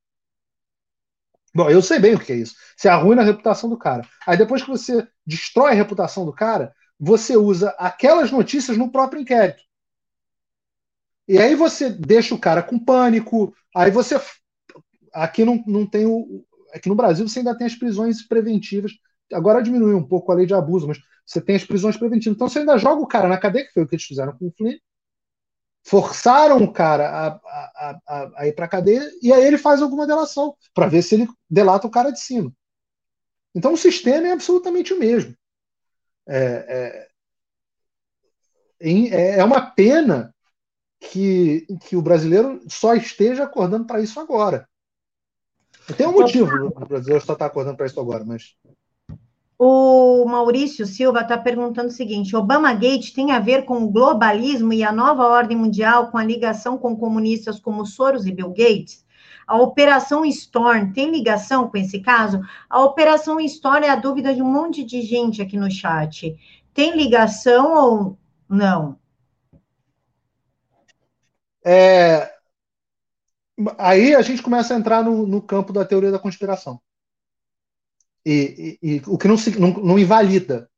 Bom, 1.54 1.70
eu 1.70 1.82
sei 1.82 2.00
bem 2.00 2.16
o 2.16 2.20
que 2.20 2.32
é 2.32 2.36
isso. 2.36 2.56
Você 2.78 2.88
arruina 2.88 3.22
a 3.22 3.26
reputação 3.26 3.70
do 3.70 3.78
cara. 3.78 4.08
Aí 4.26 4.38
depois 4.38 4.64
que 4.64 4.70
você 4.70 5.08
destrói 5.26 5.72
a 5.72 5.76
reputação 5.76 6.26
do 6.26 6.34
cara, 6.34 6.74
você 7.00 7.36
usa 7.36 7.70
aquelas 7.78 8.32
notícias 8.32 8.78
no 8.78 8.92
próprio 8.92 9.22
inquérito. 9.22 9.64
E 11.28 11.38
aí 11.38 11.56
você 11.56 11.90
deixa 11.90 12.36
o 12.36 12.40
cara 12.40 12.62
com 12.62 12.80
pânico. 12.80 13.54
Aí 13.76 13.92
você. 13.92 14.20
Aqui 15.14 15.44
não, 15.44 15.64
não 15.68 15.86
tem 15.86 16.06
o. 16.06 16.46
Aqui 16.74 16.88
no 16.88 16.96
Brasil 16.96 17.28
você 17.28 17.40
ainda 17.40 17.58
tem 17.58 17.68
as 17.68 17.76
prisões 17.76 18.22
preventivas. 18.22 18.94
Agora 19.34 19.62
diminuiu 19.62 19.98
um 19.98 20.08
pouco 20.08 20.32
a 20.32 20.36
lei 20.36 20.46
de 20.46 20.54
abuso, 20.54 20.88
mas 20.88 21.00
você 21.32 21.42
tem 21.42 21.56
as 21.56 21.64
prisões 21.64 21.96
preventivas. 21.96 22.36
Então 22.36 22.50
você 22.50 22.60
ainda 22.60 22.78
joga 22.78 23.02
o 23.02 23.08
cara 23.08 23.28
na 23.28 23.38
cadeia, 23.38 23.66
que 23.66 23.74
foi 23.74 23.84
o 23.84 23.88
que 23.88 23.96
eles 23.96 24.06
fizeram 24.06 24.38
com 24.38 24.48
o 24.48 24.52
Flynn, 24.52 24.78
forçaram 25.84 26.58
o 26.58 26.72
cara 26.72 27.10
a, 27.10 27.28
a, 27.28 28.00
a, 28.08 28.32
a 28.42 28.48
ir 28.48 28.54
para 28.54 28.66
a 28.66 28.70
cadeia 28.70 29.10
e 29.22 29.32
aí 29.32 29.44
ele 29.44 29.58
faz 29.58 29.82
alguma 29.82 30.06
delação 30.06 30.56
para 30.74 30.88
ver 30.88 31.02
se 31.02 31.16
ele 31.16 31.28
delata 31.50 31.88
o 31.88 31.92
cara 31.92 32.12
de 32.12 32.20
cima. 32.20 32.54
Então 33.56 33.74
o 33.74 33.78
sistema 33.78 34.28
é 34.28 34.32
absolutamente 34.32 34.94
o 34.94 35.00
mesmo. 35.00 35.36
É, 36.28 37.08
é, 38.80 38.90
é, 38.90 39.40
é 39.40 39.44
uma 39.44 39.72
pena 39.72 40.36
que, 41.00 41.66
que 41.88 41.96
o 41.96 42.02
brasileiro 42.02 42.62
só 42.70 42.94
esteja 42.94 43.46
acordando 43.46 43.86
para 43.86 44.02
isso 44.02 44.20
agora. 44.20 44.68
Tem 45.98 46.08
um 46.08 46.14
motivo 46.14 46.68
o 46.68 46.86
brasileiro 46.86 47.26
só 47.26 47.34
está 47.34 47.46
acordando 47.46 47.76
para 47.78 47.88
isso 47.88 48.00
agora, 48.00 48.24
mas 48.24 48.56
o 49.64 50.26
Maurício 50.26 50.88
Silva 50.88 51.22
está 51.22 51.38
perguntando 51.38 51.90
o 51.90 51.92
seguinte: 51.92 52.36
Obama 52.36 52.74
Gate 52.74 53.14
tem 53.14 53.32
a 53.32 53.40
ver 53.40 53.64
com 53.64 53.84
o 53.84 53.92
globalismo 53.92 54.74
e 54.74 54.84
a 54.84 54.92
nova 54.92 55.28
ordem 55.28 55.56
mundial, 55.56 56.10
com 56.10 56.18
a 56.18 56.24
ligação 56.24 56.80
com 56.80 56.98
comunistas 56.98 57.60
como 57.60 57.86
Soros 57.86 58.26
e 58.26 58.32
Bill 58.32 58.50
Gates? 58.50 59.06
A 59.46 59.62
Operação 59.62 60.26
Storm 60.26 60.92
tem 60.94 61.12
ligação 61.12 61.70
com 61.70 61.78
esse 61.78 62.00
caso? 62.00 62.42
A 62.68 62.84
Operação 62.84 63.40
Storm 63.40 63.84
é 63.84 63.90
a 63.90 63.96
dúvida 63.96 64.34
de 64.34 64.42
um 64.42 64.52
monte 64.52 64.84
de 64.84 65.04
gente 65.04 65.44
aqui 65.44 65.56
no 65.56 65.70
chat. 65.70 66.36
Tem 66.74 66.98
ligação 66.98 67.72
ou 67.72 68.18
não? 68.50 68.98
É, 71.64 72.32
aí 73.78 74.16
a 74.16 74.24
gente 74.24 74.42
começa 74.42 74.74
a 74.74 74.78
entrar 74.78 75.04
no, 75.04 75.28
no 75.28 75.40
campo 75.40 75.72
da 75.72 75.86
teoria 75.86 76.10
da 76.10 76.18
conspiração. 76.18 76.82
E, 78.26 78.78
e, 78.82 79.02
o 79.08 79.18
que 79.18 79.28
não, 79.28 79.36
não, 79.60 79.84
não 79.84 80.00
invalida, 80.00 80.70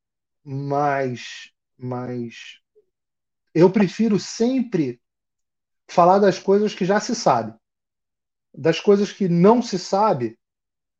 mas, 0.44 1.52
mas 1.78 2.60
eu 3.54 3.70
prefiro 3.70 4.20
sempre 4.20 5.02
falar 5.88 6.20
das 6.20 6.39
coisas 6.39 6.74
que 6.74 6.86
já 6.86 7.00
se 7.00 7.16
sabe. 7.16 7.54
Das 8.54 8.80
coisas 8.80 9.12
que 9.12 9.28
não 9.28 9.62
se 9.62 9.78
sabe, 9.78 10.38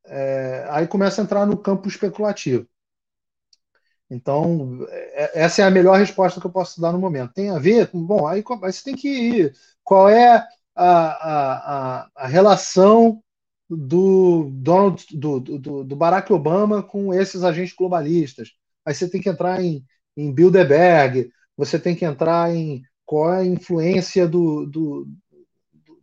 é, 0.06 0.66
aí 0.70 0.88
começa 0.88 1.22
a 1.22 1.24
entrar 1.24 1.46
no 1.46 1.58
campo 1.58 1.88
especulativo. 1.88 2.68
Então, 4.10 4.86
é, 4.90 5.42
essa 5.42 5.62
é 5.62 5.66
a 5.66 5.72
melhor 5.72 5.98
resposta 5.98 6.40
que 6.40 6.46
eu 6.46 6.52
posso 6.52 6.80
dar 6.82 6.92
no 6.92 7.00
momento. 7.00 7.34
Tem 7.34 7.50
a 7.50 7.60
ver 7.60 7.88
com, 7.88 8.04
bom, 8.04 8.28
aí, 8.28 8.44
aí 8.64 8.74
você 8.74 8.84
tem 8.84 8.96
que 8.96 9.08
ir. 9.08 9.56
Qual 9.84 10.10
é 10.10 10.48
a, 10.76 10.86
a, 10.86 12.04
a, 12.04 12.10
a 12.16 12.28
relação 12.28 13.23
do 13.76 14.50
Donald, 14.52 15.06
do, 15.12 15.40
do, 15.40 15.84
do, 15.84 15.96
Barack 15.96 16.32
Obama 16.32 16.84
com 16.84 17.14
esses 17.14 17.44
agentes 17.44 17.76
globalistas. 17.76 18.52
Aí 18.86 18.94
você 18.94 19.10
tem 19.10 19.22
que 19.22 19.30
entrar 19.30 19.64
em, 19.64 19.84
em 20.16 20.32
Bilderberg, 20.34 21.32
você 21.56 21.80
tem 21.80 21.96
que 21.96 22.06
entrar 22.06 22.54
em 22.54 22.82
qual 23.06 23.34
é 23.34 23.42
a 23.42 23.46
influência 23.46 24.28
do, 24.28 24.66
do, 24.66 25.08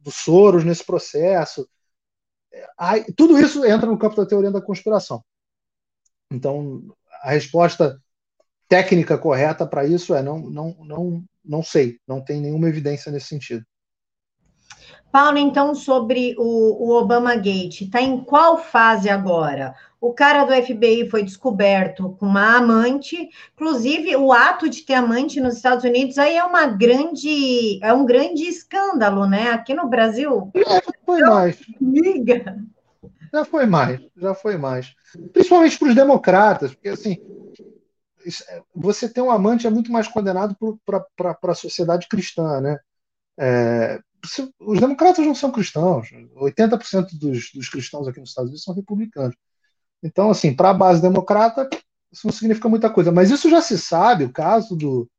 do 0.01 0.11
Soros 0.11 0.65
nesse 0.65 0.85
processo. 0.85 1.69
Aí, 2.79 3.05
tudo 3.17 3.39
isso 3.39 3.65
entra 3.65 3.87
no 3.87 3.99
campo 3.99 4.17
da 4.17 4.27
teoria 4.27 4.51
da 4.51 4.61
conspiração. 4.61 5.23
Então, 6.31 6.83
a 7.23 7.31
resposta 7.31 8.01
técnica 8.69 9.19
correta 9.19 9.67
para 9.67 9.85
isso 9.87 10.15
é 10.15 10.23
não, 10.23 10.39
não, 10.39 10.77
não, 10.85 11.25
não 11.45 11.63
sei, 11.63 11.99
não 12.07 12.23
tem 12.23 12.41
nenhuma 12.41 12.69
evidência 12.69 13.11
nesse 13.11 13.27
sentido. 13.27 13.65
Paulo, 15.11 15.39
então, 15.39 15.75
sobre 15.75 16.35
o, 16.39 16.89
o 16.89 16.97
Obama 16.97 17.35
Gate, 17.35 17.83
está 17.83 18.01
em 18.01 18.21
qual 18.21 18.59
fase 18.59 19.09
agora? 19.09 19.75
O 20.01 20.15
cara 20.15 20.45
do 20.45 20.55
FBI 20.55 21.11
foi 21.11 21.23
descoberto 21.23 22.17
com 22.19 22.27
uma 22.27 22.57
amante, 22.57 23.29
inclusive 23.55 24.17
o 24.17 24.33
ato 24.33 24.69
de 24.69 24.83
ter 24.83 24.95
amante 24.95 25.41
nos 25.41 25.57
Estados 25.57 25.85
Unidos 25.85 26.17
aí 26.17 26.37
é 26.37 26.45
uma 26.45 26.67
grande, 26.67 27.79
é 27.83 27.93
um 27.93 28.07
grande 28.07 28.45
escândalo, 28.45 29.27
né? 29.27 29.51
Aqui 29.51 29.75
no 29.75 29.89
Brasil. 29.89 30.51
Já 30.55 30.81
foi 31.05 31.21
mais. 31.21 31.59
Liga. 31.81 32.57
Já 33.33 33.45
foi 33.45 33.67
mais, 33.67 34.01
já 34.17 34.35
foi 34.35 34.57
mais. 34.57 34.95
Principalmente 35.33 35.79
para 35.79 35.89
os 35.89 35.95
democratas, 35.95 36.73
porque 36.73 36.89
assim, 36.89 37.19
é, 38.49 38.63
você 38.75 39.09
ter 39.09 39.21
um 39.21 39.31
amante 39.31 39.67
é 39.67 39.71
muito 39.71 39.93
mais 39.93 40.09
condenado 40.09 40.57
para 40.87 41.39
a 41.43 41.55
sociedade 41.55 42.09
cristã, 42.09 42.61
né? 42.61 42.79
É, 43.39 44.01
os 44.71 44.81
democratas 44.81 45.27
não 45.27 45.35
são 45.35 45.51
cristãos. 45.51 46.09
80% 46.37 47.19
dos, 47.19 47.51
dos 47.53 47.69
cristãos 47.69 48.07
aqui 48.07 48.21
nos 48.21 48.31
Estados 48.31 48.51
Unidos 48.51 48.65
são 48.65 48.75
republicanos. 48.75 49.37
Então, 50.03 50.31
assim, 50.31 50.55
para 50.55 50.71
a 50.71 50.75
base 50.75 51.03
democrata, 51.03 51.69
isso 52.13 52.27
não 52.27 52.33
significa 52.33 52.69
muita 52.69 52.89
coisa. 52.89 53.11
Mas 53.11 53.31
isso 53.31 53.51
já 53.51 53.61
se 53.61 53.77
sabe, 53.77 54.25
o 54.25 54.33
caso 54.33 54.77
do, 54.77 55.11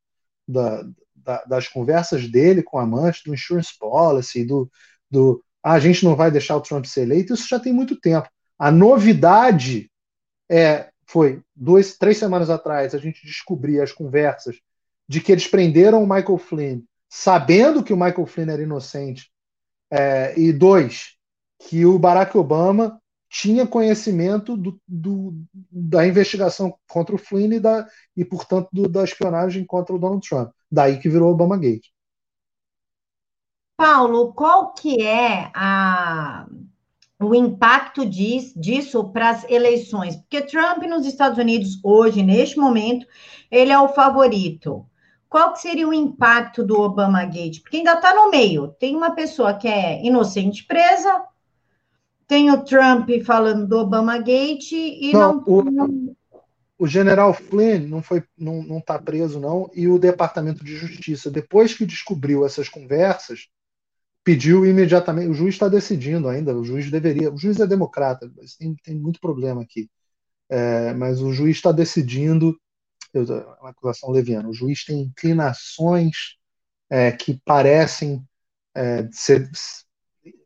da, 0.48 0.84
da, 1.16 1.44
das 1.44 1.68
conversas 1.68 2.30
dele 2.30 2.64
com 2.64 2.80
a 2.80 2.84
amante, 2.84 3.24
do 3.26 3.34
insurance 3.34 3.78
policy, 3.78 4.46
do, 4.46 4.72
do 5.10 5.44
ah, 5.62 5.74
a 5.74 5.80
gente 5.80 6.06
não 6.06 6.16
vai 6.16 6.32
deixar 6.32 6.56
o 6.56 6.62
Trump 6.62 6.86
ser 6.86 7.02
eleito, 7.02 7.34
isso 7.34 7.48
já 7.48 7.60
tem 7.60 7.74
muito 7.74 8.00
tempo. 8.00 8.30
A 8.58 8.72
novidade 8.72 9.92
é, 10.50 10.90
foi 11.06 11.42
duas, 11.54 11.98
três 11.98 12.18
semanas 12.18 12.50
atrás, 12.50 12.96
a 12.96 12.98
gente 12.98 13.26
descobrir 13.26 13.82
as 13.82 13.92
conversas 13.92 14.56
de 15.08 15.20
que 15.20 15.32
eles 15.32 15.46
prenderam 15.46 16.02
o 16.02 16.08
Michael 16.08 16.38
Flynn 16.38 16.82
sabendo 17.14 17.84
que 17.84 17.92
o 17.92 17.98
Michael 17.98 18.26
Flynn 18.26 18.50
era 18.50 18.64
inocente, 18.64 19.30
é, 19.92 20.40
e 20.40 20.54
dois, 20.54 21.16
que 21.60 21.86
o 21.86 22.00
Barack 22.00 22.38
Obama 22.38 23.00
tinha 23.30 23.66
conhecimento 23.66 24.58
do, 24.58 24.80
do, 24.88 25.34
da 25.72 26.06
investigação 26.06 26.74
contra 26.90 27.16
o 27.16 27.18
Flynn 27.18 27.54
e, 27.54 27.60
da, 27.60 27.88
e 28.16 28.26
portanto, 28.26 28.68
do, 28.74 28.90
da 28.90 29.04
espionagem 29.04 29.66
contra 29.66 29.96
o 29.96 30.00
Donald 30.00 30.28
Trump. 30.28 30.52
Daí 30.70 31.00
que 31.00 31.08
virou 31.08 31.32
Obama 31.32 31.58
Gate. 31.58 31.88
Paulo, 33.78 34.34
qual 34.34 34.74
que 34.74 35.02
é 35.02 35.50
a, 35.56 36.46
o 37.20 37.34
impacto 37.34 38.06
disso, 38.06 38.60
disso 38.60 39.12
para 39.12 39.30
as 39.30 39.50
eleições? 39.50 40.18
Porque 40.18 40.42
Trump 40.42 40.84
nos 40.84 41.06
Estados 41.06 41.38
Unidos 41.38 41.80
hoje, 41.84 42.22
neste 42.22 42.60
momento, 42.60 43.08
ele 43.50 43.72
é 43.72 43.80
o 43.80 43.90
favorito 43.90 44.86
qual 45.32 45.54
que 45.54 45.62
seria 45.62 45.88
o 45.88 45.94
impacto 45.94 46.62
do 46.62 46.78
Obama 46.78 47.24
Gate? 47.24 47.62
Porque 47.62 47.78
ainda 47.78 47.94
está 47.94 48.14
no 48.14 48.30
meio. 48.30 48.76
Tem 48.78 48.94
uma 48.94 49.16
pessoa 49.16 49.54
que 49.54 49.66
é 49.66 50.06
inocente 50.06 50.66
presa, 50.66 51.24
tem 52.28 52.52
o 52.52 52.62
Trump 52.66 53.10
falando 53.26 53.66
do 53.66 53.78
Obama 53.78 54.18
Gate 54.18 54.74
e 54.74 55.14
não. 55.14 55.42
não... 55.72 55.86
O, 55.86 56.16
o 56.80 56.86
general 56.86 57.34
Flynn 57.34 57.88
não 57.88 58.02
foi, 58.02 58.22
não, 58.38 58.62
não 58.62 58.80
está 58.80 59.00
preso 59.00 59.40
não 59.40 59.72
e 59.74 59.88
o 59.88 59.98
Departamento 59.98 60.66
de 60.66 60.76
Justiça 60.76 61.32
depois 61.32 61.74
que 61.74 61.86
descobriu 61.86 62.46
essas 62.46 62.68
conversas 62.68 63.48
pediu 64.26 64.66
imediatamente. 64.66 65.30
O 65.30 65.34
juiz 65.34 65.56
está 65.56 65.70
decidindo 65.70 66.28
ainda. 66.28 66.54
O 66.54 66.66
juiz 66.66 66.92
deveria. 66.92 67.34
O 67.34 67.38
juiz 67.38 67.58
é 67.58 67.66
democrata, 67.66 68.30
mas 68.36 68.58
tem, 68.58 68.76
tem 68.84 68.96
muito 68.96 69.22
problema 69.22 69.62
aqui. 69.62 69.90
é, 70.50 70.94
mas 70.94 71.22
o 71.22 71.32
juiz 71.32 71.56
está 71.56 71.72
decidindo, 71.72 72.60
é 73.14 73.20
uma 73.62 73.70
acusação 73.70 74.10
leviana, 74.10 74.50
o 74.50 74.54
juiz 74.54 74.86
tem 74.86 75.02
inclinações 75.02 76.38
é, 76.90 77.12
que 77.12 77.40
parecem 77.46 78.24
é, 78.76 79.08
ser 79.12 79.50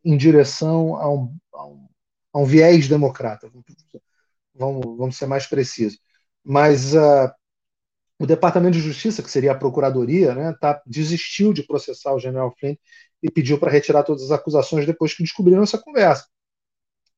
em 0.03 0.15
direção 0.15 0.95
a 0.95 1.11
um, 1.11 1.35
a 1.53 1.65
um, 1.65 1.87
a 2.33 2.39
um 2.39 2.45
viés 2.45 2.87
democrata. 2.87 3.49
Vamos, 4.53 4.97
vamos, 4.97 5.17
ser 5.17 5.25
mais 5.25 5.47
precisos. 5.47 5.99
Mas 6.43 6.93
uh, 6.93 7.31
o 8.19 8.25
Departamento 8.25 8.77
de 8.77 8.83
Justiça, 8.83 9.23
que 9.23 9.29
seria 9.29 9.51
a 9.51 9.57
Procuradoria, 9.57 10.33
né, 10.33 10.55
tá, 10.59 10.81
desistiu 10.85 11.51
de 11.51 11.63
processar 11.63 12.13
o 12.13 12.19
general 12.19 12.55
Flynn 12.57 12.75
e 13.21 13.29
pediu 13.29 13.59
para 13.59 13.71
retirar 13.71 14.03
todas 14.03 14.23
as 14.23 14.31
acusações 14.31 14.85
depois 14.85 15.13
que 15.13 15.23
descobriram 15.23 15.63
essa 15.63 15.77
conversa. 15.77 16.27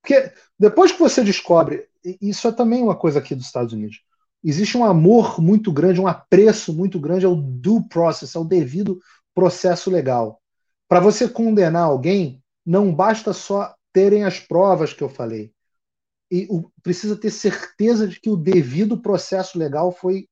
Porque 0.02 0.32
depois 0.58 0.92
que 0.92 1.00
você 1.00 1.24
descobre, 1.24 1.88
isso 2.22 2.48
é 2.48 2.52
também 2.52 2.82
uma 2.82 2.96
coisa 2.96 3.20
aqui 3.20 3.36
dos 3.36 3.46
Estados 3.46 3.74
Unidos, 3.74 4.02
existe 4.50 4.78
um 4.78 4.86
amor 4.86 5.42
muito 5.42 5.72
grande, 5.72 6.00
um 6.00 6.08
apreço 6.08 6.74
muito 6.74 7.00
grande 7.00 7.26
ao 7.26 7.36
due 7.36 7.88
process, 7.90 8.36
ao 8.36 8.46
devido 8.46 9.00
processo 9.34 9.90
legal. 9.90 10.42
Para 10.88 11.00
você 11.00 11.28
condenar 11.28 11.84
alguém, 11.84 12.42
não 12.66 12.94
basta 12.94 13.34
só 13.34 13.76
terem 13.92 14.24
as 14.24 14.40
provas 14.40 14.94
que 14.94 15.04
eu 15.04 15.10
falei. 15.10 15.52
E 16.32 16.48
o, 16.50 16.72
precisa 16.82 17.16
ter 17.16 17.30
certeza 17.30 18.08
de 18.08 18.20
que 18.20 18.30
o 18.30 18.38
devido 18.38 19.02
processo 19.02 19.58
legal 19.58 19.92
foi 19.92 20.28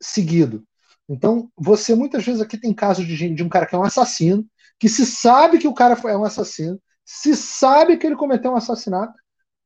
seguido. 0.00 0.64
Então, 1.08 1.50
você 1.56 1.94
muitas 1.94 2.24
vezes 2.24 2.40
aqui 2.40 2.58
tem 2.58 2.74
casos 2.74 3.06
de, 3.06 3.34
de 3.34 3.42
um 3.42 3.48
cara 3.48 3.66
que 3.66 3.74
é 3.74 3.78
um 3.78 3.84
assassino, 3.84 4.46
que 4.78 4.88
se 4.88 5.06
sabe 5.06 5.58
que 5.58 5.68
o 5.68 5.74
cara 5.74 5.98
é 6.08 6.16
um 6.16 6.24
assassino, 6.24 6.80
se 7.04 7.36
sabe 7.36 7.96
que 7.96 8.06
ele 8.06 8.16
cometeu 8.16 8.52
um 8.52 8.56
assassinato, 8.56 9.14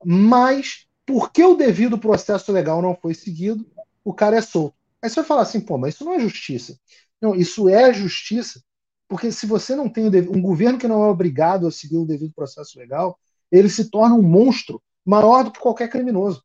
mas 0.05 0.87
porque 1.07 1.43
o 1.43 1.55
devido 1.55 1.99
processo 1.99 2.53
legal 2.53 2.81
não 2.81 2.95
foi 2.95 3.15
seguido, 3.15 3.67
o 4.05 4.13
cara 4.13 4.37
é 4.37 4.41
solto. 4.41 4.77
Aí 5.03 5.09
você 5.09 5.17
vai 5.17 5.25
falar 5.25 5.43
assim, 5.43 5.61
pô, 5.61 5.79
mas 5.79 5.95
isso 5.95 6.05
não 6.05 6.15
é 6.15 6.21
justiça. 6.21 6.79
Não, 7.21 7.35
isso 7.35 7.69
é 7.69 7.93
justiça, 7.93 8.63
porque 9.09 9.31
se 9.33 9.47
você 9.47 9.75
não 9.75 9.89
tem 9.89 10.07
um 10.29 10.41
governo 10.41 10.79
que 10.79 10.89
não 10.89 11.05
é 11.05 11.09
obrigado 11.09 11.67
a 11.67 11.73
seguir 11.73 11.97
o 11.97 12.07
devido 12.07 12.33
processo 12.33 12.79
legal, 12.79 13.19
ele 13.51 13.69
se 13.69 13.91
torna 13.91 14.15
um 14.15 14.23
monstro 14.23 14.83
maior 15.05 15.45
do 15.45 15.51
que 15.51 15.59
qualquer 15.59 15.89
criminoso. 15.89 16.43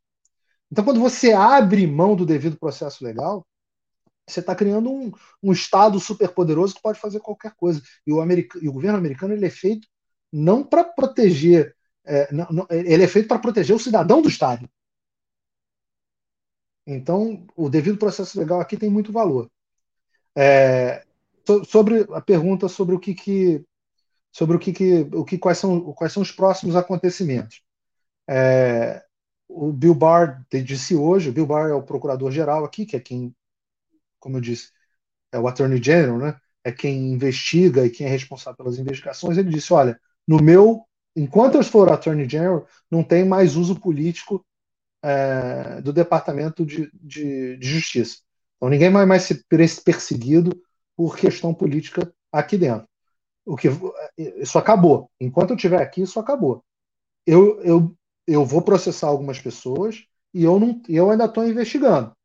Então, 0.72 0.84
quando 0.84 0.99
você 0.99 1.32
abre 1.32 1.86
mão 1.86 2.16
do 2.16 2.26
devido 2.26 2.58
processo 2.58 3.03
legal, 3.03 3.45
você 4.28 4.39
está 4.39 4.56
criando 4.56 4.91
um, 4.91 5.12
um 5.41 5.51
Estado 5.51 5.99
superpoderoso 5.99 6.74
que 6.74 6.82
pode 6.82 6.99
fazer 6.99 7.20
qualquer 7.20 7.53
coisa. 7.56 7.82
E 8.06 8.12
o, 8.12 8.24
e 8.62 8.68
o 8.68 8.74
governo 8.74 8.97
americano 8.97 9.34
ele 9.34 9.45
é 9.45 9.49
feito 9.49 9.88
não 10.32 10.64
para 10.64 10.84
proteger, 10.84 11.74
é, 12.06 12.32
não, 12.34 12.47
não, 12.51 12.68
ele 12.70 13.03
é 13.03 13.08
feito 13.08 13.28
para 13.28 13.39
proteger 13.39 13.76
o 13.76 13.80
cidadão 13.80 14.22
do 14.22 14.30
Estado. 14.30 14.70
Então, 16.88 17.45
o 17.56 17.70
devido 17.70 17.97
processo 17.97 18.39
legal 18.39 18.60
aqui 18.60 18.78
tem 18.78 18.89
muito 18.89 19.12
valor. 19.12 19.49
É, 20.36 21.03
sobre 21.68 22.06
a 22.14 22.22
pergunta 22.22 22.68
sobre 22.68 22.95
o 22.95 22.99
que, 22.99 23.14
que 23.14 23.66
sobre 24.32 24.58
o 24.58 24.60
que, 24.60 24.74
que, 24.74 25.08
o 25.14 25.24
que 25.24 25.38
quais 25.38 25.58
são 25.58 25.93
quais 25.93 26.12
são 26.12 26.22
os 26.22 26.32
próximos 26.32 26.76
acontecimentos. 26.76 27.62
É, 28.28 29.03
o 29.47 29.72
Bill 29.72 29.95
Barr 29.95 30.43
disse 30.51 30.95
hoje, 30.95 31.30
o 31.30 31.34
Bill 31.34 31.45
Barr 31.45 31.70
é 31.70 31.74
o 31.74 31.84
procurador 31.84 32.32
geral 32.32 32.66
aqui, 32.66 32.86
que 32.86 32.95
é 32.95 32.99
quem 32.99 33.34
como 34.20 34.38
eu 34.38 34.41
disse, 34.41 34.72
é 35.32 35.39
o 35.39 35.47
Attorney 35.47 35.82
General, 35.82 36.18
né? 36.18 36.39
É 36.64 36.72
quem 36.72 37.14
investiga 37.14 37.86
e 37.86 37.91
quem 37.91 38.08
é 38.08 38.10
responsável 38.10 38.58
pelas 38.58 38.80
investigações. 38.80 39.38
Ele 39.38 39.51
disse: 39.51 39.72
olha, 39.72 39.99
no 40.28 40.41
meu, 40.41 40.84
enquanto 41.16 41.55
eu 41.55 41.63
for 41.63 41.91
Attorney 41.91 42.28
General, 42.28 42.68
não 42.89 43.03
tem 43.03 43.26
mais 43.26 43.55
uso 43.55 43.80
político 43.80 44.45
é, 45.03 45.82
do 45.82 45.93
Departamento 45.93 46.66
de, 46.66 46.89
de, 46.93 47.57
de, 47.57 47.68
Justiça. 47.68 48.20
Então 48.57 48.70
ninguém 48.70 48.91
vai 48.91 49.05
mais 49.05 49.24
ser 49.24 49.43
perseguido 49.84 50.59
por 50.95 51.18
questão 51.18 51.53
política 51.53 52.11
aqui 52.32 52.57
dentro. 52.57 52.88
O 53.45 53.55
que 53.55 53.70
isso 54.38 54.57
acabou. 54.57 55.09
Enquanto 55.20 55.51
eu 55.51 55.55
estiver 55.55 55.82
aqui, 55.82 56.01
isso 56.01 56.20
acabou. 56.20 56.63
Eu, 57.26 57.61
eu, 57.61 57.95
eu 58.26 58.45
vou 58.45 58.61
processar 58.61 59.07
algumas 59.07 59.39
pessoas 59.39 60.03
e 60.34 60.43
eu 60.43 60.59
não, 60.59 60.82
eu 60.89 61.11
ainda 61.11 61.26
estou 61.26 61.47
investigando. 61.47 62.16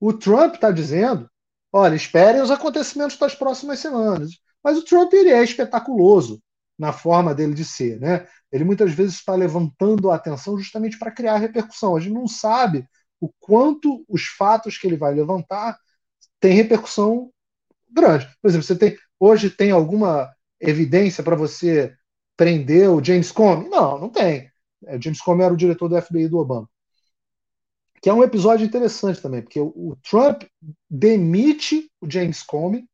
O 0.00 0.12
Trump 0.12 0.54
está 0.54 0.70
dizendo 0.70 1.30
Olha, 1.72 1.94
esperem 1.94 2.42
os 2.42 2.50
acontecimentos 2.50 3.16
das 3.16 3.34
próximas 3.34 3.78
semanas. 3.78 4.38
Mas 4.62 4.76
o 4.76 4.84
Trump 4.84 5.12
ele 5.14 5.30
é 5.30 5.42
espetaculoso 5.42 6.40
na 6.78 6.92
forma 6.92 7.34
dele 7.34 7.54
de 7.54 7.64
ser, 7.64 8.00
né? 8.00 8.26
Ele 8.50 8.64
muitas 8.64 8.92
vezes 8.92 9.14
está 9.14 9.34
levantando 9.34 10.10
a 10.10 10.16
atenção 10.16 10.58
justamente 10.58 10.98
para 10.98 11.10
criar 11.10 11.36
repercussão. 11.36 11.96
A 11.96 12.00
gente 12.00 12.12
não 12.12 12.26
sabe 12.26 12.86
o 13.20 13.30
quanto 13.40 14.04
os 14.08 14.26
fatos 14.26 14.76
que 14.78 14.86
ele 14.86 14.96
vai 14.96 15.14
levantar 15.14 15.78
têm 16.40 16.54
repercussão 16.54 17.30
grande. 17.90 18.28
Por 18.40 18.48
exemplo, 18.48 18.66
você 18.66 18.76
tem 18.76 18.96
hoje 19.20 19.50
tem 19.50 19.70
alguma 19.70 20.32
evidência 20.60 21.22
para 21.22 21.36
você 21.36 21.94
prender 22.36 22.90
o 22.90 23.02
James 23.02 23.30
Comey? 23.30 23.68
Não, 23.68 23.98
não 23.98 24.08
tem. 24.08 24.50
O 24.82 25.00
James 25.00 25.20
Comey 25.20 25.44
era 25.44 25.54
o 25.54 25.56
diretor 25.56 25.88
do 25.88 26.00
FBI 26.00 26.28
do 26.28 26.38
Obama 26.38 26.68
que 28.02 28.10
é 28.10 28.12
um 28.12 28.24
episódio 28.24 28.66
interessante 28.66 29.22
também, 29.22 29.40
porque 29.40 29.60
o, 29.60 29.96
Trump 30.02 30.42
demite 30.90 31.88
o 32.00 32.10
James 32.10 32.42
Comey, 32.42 32.84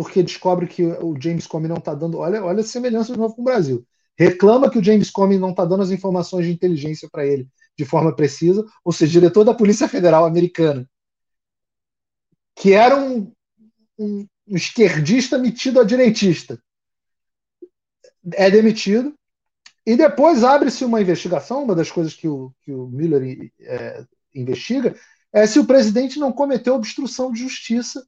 porque 0.00 0.22
descobre 0.22 0.66
que 0.66 0.82
o 0.82 1.14
James 1.20 1.46
Comey 1.46 1.68
não 1.68 1.76
está 1.76 1.94
dando. 1.94 2.16
Olha, 2.16 2.42
olha 2.42 2.60
a 2.60 2.64
semelhança 2.64 3.12
de 3.12 3.18
novo 3.18 3.34
com 3.34 3.42
o 3.42 3.44
Brasil. 3.44 3.86
Reclama 4.16 4.70
que 4.70 4.78
o 4.78 4.82
James 4.82 5.10
Comey 5.10 5.38
não 5.38 5.50
está 5.50 5.62
dando 5.62 5.82
as 5.82 5.90
informações 5.90 6.46
de 6.46 6.52
inteligência 6.52 7.06
para 7.12 7.26
ele 7.26 7.46
de 7.76 7.84
forma 7.84 8.16
precisa, 8.16 8.64
ou 8.82 8.94
seja, 8.94 9.12
diretor 9.12 9.44
da 9.44 9.52
Polícia 9.52 9.86
Federal 9.86 10.24
americana, 10.24 10.88
que 12.56 12.72
era 12.72 12.96
um, 12.96 13.30
um, 13.98 14.26
um 14.48 14.56
esquerdista 14.56 15.36
metido 15.36 15.78
a 15.78 15.84
direitista, 15.84 16.58
é 18.32 18.50
demitido. 18.50 19.14
E 19.84 19.96
depois 19.96 20.42
abre-se 20.42 20.82
uma 20.82 21.02
investigação, 21.02 21.62
uma 21.62 21.74
das 21.74 21.90
coisas 21.90 22.14
que 22.14 22.26
o, 22.26 22.54
que 22.62 22.72
o 22.72 22.86
Miller 22.86 23.52
é, 23.60 24.02
investiga 24.34 24.96
é 25.30 25.46
se 25.46 25.58
o 25.58 25.66
presidente 25.66 26.18
não 26.18 26.32
cometeu 26.32 26.74
obstrução 26.74 27.30
de 27.30 27.40
justiça 27.40 28.02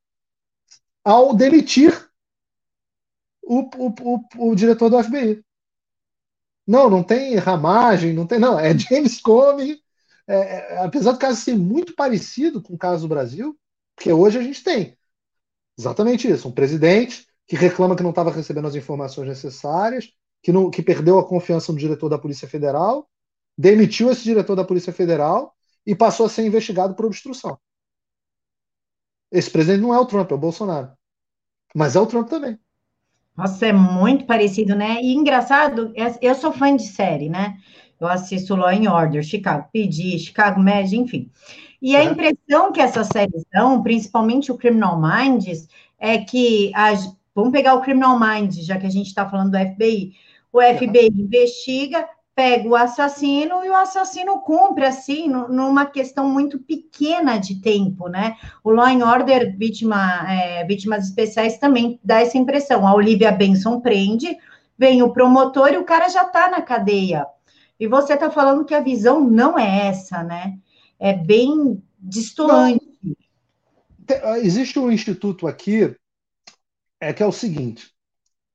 ao 1.05 1.35
demitir 1.35 1.93
o, 3.43 3.61
o, 3.61 3.95
o, 4.01 4.51
o 4.51 4.55
diretor 4.55 4.89
do 4.89 5.03
FBI. 5.03 5.45
Não, 6.67 6.89
não 6.89 7.03
tem 7.03 7.35
ramagem, 7.37 8.13
não 8.13 8.27
tem, 8.27 8.39
não, 8.39 8.59
é 8.59 8.77
James 8.77 9.21
Comey. 9.21 9.81
É, 10.27 10.37
é, 10.37 10.79
apesar 10.85 11.13
do 11.13 11.19
caso 11.19 11.41
ser 11.41 11.57
muito 11.57 11.95
parecido 11.95 12.63
com 12.63 12.75
o 12.75 12.79
caso 12.79 13.03
do 13.03 13.09
Brasil, 13.09 13.59
porque 13.97 14.13
hoje 14.13 14.39
a 14.39 14.43
gente 14.43 14.63
tem 14.63 14.97
exatamente 15.77 16.31
isso: 16.31 16.49
um 16.49 16.53
presidente 16.53 17.27
que 17.47 17.57
reclama 17.57 17.97
que 17.97 18.03
não 18.03 18.11
estava 18.11 18.31
recebendo 18.31 18.69
as 18.69 18.75
informações 18.77 19.29
necessárias, 19.29 20.11
que, 20.43 20.53
não, 20.53 20.71
que 20.71 20.83
perdeu 20.83 21.19
a 21.19 21.27
confiança 21.27 21.73
no 21.73 21.79
diretor 21.79 22.09
da 22.09 22.19
Polícia 22.19 22.49
Federal, 22.49 23.09
demitiu 23.59 24.11
esse 24.11 24.23
diretor 24.23 24.55
da 24.55 24.65
Polícia 24.65 24.93
Federal 24.93 25.55
e 25.85 25.95
passou 25.95 26.27
a 26.27 26.29
ser 26.29 26.47
investigado 26.47 26.95
por 26.95 27.05
obstrução. 27.05 27.59
Esse 29.33 29.51
presidente 29.51 29.81
não 29.81 29.95
é 29.95 29.99
o 29.99 30.05
Trump, 30.05 30.31
é 30.31 30.35
o 30.35 30.39
Bolsonaro. 30.39 30.91
Mas 31.75 31.97
é 31.97 32.01
o 32.01 32.07
Trump 32.07 32.29
também. 32.29 32.59
Nossa, 33.35 33.67
é 33.67 33.73
muito 33.73 34.27
parecido, 34.27 34.77
né? 34.77 35.01
E 35.01 35.15
engraçado, 35.15 35.91
é, 35.97 36.15
eu 36.21 36.35
sou 36.35 36.53
fã 36.53 36.77
de 36.77 36.87
série, 36.87 37.31
né? 37.31 37.57
Eu 37.99 38.07
assisto 38.07 38.55
Law 38.55 38.69
and 38.69 38.93
Order, 38.93 39.23
Chicago 39.23 39.69
PD, 39.73 40.19
Chicago 40.19 40.61
Med, 40.61 40.95
enfim. 40.95 41.31
E 41.81 41.97
a 41.97 42.05
impressão 42.05 42.73
que 42.73 42.81
essas 42.81 43.09
séries 43.09 43.45
dão, 43.51 43.83
principalmente 43.83 44.53
o 44.53 44.59
Criminal 44.59 45.01
Minds, 45.01 45.67
é 45.99 46.19
que 46.19 46.71
as, 46.75 47.17
vamos 47.35 47.53
pegar 47.53 47.75
o 47.75 47.81
Criminal 47.81 48.21
Minds, 48.21 48.67
já 48.67 48.79
que 48.79 48.87
a 48.87 48.91
gente 48.91 49.07
está 49.07 49.29
falando 49.29 49.53
do 49.53 49.59
FBI. 49.59 50.15
O 50.53 50.61
FBI 50.61 51.09
investiga, 51.09 52.07
pega 52.35 52.69
o 52.69 52.75
assassino 52.75 53.65
e 53.65 53.69
o 53.69 53.77
assassino 53.77 54.41
cumpre, 54.41 54.85
assim, 54.85 55.29
numa 55.29 55.87
questão 55.87 56.29
muito 56.29 56.59
pequena 56.59 57.39
de 57.39 57.61
tempo, 57.61 58.09
né? 58.09 58.37
O 58.65 58.71
Law 58.71 58.87
and 58.87 59.05
Order, 59.05 59.57
vítima, 59.57 60.27
é, 60.31 60.65
vítimas 60.65 61.05
especiais, 61.05 61.59
também 61.59 62.01
dá 62.03 62.21
essa 62.21 62.39
impressão. 62.39 62.87
A 62.87 62.95
Olivia 62.95 63.31
Benson 63.31 63.81
prende, 63.81 64.37
vem 64.79 65.03
o 65.03 65.13
promotor 65.13 65.73
e 65.73 65.79
o 65.79 65.85
cara 65.85 66.09
já 66.09 66.25
está 66.25 66.51
na 66.51 66.63
cadeia. 66.63 67.27
E 67.79 67.87
você 67.87 68.15
está 68.15 68.31
falando 68.31 68.65
que 68.65 68.75
a 68.75 68.81
visão 68.81 69.21
não 69.21 69.59
é 69.59 69.89
essa, 69.89 70.23
né? 70.23 70.59
É 70.99 71.13
bem 71.13 71.83
distante. 71.99 72.81
Ah, 74.23 74.39
existe 74.39 74.79
um 74.79 74.91
instituto 74.91 75.47
aqui 75.47 75.95
é 77.01 77.13
que 77.13 77.23
é 77.23 77.27
o 77.27 77.33
seguinte: 77.33 77.93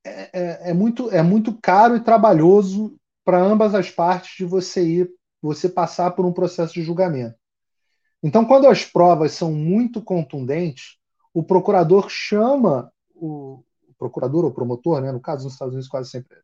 é, 0.05 0.29
é, 0.33 0.69
é 0.71 0.73
muito, 0.73 1.11
é 1.11 1.21
muito 1.21 1.53
caro 1.61 1.95
e 1.95 2.03
trabalhoso 2.03 2.97
para 3.27 3.43
ambas 3.43 3.75
as 3.75 3.91
partes 3.91 4.37
de 4.37 4.45
você 4.45 4.81
ir, 4.81 5.11
você 5.41 5.67
passar 5.67 6.11
por 6.11 6.25
um 6.25 6.31
processo 6.31 6.73
de 6.75 6.81
julgamento. 6.81 7.35
Então, 8.23 8.45
quando 8.45 8.69
as 8.69 8.85
provas 8.85 9.33
são 9.33 9.51
muito 9.51 10.01
contundentes, 10.01 10.97
o 11.33 11.43
procurador 11.43 12.07
chama 12.09 12.89
o, 13.13 13.61
procurador 13.99 14.45
ou 14.45 14.53
promotor, 14.53 15.01
né? 15.01 15.11
no 15.11 15.19
caso 15.19 15.43
nos 15.43 15.53
Estados 15.53 15.73
Unidos 15.73 15.89
quase 15.89 16.09
sempre 16.09 16.37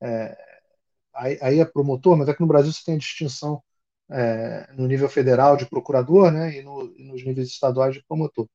é, 0.00 0.38
aí, 1.12 1.38
aí 1.42 1.58
é 1.58 1.64
promotor, 1.64 2.16
mas 2.16 2.32
que 2.32 2.40
no 2.40 2.46
Brasil 2.46 2.72
você 2.72 2.84
tem 2.84 2.94
a 2.94 2.98
distinção 2.98 3.60
é, 4.08 4.68
no 4.74 4.86
nível 4.86 5.08
federal 5.08 5.56
de 5.56 5.66
procurador 5.66 6.30
né, 6.30 6.56
e, 6.56 6.62
no, 6.62 6.94
e, 6.96 7.02
nos 7.02 7.24
níveis 7.24 7.48
estaduais 7.48 7.92
de 7.92 8.04
promotor. 8.06 8.46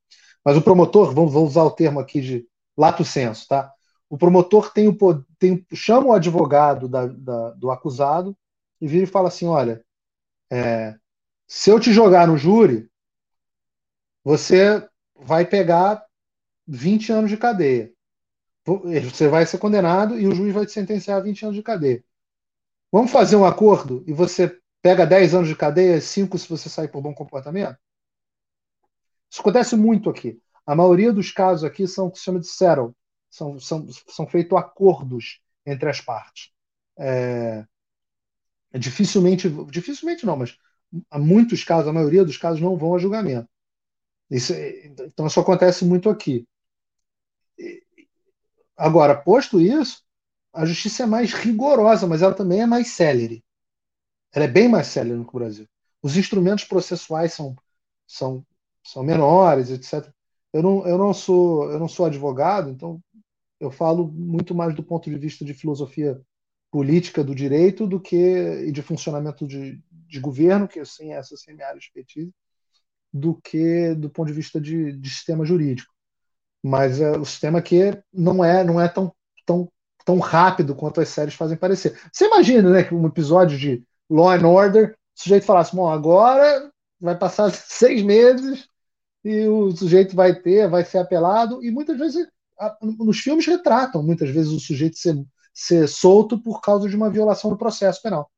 Mas 0.46 0.56
o 0.56 0.62
promotor, 0.62 1.14
vamos, 1.14 1.34
vamos 1.34 1.50
usar 1.50 1.64
o 1.64 1.72
termo 1.72 2.00
aqui 2.00 2.22
de 2.22 2.48
lato 2.78 3.04
senso, 3.04 3.46
tá? 3.50 3.70
O 4.10 4.18
promotor 4.18 4.72
tem 4.72 4.88
o, 4.88 4.98
tem, 5.40 5.66
chama 5.74 6.08
o 6.08 6.14
advogado 6.14 6.88
da, 6.88 7.08
da, 7.08 7.50
do 7.52 7.72
acusado 7.72 8.38
e 8.80 8.88
vira 8.88 9.04
e 9.04 9.08
fala 9.08 9.28
assim: 9.28 9.48
olha, 9.48 9.84
é, 10.52 10.96
se 11.48 11.70
eu 11.70 11.80
te 11.80 11.92
jogar 11.92 12.28
no 12.28 12.38
júri, 12.38 12.90
você 14.24 14.88
vai 15.16 15.46
pegar 15.46 16.06
20 16.68 17.12
anos 17.12 17.30
de 17.30 17.38
cadeia. 17.38 17.94
Você 18.66 19.28
vai 19.28 19.46
ser 19.46 19.60
condenado 19.60 20.20
e 20.20 20.28
o 20.28 20.34
juiz 20.34 20.54
vai 20.54 20.66
te 20.66 20.72
sentenciar 20.72 21.18
a 21.18 21.22
20 21.22 21.44
anos 21.44 21.56
de 21.56 21.62
cadeia. 21.62 22.04
Vamos 22.92 23.12
fazer 23.12 23.36
um 23.36 23.46
acordo 23.46 24.04
e 24.08 24.14
você 24.14 24.60
pega 24.82 25.06
10 25.06 25.36
anos 25.36 25.48
de 25.48 25.56
cadeia, 25.56 26.02
5 26.02 26.38
se 26.38 26.50
você 26.50 26.70
sair 26.70 26.88
por 26.88 27.02
bom 27.02 27.14
comportamento? 27.14 27.78
Isso 29.30 29.42
acontece 29.42 29.76
muito 29.76 30.10
aqui. 30.10 30.40
A 30.66 30.76
maioria 30.76 31.14
dos 31.14 31.32
casos 31.32 31.64
aqui 31.64 31.88
são 31.88 32.08
o 32.08 32.12
que 32.12 32.18
se 32.18 32.24
chama 32.24 32.40
de 32.40 32.48
settle. 32.48 32.96
São, 33.36 33.60
são, 33.60 33.86
são 34.08 34.26
feitos 34.26 34.58
acordos 34.58 35.42
entre 35.66 35.90
as 35.90 36.00
partes. 36.00 36.54
É, 36.98 37.66
dificilmente, 38.74 39.50
dificilmente 39.70 40.26
não, 40.26 40.38
mas 40.38 40.58
há 41.12 41.20
muitos 41.20 41.62
casos, 41.62 41.90
a 41.90 41.94
maioria 41.94 42.24
dos 42.24 42.38
casos 42.38 42.62
não 42.62 42.78
vão 42.78 42.96
a 42.96 42.98
julgamento. 42.98 43.50
Isso, 44.32 44.54
então 44.54 45.28
isso 45.28 45.40
acontece 45.42 45.84
muito 45.84 46.10
aqui. 46.10 46.48
Agora, 48.78 49.22
posto 49.22 49.60
isso, 49.60 50.02
a 50.54 50.66
justiça 50.66 51.04
é 51.04 51.06
mais 51.06 51.34
rigorosa, 51.34 52.08
mas 52.08 52.22
ela 52.22 52.34
também 52.34 52.62
é 52.62 52.66
mais 52.66 52.88
célere. 52.92 53.44
Ela 54.32 54.46
é 54.46 54.48
bem 54.50 54.70
mais 54.70 54.88
célere 54.88 55.18
no 55.18 55.26
Brasil. 55.26 55.68
Os 56.02 56.16
instrumentos 56.16 56.64
processuais 56.64 57.34
são, 57.34 57.54
são, 58.08 58.46
são 58.82 59.04
menores, 59.04 59.72
etc. 59.72 60.10
Eu 60.54 60.64
não, 60.64 60.88
eu, 60.88 60.98
não 60.98 61.14
sou, 61.14 61.70
eu 61.70 61.78
não 61.78 61.90
sou 61.90 62.06
advogado, 62.06 62.70
então 62.70 63.02
eu 63.60 63.72
falo 63.72 64.08
muito 64.08 64.54
mais 64.54 64.76
do 64.76 64.84
ponto 64.84 65.10
de 65.10 65.18
vista 65.18 65.46
de 65.46 65.54
filosofia 65.54 66.22
política 66.72 67.24
do 67.24 67.34
direito 67.34 67.88
do 67.88 68.00
que 68.00 68.18
e 68.68 68.72
de 68.72 68.82
funcionamento 68.82 69.48
de, 69.48 69.82
de 69.90 70.20
governo, 70.20 70.68
que 70.68 70.80
assim 70.80 71.14
essa 71.14 71.38
sem 71.38 71.56
minha 71.56 71.68
área 71.68 71.80
de 71.80 71.86
expertise, 71.86 72.34
do 73.14 73.36
que 73.36 73.96
do 73.96 74.10
ponto 74.10 74.28
de 74.28 74.34
vista 74.34 74.60
de, 74.60 74.92
de 74.92 75.10
sistema 75.10 75.46
jurídico. 75.46 75.94
Mas 76.62 77.00
é 77.00 77.18
o 77.18 77.24
sistema 77.24 77.62
que 77.62 77.98
não 78.12 78.44
é 78.44 78.64
não 78.64 78.82
é 78.82 78.90
tão, 78.90 79.14
tão, 79.46 79.72
tão 80.04 80.20
rápido 80.20 80.76
quanto 80.76 81.00
as 81.00 81.10
séries 81.10 81.36
fazem 81.36 81.58
parecer. 81.58 81.98
Você 82.12 82.26
imagina, 82.26 82.70
né, 82.70 82.84
que 82.84 82.94
um 82.94 83.08
episódio 83.08 83.58
de 83.58 83.84
Law 84.10 84.32
and 84.32 84.48
Order, 84.48 84.92
o 84.92 85.22
sujeito 85.22 85.46
falasse, 85.46 85.76
bom, 85.76 85.90
agora 85.90 86.70
vai 87.00 87.18
passar 87.18 87.50
seis 87.56 88.02
meses 88.02 88.68
e 89.24 89.48
o 89.48 89.72
sujeito 89.72 90.16
vai 90.16 90.36
ter, 90.36 90.70
vai 90.70 90.84
ser 90.84 91.00
apelado, 91.00 91.64
e 91.64 91.72
muitas 91.72 91.98
vezes 91.98 92.28
nos 92.82 93.20
filmes 93.20 93.46
retratam 93.46 94.04
muitas 94.04 94.30
vezes 94.30 94.52
o 94.52 94.60
sujeito 94.60 94.98
ser, 94.98 95.16
ser 95.54 95.88
solto 95.88 96.42
por 96.42 96.62
causa 96.62 96.88
de 96.90 96.96
uma 96.96 97.10
violação 97.10 97.50
do 97.50 97.58
processo 97.58 98.02
penal. 98.02 98.30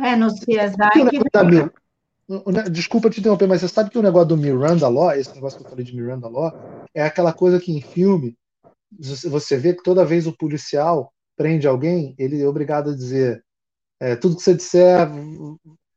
É, 0.00 0.14
no 0.14 0.28
CSI. 0.28 1.70
Desculpa 2.70 3.08
te 3.08 3.20
interromper, 3.20 3.46
mas 3.46 3.60
você 3.60 3.68
sabe 3.68 3.90
que 3.90 3.98
o 3.98 4.02
negócio 4.02 4.28
do 4.28 4.36
Miranda 4.36 4.86
Law, 4.88 5.12
esse 5.12 5.34
negócio 5.34 5.58
que 5.58 5.64
eu 5.64 5.70
falei 5.70 5.84
de 5.84 5.96
Miranda 5.96 6.28
Law, 6.28 6.52
é 6.94 7.02
aquela 7.02 7.32
coisa 7.32 7.58
que 7.58 7.72
em 7.72 7.80
filme 7.80 8.36
você 8.90 9.56
vê 9.56 9.74
que 9.74 9.82
toda 9.82 10.04
vez 10.04 10.26
o 10.26 10.36
policial 10.36 11.12
prende 11.36 11.66
alguém, 11.66 12.14
ele 12.18 12.40
é 12.40 12.46
obrigado 12.46 12.90
a 12.90 12.94
dizer 12.94 13.42
é, 14.00 14.14
tudo 14.16 14.36
que 14.36 14.42
você 14.42 14.54
disser. 14.54 15.08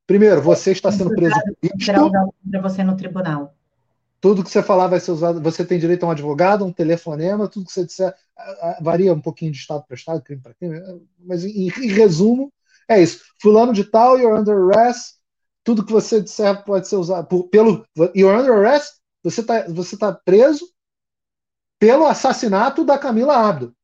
Primeiro, 0.08 0.42
você 0.42 0.72
está 0.72 0.92
sendo 0.92 1.14
preso 1.14 1.36
para 2.50 2.62
você 2.62 2.84
no 2.84 2.96
tribunal. 2.96 3.54
Tudo 4.22 4.44
que 4.44 4.52
você 4.52 4.62
falar 4.62 4.88
vai 4.88 5.00
ser 5.00 5.12
usado. 5.12 5.42
Você 5.42 5.66
tem 5.66 5.80
direito 5.80 6.04
a 6.04 6.08
um 6.08 6.12
advogado, 6.12 6.64
um 6.64 6.72
telefonema, 6.72 7.48
tudo 7.48 7.66
que 7.66 7.74
você 7.74 7.84
disser 7.84 8.16
varia 8.80 9.14
um 9.14 9.20
pouquinho 9.20 9.52
de 9.52 9.58
estado 9.58 9.84
para 9.86 9.96
estado, 9.96 10.22
crime 10.22 10.42
para 10.42 10.54
crime, 10.54 10.80
mas 11.20 11.44
em, 11.44 11.68
em, 11.68 11.88
resumo 11.88 12.54
é 12.88 13.02
isso. 13.02 13.24
Fulano 13.42 13.74
de 13.74 13.84
tal, 13.84 14.20
you're 14.20 14.40
under 14.40 14.56
arrest. 14.56 15.16
Tudo 15.64 15.86
que 15.86 15.92
você 15.92 16.22
disser 16.22 16.64
pode 16.64 16.88
ser 16.88 16.96
usado 16.98 17.28
por, 17.28 17.50
pelo 17.50 17.86
you're 18.16 18.38
under 18.38 18.54
arrest. 18.54 18.94
Você 19.24 19.42
está 19.42 19.68
você 19.68 19.98
tá 19.98 20.14
preso 20.14 20.72
pelo 21.80 22.06
assassinato 22.06 22.86
da 22.86 23.00
Camila 23.00 23.36
Abdo. 23.36 23.76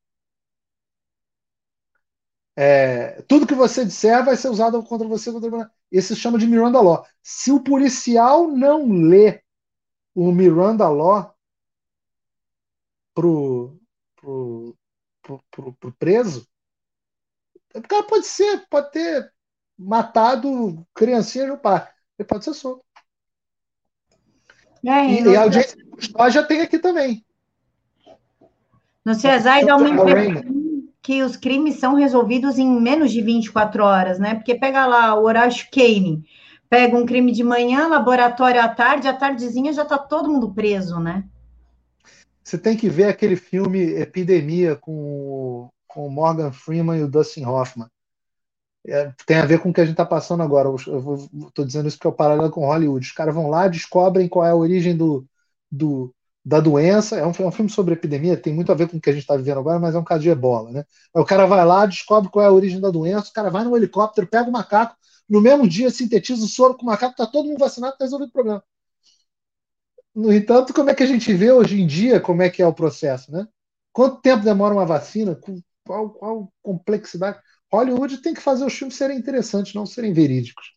É, 2.56 3.22
tudo 3.28 3.46
que 3.46 3.54
você 3.56 3.86
disser 3.86 4.24
vai 4.24 4.36
ser 4.36 4.50
usado 4.50 4.82
contra 4.84 5.08
você. 5.08 5.32
Contra... 5.32 5.72
Isso 5.92 6.14
se 6.14 6.22
chama 6.22 6.38
de 6.38 6.46
Miranda 6.46 6.80
Law. 6.80 7.04
Se 7.24 7.52
o 7.52 7.64
policial 7.64 8.48
não 8.48 8.92
lê 8.92 9.42
o 10.18 10.32
Miranda 10.32 10.90
Law 10.90 11.32
pro, 13.14 13.80
pro, 14.16 14.76
pro, 15.22 15.44
pro, 15.52 15.74
pro 15.74 15.94
preso, 15.94 16.48
o 17.76 17.82
cara 17.84 18.02
pode 18.02 18.26
ser, 18.26 18.66
pode 18.68 18.92
ter 18.92 19.32
matado 19.78 20.84
criancinha 20.96 21.46
no 21.46 21.60
pai. 21.60 21.88
Ele 22.18 22.28
pode 22.28 22.46
ser 22.46 22.56
solto. 22.56 22.84
É, 24.84 25.06
e, 25.06 25.24
e 25.24 25.36
a 25.36 25.44
audiência 25.44 25.78
de 25.78 25.86
custódia 25.86 26.44
tem 26.48 26.62
aqui 26.62 26.80
também. 26.80 27.24
No 29.06 29.14
CESAI 29.14 29.66
dá 29.66 29.78
uma 29.78 29.88
impressão 29.90 30.58
que 31.04 31.22
os 31.22 31.38
crimes 31.38 31.80
são 31.80 31.94
resolvidos 31.94 32.58
em 32.58 32.68
menos 32.82 33.12
de 33.12 33.22
24 33.22 33.84
horas, 33.84 34.18
né? 34.18 34.34
Porque 34.34 34.56
pega 34.56 34.88
lá 34.88 35.14
o 35.14 35.26
Horácio 35.26 35.68
Kane, 35.72 36.26
pega 36.70 36.98
um 36.98 37.06
crime 37.06 37.32
de 37.32 37.44
manhã, 37.44 37.88
laboratório 37.88 38.62
à 38.62 38.70
tarde, 38.70 39.08
à 39.08 39.14
tardezinha 39.14 39.74
já 39.74 39.84
está 39.84 39.98
todo 39.98 40.30
mundo 40.30 40.54
preso, 40.54 41.00
né? 41.00 41.24
Você 42.44 42.58
tem 42.58 42.78
que 42.78 42.90
ver 42.90 43.06
aquele 43.06 43.36
filme 43.36 43.80
Epidemia 43.80 44.76
com, 44.76 45.70
com 45.86 46.08
o 46.08 46.12
Morgan 46.12 46.52
Freeman 46.52 47.00
e 47.00 47.04
o 47.04 47.08
Dustin 47.08 47.46
Hoffman. 47.46 47.88
É, 48.88 49.12
tem 49.26 49.38
a 49.38 49.46
ver 49.46 49.60
com 49.60 49.70
o 49.70 49.74
que 49.74 49.82
a 49.82 49.84
gente 49.84 49.94
está 49.94 50.06
passando 50.06 50.42
agora. 50.44 50.70
Eu 50.70 51.30
estou 51.48 51.66
dizendo 51.66 51.88
isso 51.88 51.98
porque 51.98 52.08
é 52.08 52.10
o 52.10 52.14
paralelo 52.14 52.50
com 52.50 52.66
Hollywood. 52.66 53.06
Os 53.06 53.12
caras 53.12 53.36
vão 53.36 53.50
lá, 53.50 53.68
descobrem 53.68 54.30
qual 54.30 54.46
é 54.46 54.52
a 54.52 54.56
origem 54.56 54.96
do, 54.96 55.26
do, 55.70 56.16
da 56.44 56.62
doença. 56.62 57.18
É 57.18 57.26
um, 57.26 57.34
é 57.38 57.46
um, 57.46 57.52
filme 57.52 57.70
sobre 57.70 57.94
epidemia, 57.94 58.38
tem 58.38 58.54
muito 58.54 58.72
a 58.72 58.76
ver 58.76 58.88
com 58.88 58.96
o 58.96 59.02
que 59.02 59.10
a 59.10 59.14
gente 59.14 59.24
está 59.24 59.36
vivendo 59.36 59.60
agora, 59.60 59.80
mas 59.80 59.94
é 59.94 60.00
um 60.00 60.04
caso 60.04 60.24
de 60.24 60.30
ebola. 60.30 60.72
Né? 60.72 60.86
o 61.14 61.26
cara 61.26 61.46
vai 61.46 61.66
lá, 61.66 61.86
descobre 61.86 62.32
qual 62.32 62.46
é 62.46 62.48
a 62.48 62.54
origem 62.54 62.80
da 62.80 62.90
doença, 62.90 63.30
o 63.30 63.34
cara 63.34 63.50
vai 63.50 63.66
no 63.66 63.76
helicóptero, 63.76 64.28
pega 64.28 64.50
o 64.50 64.54
macaco, 64.54 64.96
no 65.30 65.42
mesmo 65.42 65.68
dia 65.68 65.90
sintetiza 65.90 66.44
o 66.44 66.48
soro 66.48 66.76
com 66.76 66.84
o 66.84 66.86
macaco, 66.86 67.12
está 67.12 67.26
todo 67.26 67.48
mundo 67.48 67.60
vacinado, 67.60 67.94
está 67.94 68.06
resolvido 68.06 68.30
o 68.30 68.34
problema. 68.34 68.64
No 70.16 70.34
entanto, 70.34 70.74
como 70.74 70.90
é 70.90 70.96
que 70.96 71.04
a 71.04 71.08
gente 71.08 71.32
vê 71.34 71.52
hoje 71.52 71.80
em 71.80 71.86
dia 71.86 72.20
como 72.20 72.42
é 72.42 72.50
que 72.50 72.62
é 72.62 72.68
o 72.68 72.74
processo? 72.74 73.32
Né? 73.32 73.48
Quanto 73.94 74.22
tempo 74.22 74.44
demora 74.44 74.74
uma 74.74 74.86
vacina? 74.86 75.40
Qual, 75.86 76.10
qual 76.10 76.54
complexidade? 76.62 77.40
Hollywood 77.72 78.18
tem 78.20 78.34
que 78.34 78.42
fazer 78.42 78.66
os 78.66 78.74
filmes 78.74 78.96
serem 78.96 79.18
interessantes, 79.18 79.74
não 79.74 79.86
serem 79.86 80.14
verídicos. 80.14 80.76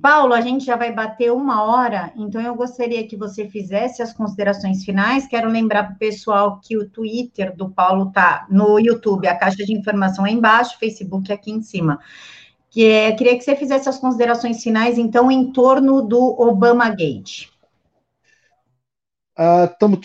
Paulo, 0.00 0.34
a 0.34 0.40
gente 0.40 0.64
já 0.64 0.74
vai 0.74 0.92
bater 0.92 1.32
uma 1.32 1.62
hora, 1.62 2.12
então 2.16 2.40
eu 2.40 2.56
gostaria 2.56 3.06
que 3.06 3.16
você 3.16 3.48
fizesse 3.48 4.02
as 4.02 4.12
considerações 4.12 4.84
finais. 4.84 5.28
Quero 5.28 5.48
lembrar 5.48 5.84
para 5.84 5.94
o 5.94 5.98
pessoal 5.98 6.60
que 6.60 6.76
o 6.76 6.88
Twitter 6.88 7.54
do 7.54 7.70
Paulo 7.70 8.08
está 8.08 8.44
no 8.50 8.80
YouTube, 8.80 9.28
a 9.28 9.36
caixa 9.36 9.64
de 9.64 9.72
informação 9.72 10.26
é 10.26 10.32
embaixo, 10.32 10.78
Facebook 10.78 11.32
aqui 11.32 11.52
em 11.52 11.62
cima. 11.62 12.00
Que 12.72 12.86
é, 12.88 13.12
queria 13.12 13.38
que 13.38 13.44
você 13.44 13.54
fizesse 13.54 13.88
as 13.88 13.98
considerações 13.98 14.62
finais, 14.62 14.98
então, 14.98 15.30
em 15.30 15.52
torno 15.52 16.02
do 16.02 16.20
Obama 16.40 16.88
Gate. 16.88 17.48
Tamo, 19.78 20.00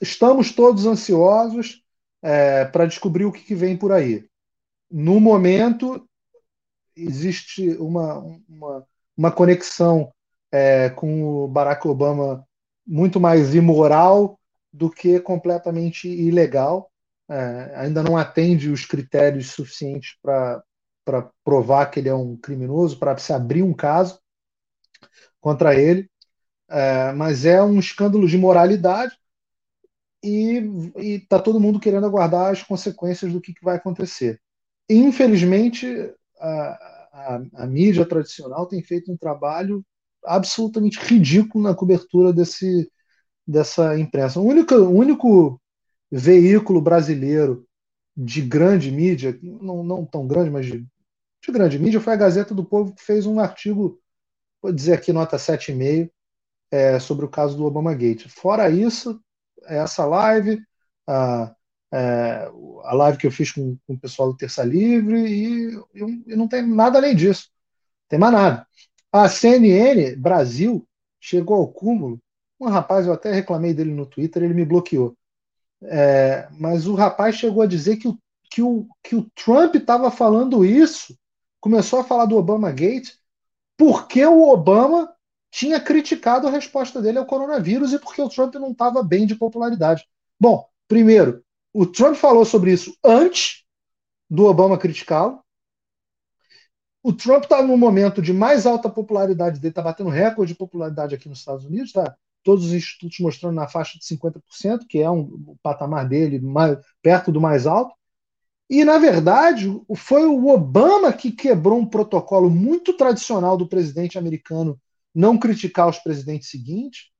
estamos 0.00 0.52
todos 0.52 0.86
ansiosos 0.86 1.82
é, 2.22 2.64
para 2.66 2.86
descobrir 2.86 3.24
o 3.24 3.32
que, 3.32 3.42
que 3.42 3.54
vem 3.54 3.76
por 3.76 3.90
aí. 3.90 4.24
No 4.88 5.18
momento, 5.18 6.06
existe 6.94 7.70
uma, 7.78 8.18
uma 8.48 8.86
uma 9.16 9.30
conexão 9.30 10.12
é, 10.50 10.90
com 10.90 11.24
o 11.24 11.48
Barack 11.48 11.86
Obama 11.86 12.46
muito 12.86 13.20
mais 13.20 13.54
imoral 13.54 14.38
do 14.72 14.90
que 14.90 15.20
completamente 15.20 16.08
ilegal. 16.08 16.90
É, 17.28 17.72
ainda 17.76 18.02
não 18.02 18.16
atende 18.16 18.68
os 18.70 18.84
critérios 18.84 19.50
suficientes 19.50 20.16
para 20.22 20.62
provar 21.44 21.86
que 21.86 22.00
ele 22.00 22.08
é 22.08 22.14
um 22.14 22.36
criminoso, 22.36 22.98
para 22.98 23.16
se 23.18 23.32
abrir 23.32 23.62
um 23.62 23.74
caso 23.74 24.20
contra 25.40 25.74
ele. 25.74 26.10
É, 26.68 27.12
mas 27.12 27.44
é 27.44 27.62
um 27.62 27.78
escândalo 27.78 28.26
de 28.26 28.38
moralidade 28.38 29.14
e 30.24 30.62
está 30.96 31.38
todo 31.38 31.60
mundo 31.60 31.80
querendo 31.80 32.06
aguardar 32.06 32.52
as 32.52 32.62
consequências 32.62 33.32
do 33.32 33.40
que, 33.40 33.52
que 33.52 33.64
vai 33.64 33.76
acontecer. 33.76 34.40
Infelizmente, 34.88 35.86
a, 36.38 36.48
a, 37.12 37.42
a, 37.54 37.66
mídia 37.66 38.06
tradicional 38.06 38.66
tem 38.66 38.82
feito 38.82 39.12
um 39.12 39.16
trabalho 39.16 39.84
absolutamente 40.24 40.98
ridículo 40.98 41.64
na 41.64 41.74
cobertura 41.74 42.32
desse, 42.32 42.90
dessa 43.46 43.98
imprensa. 43.98 44.40
O 44.40 44.44
único, 44.44 44.74
o 44.74 44.90
único 44.90 45.60
veículo 46.10 46.80
brasileiro 46.80 47.66
de 48.16 48.42
grande 48.42 48.90
mídia, 48.90 49.38
não, 49.42 49.82
não 49.82 50.04
tão 50.04 50.26
grande, 50.26 50.50
mas 50.50 50.66
de 50.66 50.86
de 51.42 51.52
grande 51.52 51.78
mídia 51.78 52.00
foi 52.00 52.12
a 52.12 52.16
Gazeta 52.16 52.54
do 52.54 52.64
Povo, 52.64 52.94
que 52.94 53.02
fez 53.02 53.26
um 53.26 53.40
artigo, 53.40 54.00
vou 54.62 54.72
dizer 54.72 54.94
aqui 54.94 55.12
nota 55.12 55.36
7,5, 55.36 56.10
é, 56.70 56.98
sobre 57.00 57.24
o 57.24 57.28
caso 57.28 57.56
do 57.56 57.64
Obama 57.64 57.92
Gate. 57.94 58.28
Fora 58.28 58.70
isso, 58.70 59.20
essa 59.64 60.06
live, 60.06 60.62
a, 61.06 61.54
é, 61.92 62.50
a 62.84 62.94
live 62.94 63.18
que 63.18 63.26
eu 63.26 63.32
fiz 63.32 63.50
com, 63.50 63.76
com, 63.86 63.94
o 63.94 63.98
pessoal 63.98 64.32
do 64.32 64.36
Terça 64.36 64.62
Livre, 64.62 65.26
e, 65.26 65.76
e, 65.94 66.36
não 66.36 66.46
tem 66.46 66.66
nada 66.66 66.98
além 66.98 67.14
disso. 67.14 67.50
Tem 68.08 68.18
mais 68.18 68.32
nada. 68.32 68.66
A 69.12 69.28
CNN 69.28 70.16
Brasil 70.16 70.86
chegou 71.20 71.56
ao 71.56 71.68
cúmulo. 71.68 72.20
Um 72.60 72.68
rapaz, 72.68 73.06
eu 73.06 73.12
até 73.12 73.32
reclamei 73.32 73.74
dele 73.74 73.92
no 73.92 74.06
Twitter, 74.06 74.44
ele 74.44 74.54
me 74.54 74.64
bloqueou. 74.64 75.16
É, 75.82 76.48
mas 76.52 76.86
o 76.86 76.94
rapaz 76.94 77.34
chegou 77.34 77.62
a 77.62 77.66
dizer 77.66 77.96
que 77.96 78.06
o, 78.06 78.16
que 78.48 78.62
o, 78.62 78.86
que 79.02 79.16
o 79.16 79.28
Trump 79.34 79.74
estava 79.74 80.10
falando 80.10 80.64
isso, 80.64 81.16
começou 81.62 82.00
a 82.00 82.04
falar 82.04 82.26
do 82.26 82.36
Obama 82.36 82.72
Gate, 82.72 83.12
porque 83.78 84.26
o 84.26 84.48
Obama 84.50 85.14
tinha 85.48 85.80
criticado 85.80 86.48
a 86.48 86.50
resposta 86.50 87.00
dele 87.00 87.18
ao 87.18 87.24
coronavírus 87.24 87.92
e 87.92 88.00
porque 88.00 88.20
o 88.20 88.28
Trump 88.28 88.54
não 88.56 88.72
estava 88.72 89.00
bem 89.00 89.24
de 89.26 89.36
popularidade. 89.36 90.04
Bom, 90.40 90.68
primeiro, 90.88 91.44
o 91.72 91.86
Trump 91.86 92.16
falou 92.16 92.44
sobre 92.44 92.72
isso 92.72 92.94
antes 93.04 93.64
do 94.28 94.46
Obama 94.46 94.76
criticá-lo. 94.76 95.40
O 97.00 97.12
Trump 97.12 97.44
está 97.44 97.62
no 97.62 97.76
momento 97.76 98.20
de 98.20 98.32
mais 98.32 98.66
alta 98.66 98.90
popularidade 98.90 99.60
dele, 99.60 99.70
está 99.70 99.82
batendo 99.82 100.10
recorde 100.10 100.52
de 100.52 100.58
popularidade 100.58 101.14
aqui 101.14 101.28
nos 101.28 101.38
Estados 101.38 101.64
Unidos, 101.64 101.92
tá? 101.92 102.16
Todos 102.42 102.66
os 102.66 102.72
institutos 102.72 103.20
mostrando 103.20 103.54
na 103.54 103.68
faixa 103.68 103.96
de 103.98 104.04
50%, 104.04 104.84
que 104.88 104.98
é 104.98 105.08
um, 105.08 105.20
o 105.46 105.56
patamar 105.62 106.08
dele 106.08 106.40
mais, 106.40 106.76
perto 107.00 107.30
do 107.30 107.40
mais 107.40 107.68
alto. 107.68 107.94
E, 108.68 108.84
na 108.84 108.98
verdade, 108.98 109.68
foi 109.96 110.24
o 110.24 110.48
Obama 110.48 111.12
que 111.12 111.30
quebrou 111.30 111.78
um 111.78 111.86
protocolo 111.86 112.48
muito 112.48 112.96
tradicional 112.96 113.56
do 113.56 113.68
presidente 113.68 114.18
americano 114.18 114.80
não 115.14 115.38
criticar 115.38 115.88
os 115.88 115.98
presidentes 115.98 116.48
seguintes. 116.48 117.10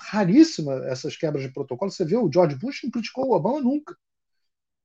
Raríssima 0.00 0.84
essas 0.86 1.16
quebras 1.16 1.44
de 1.44 1.52
protocolo. 1.52 1.90
Você 1.90 2.04
vê, 2.04 2.16
o 2.16 2.30
George 2.32 2.56
Bush 2.56 2.80
não 2.82 2.90
criticou 2.90 3.28
o 3.28 3.34
Obama 3.34 3.60
nunca. 3.60 3.96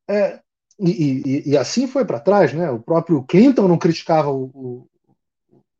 É, 0.07 0.41
e, 0.79 0.91
e, 0.91 1.49
e, 1.51 1.57
assim 1.57 1.87
foi 1.87 2.05
para 2.05 2.19
trás, 2.19 2.53
né? 2.53 2.69
O 2.69 2.79
próprio 2.79 3.23
Clinton 3.23 3.67
não 3.67 3.77
criticava 3.77 4.29
o, 4.31 4.45
o, 4.53 4.89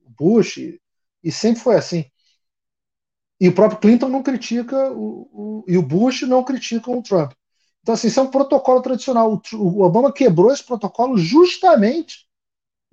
o 0.05 0.09
Bush, 0.09 0.57
e, 0.57 0.81
e, 1.23 1.31
sempre 1.31 1.61
foi 1.61 1.75
assim. 1.75 2.05
E 3.39 3.47
o 3.49 3.53
próprio 3.53 3.79
Clinton 3.79 4.09
não 4.09 4.23
critica 4.23 4.91
o, 4.91 5.65
e 5.67 5.77
o 5.77 5.81
Bush 5.83 6.21
não 6.21 6.43
criticam 6.43 6.97
o 6.97 7.03
Trump. 7.03 7.33
Então, 7.83 7.93
assim, 7.93 8.07
isso 8.07 8.19
é 8.19 8.23
um 8.23 8.31
protocolo 8.31 8.81
tradicional. 8.81 9.41
O, 9.53 9.81
Obama 9.83 10.11
quebrou 10.11 10.51
esse 10.51 10.63
protocolo 10.63 11.17
justamente 11.17 12.25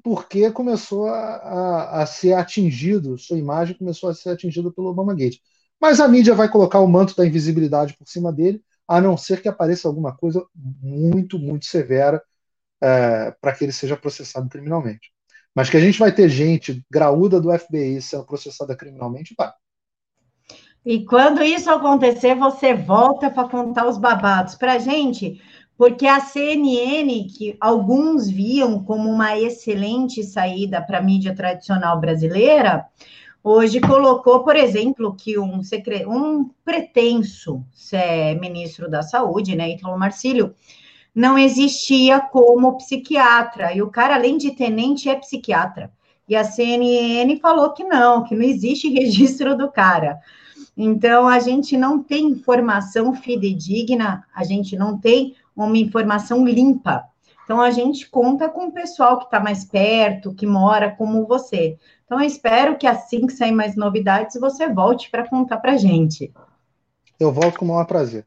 porque 0.02 0.50
começou 0.50 1.06
a, 1.08 1.36
a, 1.36 2.02
a, 2.02 2.06
ser 2.06 2.32
atingido, 2.32 3.18
sua 3.18 3.38
imagem 3.38 3.76
começou 3.76 4.10
a 4.10 4.14
ser 4.14 4.30
atingida 4.30 4.70
pelo 4.72 4.88
Obama 4.88 5.14
Gate. 5.14 5.38
Mas 5.80 6.00
a 6.00 6.08
mídia 6.08 6.34
vai 6.34 6.50
colocar 6.50 6.80
o 6.80 6.88
manto 6.88 7.14
da 7.16 7.26
invisibilidade 7.26 7.96
por 7.96 8.08
cima 8.08 8.32
dele, 8.32 8.62
a 8.88 9.00
não 9.00 9.16
ser 9.16 9.40
que 9.40 9.48
apareça 9.48 9.86
alguma 9.88 10.16
coisa 10.16 10.44
muito, 10.54 11.38
muito 11.38 11.66
severa 11.66 12.22
é, 12.82 13.30
para 13.40 13.54
que 13.54 13.64
ele 13.64 13.72
seja 13.72 13.96
processado 13.96 14.48
criminalmente. 14.48 15.12
Mas 15.54 15.70
que 15.70 15.76
a 15.76 15.80
gente 15.80 15.98
vai 15.98 16.12
ter 16.12 16.28
gente 16.28 16.84
graúda 16.90 17.40
do 17.40 17.56
FBI 17.56 18.00
sendo 18.02 18.24
processada 18.24 18.74
criminalmente, 18.76 19.34
vai. 19.36 19.52
E 20.84 21.04
quando 21.04 21.42
isso 21.42 21.70
acontecer, 21.70 22.34
você 22.34 22.72
volta 22.72 23.30
para 23.30 23.48
contar 23.48 23.86
os 23.86 23.98
babados 23.98 24.54
para 24.54 24.78
gente, 24.78 25.40
porque 25.76 26.06
a 26.06 26.20
CNN, 26.20 27.24
que 27.24 27.56
alguns 27.60 28.28
viam 28.28 28.82
como 28.82 29.08
uma 29.10 29.38
excelente 29.38 30.22
saída 30.22 30.80
para 30.80 30.98
a 30.98 31.02
mídia 31.02 31.34
tradicional 31.34 32.00
brasileira, 32.00 32.86
hoje 33.44 33.80
colocou, 33.80 34.42
por 34.42 34.56
exemplo, 34.56 35.14
que 35.14 35.38
um, 35.38 35.62
secre... 35.62 36.06
um 36.06 36.50
pretenso 36.64 37.62
ministro 38.40 38.88
da 38.88 39.02
Saúde, 39.02 39.54
né, 39.56 39.70
Italo 39.70 39.98
Marcílio, 39.98 40.54
não 41.14 41.36
existia 41.36 42.20
como 42.20 42.76
psiquiatra, 42.78 43.74
e 43.74 43.82
o 43.82 43.90
cara, 43.90 44.14
além 44.14 44.38
de 44.38 44.52
tenente, 44.52 45.08
é 45.08 45.16
psiquiatra. 45.16 45.90
E 46.28 46.36
a 46.36 46.44
CNN 46.44 47.36
falou 47.40 47.72
que 47.72 47.84
não, 47.84 48.22
que 48.22 48.34
não 48.34 48.44
existe 48.44 48.88
registro 48.92 49.56
do 49.56 49.70
cara. 49.70 50.20
Então, 50.82 51.28
a 51.28 51.38
gente 51.38 51.76
não 51.76 52.02
tem 52.02 52.30
informação 52.30 53.14
fidedigna, 53.14 54.24
a 54.34 54.42
gente 54.44 54.78
não 54.78 54.96
tem 54.98 55.36
uma 55.54 55.76
informação 55.76 56.42
limpa. 56.46 57.04
Então, 57.44 57.60
a 57.60 57.70
gente 57.70 58.08
conta 58.08 58.48
com 58.48 58.68
o 58.68 58.72
pessoal 58.72 59.18
que 59.18 59.26
está 59.26 59.38
mais 59.38 59.62
perto, 59.62 60.32
que 60.34 60.46
mora 60.46 60.90
como 60.90 61.26
você. 61.26 61.76
Então, 62.06 62.18
eu 62.18 62.26
espero 62.26 62.78
que 62.78 62.86
assim 62.86 63.26
que 63.26 63.34
sair 63.34 63.52
mais 63.52 63.76
novidades, 63.76 64.40
você 64.40 64.72
volte 64.72 65.10
para 65.10 65.28
contar 65.28 65.58
para 65.58 65.72
a 65.72 65.76
gente. 65.76 66.32
Eu 67.18 67.30
volto 67.30 67.58
com 67.58 67.66
o 67.66 67.68
maior 67.68 67.84
prazer. 67.84 68.24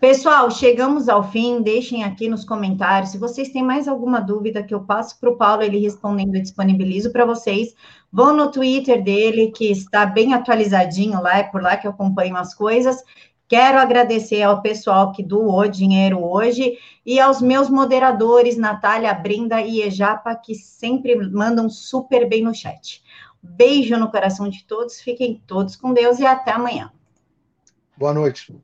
Pessoal, 0.00 0.50
chegamos 0.50 1.08
ao 1.08 1.22
fim. 1.30 1.62
Deixem 1.62 2.02
aqui 2.02 2.28
nos 2.28 2.44
comentários. 2.44 3.12
Se 3.12 3.18
vocês 3.18 3.50
têm 3.50 3.62
mais 3.62 3.86
alguma 3.86 4.20
dúvida 4.20 4.60
que 4.60 4.74
eu 4.74 4.80
passo 4.80 5.20
para 5.20 5.30
o 5.30 5.36
Paulo, 5.36 5.62
ele 5.62 5.78
respondendo, 5.78 6.34
eu 6.34 6.42
disponibilizo 6.42 7.12
para 7.12 7.24
vocês. 7.24 7.76
Vão 8.12 8.36
no 8.36 8.50
Twitter 8.50 9.02
dele, 9.02 9.50
que 9.50 9.70
está 9.70 10.04
bem 10.04 10.34
atualizadinho 10.34 11.22
lá, 11.22 11.38
é 11.38 11.44
por 11.44 11.62
lá 11.62 11.76
que 11.76 11.86
eu 11.86 11.92
acompanho 11.92 12.36
as 12.36 12.54
coisas. 12.54 13.02
Quero 13.48 13.78
agradecer 13.78 14.42
ao 14.42 14.60
pessoal 14.60 15.12
que 15.12 15.22
doou 15.22 15.66
dinheiro 15.66 16.22
hoje 16.22 16.78
e 17.04 17.18
aos 17.18 17.40
meus 17.40 17.68
moderadores, 17.70 18.56
Natália, 18.56 19.14
Brinda 19.14 19.60
e 19.60 19.80
Ejapa, 19.80 20.34
que 20.34 20.54
sempre 20.54 21.16
mandam 21.16 21.70
super 21.70 22.28
bem 22.28 22.42
no 22.42 22.54
chat. 22.54 23.02
Beijo 23.42 23.96
no 23.96 24.10
coração 24.10 24.48
de 24.48 24.64
todos, 24.64 25.00
fiquem 25.00 25.42
todos 25.46 25.74
com 25.74 25.92
Deus 25.92 26.18
e 26.18 26.26
até 26.26 26.52
amanhã. 26.52 26.92
Boa 27.96 28.12
noite. 28.12 28.54